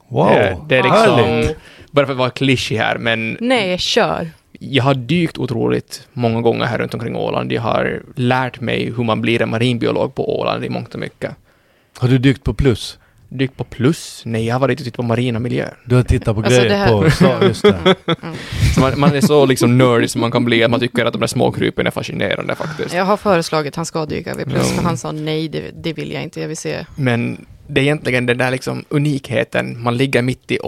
wow, 0.07 0.27
Det, 0.29 0.57
det 0.67 0.77
är 0.77 0.83
härligt. 0.83 1.37
liksom, 1.37 1.61
bara 1.91 2.05
för 2.05 2.13
att 2.13 2.19
vara 2.19 2.29
klyschig 2.29 2.77
här, 2.77 2.97
men 2.97 3.37
Nej, 3.39 3.77
kör! 3.77 4.29
jag 4.59 4.83
har 4.83 4.93
dykt 4.93 5.37
otroligt 5.37 6.07
många 6.13 6.41
gånger 6.41 6.65
här 6.65 6.77
runt 6.77 6.93
omkring 6.93 7.15
Åland. 7.15 7.51
Jag 7.51 7.61
har 7.61 8.01
lärt 8.15 8.59
mig 8.61 8.93
hur 8.97 9.03
man 9.03 9.21
blir 9.21 9.41
en 9.41 9.49
marinbiolog 9.49 10.15
på 10.15 10.39
Åland 10.39 10.65
i 10.65 10.69
mångt 10.69 10.93
och 10.93 10.99
mycket. 10.99 11.35
Har 11.97 12.07
du 12.07 12.17
dykt 12.17 12.43
på 12.43 12.53
plus? 12.53 12.99
Dykt 13.29 13.57
på 13.57 13.63
plus? 13.63 14.21
Nej, 14.25 14.45
jag 14.45 14.55
har 14.55 14.59
varit 14.59 14.79
och 14.79 14.85
tittat 14.85 14.95
på 14.97 15.03
marina 15.03 15.39
miljöer. 15.39 15.77
Du 15.85 15.95
har 15.95 16.03
tittat 16.03 16.35
på 16.35 16.41
Alltså, 16.43 16.61
grejer 16.61 16.87
på... 16.87 17.09
Så, 17.11 17.37
just 17.41 17.61
det. 17.61 17.95
Så 18.75 18.79
man, 18.81 18.99
man 18.99 19.15
är 19.15 19.21
så 19.21 19.45
liksom 19.45 19.77
nördig 19.77 20.09
som 20.09 20.21
man 20.21 20.31
kan 20.31 20.45
bli, 20.45 20.63
att 20.63 20.71
man 20.71 20.79
tycker 20.79 21.05
att 21.05 21.13
de 21.13 21.19
där 21.19 21.27
småkrypen 21.27 21.87
är 21.87 21.91
fascinerande 21.91 22.55
faktiskt. 22.55 22.95
Jag 22.95 23.05
har 23.05 23.17
föreslagit 23.17 23.71
att 23.71 23.75
han 23.75 23.85
ska 23.85 24.05
dyka 24.05 24.35
vid 24.35 24.47
plus, 24.47 24.69
Ja. 24.69 24.75
men 24.75 24.85
han 24.85 24.97
sa 24.97 25.11
nej, 25.11 25.47
det, 25.47 25.71
det 25.83 25.93
vill 25.93 26.11
jag 26.11 26.23
inte, 26.23 26.41
jag 26.41 26.47
vill 26.47 26.57
se. 26.57 26.85
Men 26.95 27.45
det 27.67 27.81
är 27.81 27.83
egentligen 27.83 28.25
den 28.25 28.37
där 28.37 28.51
liksom 28.51 28.85
unikheten, 28.89 29.83
man 29.83 29.97
ligger 29.97 30.21
mitt 30.21 30.51
i 30.51 30.59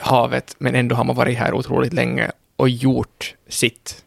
havet, 0.00 0.56
men 0.58 0.74
ändå 0.74 0.96
har 0.96 1.04
man 1.04 1.16
varit 1.16 1.38
här 1.38 1.54
otroligt 1.54 1.92
länge 1.92 2.30
och 2.56 2.68
gjort 2.68 3.34
sitt. 3.48 4.04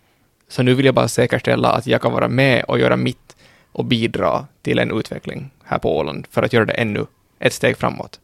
Så 0.49 0.63
nu 0.63 0.73
vill 0.73 0.85
jag 0.85 0.95
bara 0.95 1.07
säkerställa 1.07 1.71
att 1.71 1.87
jag 1.87 2.01
kan 2.01 2.11
vara 2.13 2.27
med 2.27 2.63
och 2.63 2.79
göra 2.79 2.97
mitt 2.97 3.35
och 3.71 3.85
bidra 3.85 4.45
till 4.61 4.79
en 4.79 4.99
utveckling 4.99 5.49
här 5.63 5.77
på 5.77 5.97
Åland 5.97 6.27
för 6.31 6.43
att 6.43 6.53
göra 6.53 6.65
det 6.65 6.73
ännu 6.73 7.05
ett 7.41 7.53
steg 7.53 7.77
framåt. 7.77 8.19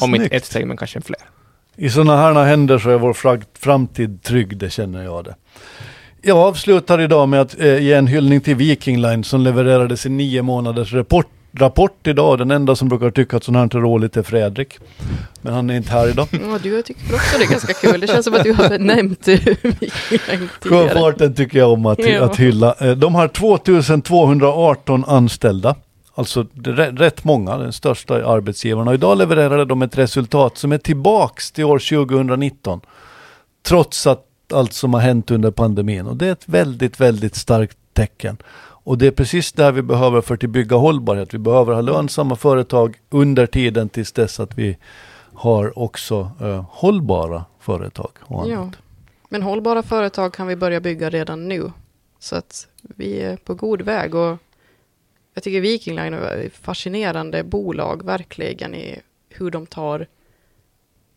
Om 0.00 0.14
inte 0.14 0.36
ett 0.36 0.44
steg, 0.44 0.66
men 0.66 0.76
kanske 0.76 1.00
fler. 1.00 1.18
I 1.76 1.90
sådana 1.90 2.16
här 2.16 2.44
händer 2.44 2.78
så 2.78 2.90
är 2.90 2.98
vår 2.98 3.16
framtid 3.58 4.22
trygg, 4.22 4.56
det 4.56 4.70
känner 4.70 5.02
jag 5.04 5.24
det. 5.24 5.34
Jag 6.22 6.38
avslutar 6.38 7.00
idag 7.00 7.28
med 7.28 7.40
att 7.40 7.60
eh, 7.60 7.78
ge 7.82 7.92
en 7.92 8.06
hyllning 8.06 8.40
till 8.40 8.54
Viking 8.56 9.00
Line 9.00 9.24
som 9.24 9.40
levererade 9.40 9.96
sin 9.96 10.16
nio 10.16 10.42
månaders 10.42 10.92
rapport, 10.92 11.26
rapport 11.52 12.06
idag. 12.06 12.38
Den 12.38 12.50
enda 12.50 12.76
som 12.76 12.88
brukar 12.88 13.10
tycka 13.10 13.36
att 13.36 13.44
sånt 13.44 13.56
här 13.56 13.62
inte 13.64 13.76
är 13.76 13.80
roligt 13.80 14.16
är 14.16 14.22
Fredrik. 14.22 14.78
Men 15.42 15.52
han 15.54 15.70
är 15.70 15.76
inte 15.76 15.90
här 15.92 16.08
idag. 16.08 16.28
Ja, 16.32 16.58
du 16.62 16.82
tycker 16.82 17.14
också 17.14 17.38
det 17.38 17.44
är 17.44 17.48
ganska 17.50 17.72
kul. 17.72 18.00
Det 18.00 18.06
känns 18.06 18.24
som 18.24 18.34
att 18.34 18.44
du 18.44 18.52
har 18.52 18.78
nämnt 18.78 19.28
Viking 19.28 19.54
tidigare. 19.60 20.48
Sjöfarten 20.60 21.34
tycker 21.34 21.58
jag 21.58 21.72
om 21.72 21.86
att, 21.86 21.98
Ja. 21.98 22.24
att 22.24 22.36
hylla. 22.36 22.74
Eh, 22.80 22.90
De 22.90 23.14
har 23.14 23.28
2218 23.28 25.04
anställda. 25.04 25.74
Alltså 26.20 26.46
rätt 26.64 27.24
många, 27.24 27.58
den 27.58 27.72
största 27.72 28.26
arbetsgivaren. 28.26 28.88
Och 28.88 28.94
idag 28.94 29.18
levererade 29.18 29.64
de 29.64 29.82
ett 29.82 29.98
resultat 29.98 30.58
som 30.58 30.72
är 30.72 30.78
tillbaks 30.78 31.52
till 31.52 31.64
år 31.64 32.06
2019. 32.06 32.80
Trots 33.62 34.06
att 34.06 34.26
allt 34.52 34.72
som 34.72 34.94
har 34.94 35.00
hänt 35.00 35.30
under 35.30 35.50
pandemin. 35.50 36.06
Och 36.06 36.16
det 36.16 36.26
är 36.26 36.32
ett 36.32 36.48
väldigt, 36.48 37.00
väldigt 37.00 37.34
starkt 37.34 37.78
tecken. 37.92 38.36
Och 38.58 38.98
det 38.98 39.06
är 39.06 39.10
precis 39.10 39.52
det 39.52 39.64
här 39.64 39.72
vi 39.72 39.82
behöver 39.82 40.20
för 40.20 40.34
att 40.34 40.40
bygga 40.40 40.76
hållbarhet. 40.76 41.34
Vi 41.34 41.38
behöver 41.38 41.74
ha 41.74 41.80
lönsamma 41.80 42.36
företag 42.36 42.96
under 43.10 43.46
tiden 43.46 43.88
tills 43.88 44.12
dess 44.12 44.40
att 44.40 44.58
vi 44.58 44.76
har 45.34 45.78
också 45.78 46.30
eh, 46.40 46.64
hållbara 46.70 47.44
företag. 47.60 48.10
Och 48.20 48.42
annat. 48.42 48.50
Ja. 48.50 48.70
Men 49.28 49.42
hållbara 49.42 49.82
företag 49.82 50.32
kan 50.32 50.46
vi 50.46 50.56
börja 50.56 50.80
bygga 50.80 51.10
redan 51.10 51.48
nu. 51.48 51.72
Så 52.18 52.36
att 52.36 52.66
vi 52.80 53.20
är 53.20 53.36
på 53.36 53.54
god 53.54 53.82
väg. 53.82 54.14
Och 54.14 54.38
jag 55.40 55.44
tycker 55.44 55.60
Viking 55.60 55.96
Line 55.96 56.14
är 56.14 56.36
ett 56.36 56.56
fascinerande 56.56 57.44
bolag, 57.44 58.04
verkligen, 58.04 58.74
i 58.74 59.00
hur 59.28 59.50
de 59.50 59.66
tar 59.66 60.06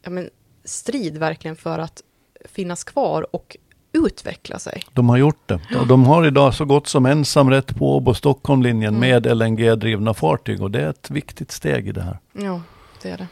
ja, 0.04 0.10
men, 0.10 0.30
strid 0.64 1.18
verkligen 1.18 1.56
för 1.56 1.80
att 1.80 2.02
finnas 2.46 2.84
kvar 2.84 3.36
och 3.36 3.58
utveckla 3.94 4.60
sig. 4.60 4.84
De 4.94 5.10
har 5.10 5.18
gjort 5.18 5.48
det. 5.48 5.60
Och 5.80 5.88
de 5.88 6.04
har 6.04 6.28
idag 6.28 6.54
så 6.54 6.66
gott 6.66 6.88
som 6.88 7.06
ensamrätt 7.06 7.76
på 7.76 7.96
Åbo 7.98 8.14
Stockholmlinjen 8.14 8.96
Mm. 8.96 9.00
med 9.10 9.38
LNG-drivna 9.38 10.14
fartyg. 10.14 10.62
Och 10.62 10.72
det 10.72 10.82
är 10.82 10.90
ett 10.90 11.10
viktigt 11.12 11.52
steg 11.52 11.88
i 11.88 11.92
det 11.92 12.02
här. 12.02 12.18
Ja, 12.34 12.62
det 13.02 13.10
är 13.10 13.18
det. 13.18 13.28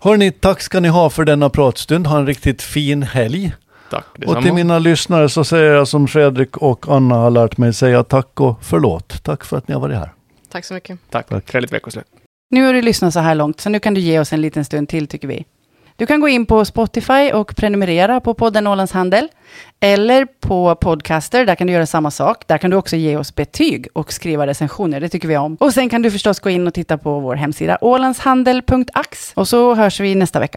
Hörni, 0.00 0.32
tack 0.32 0.60
ska 0.60 0.80
ni 0.80 0.88
ha 0.88 1.10
för 1.10 1.24
denna 1.24 1.50
pratstund. 1.50 2.06
Ha 2.06 2.18
en 2.18 2.26
riktigt 2.26 2.62
fin 2.62 3.02
helg. 3.02 3.54
Tack 3.90 4.04
Och 4.14 4.20
detsamma. 4.20 4.42
till 4.42 4.52
mina 4.52 4.78
lyssnare 4.78 5.28
så 5.28 5.44
säger 5.44 5.72
jag 5.72 5.88
som 5.88 6.08
Fredrik 6.08 6.56
och 6.56 6.86
Anna 6.88 7.14
har 7.14 7.30
lärt 7.30 7.56
mig 7.56 7.72
säga 7.72 8.04
tack 8.04 8.40
och 8.40 8.58
förlåt. 8.62 9.22
Tack 9.22 9.44
för 9.44 9.56
att 9.56 9.68
ni 9.68 9.74
har 9.74 9.80
varit 9.80 9.96
här. 9.96 10.12
Tack 10.52 10.64
så 10.64 10.74
mycket. 10.74 10.98
Tack. 11.10 11.28
Tack. 11.28 11.44
Trevligt 11.46 11.72
veckoslut. 11.72 12.06
Nu 12.50 12.66
har 12.66 12.72
du 12.72 12.82
lyssnat 12.82 13.12
så 13.12 13.20
här 13.20 13.34
långt, 13.34 13.60
så 13.60 13.70
nu 13.70 13.80
kan 13.80 13.94
du 13.94 14.00
ge 14.00 14.20
oss 14.20 14.32
en 14.32 14.40
liten 14.40 14.64
stund 14.64 14.88
till 14.88 15.06
tycker 15.06 15.28
vi. 15.28 15.44
Du 15.98 16.06
kan 16.06 16.20
gå 16.20 16.28
in 16.28 16.46
på 16.46 16.64
Spotify 16.64 17.32
och 17.32 17.56
prenumerera 17.56 18.20
på 18.20 18.34
podden 18.34 18.66
Ålands 18.66 18.92
Handel. 18.92 19.28
Eller 19.80 20.26
på 20.40 20.74
Podcaster, 20.74 21.46
där 21.46 21.54
kan 21.54 21.66
du 21.66 21.72
göra 21.72 21.86
samma 21.86 22.10
sak. 22.10 22.44
Där 22.46 22.58
kan 22.58 22.70
du 22.70 22.76
också 22.76 22.96
ge 22.96 23.16
oss 23.16 23.34
betyg 23.34 23.88
och 23.92 24.12
skriva 24.12 24.46
recensioner, 24.46 25.00
det 25.00 25.08
tycker 25.08 25.28
vi 25.28 25.36
om. 25.36 25.56
Och 25.60 25.72
sen 25.72 25.88
kan 25.88 26.02
du 26.02 26.10
förstås 26.10 26.40
gå 26.40 26.50
in 26.50 26.66
och 26.66 26.74
titta 26.74 26.98
på 26.98 27.20
vår 27.20 27.34
hemsida 27.34 27.78
ålandshandel.ax. 27.80 29.32
Och 29.34 29.48
så 29.48 29.74
hörs 29.74 30.00
vi 30.00 30.14
nästa 30.14 30.40
vecka. 30.40 30.52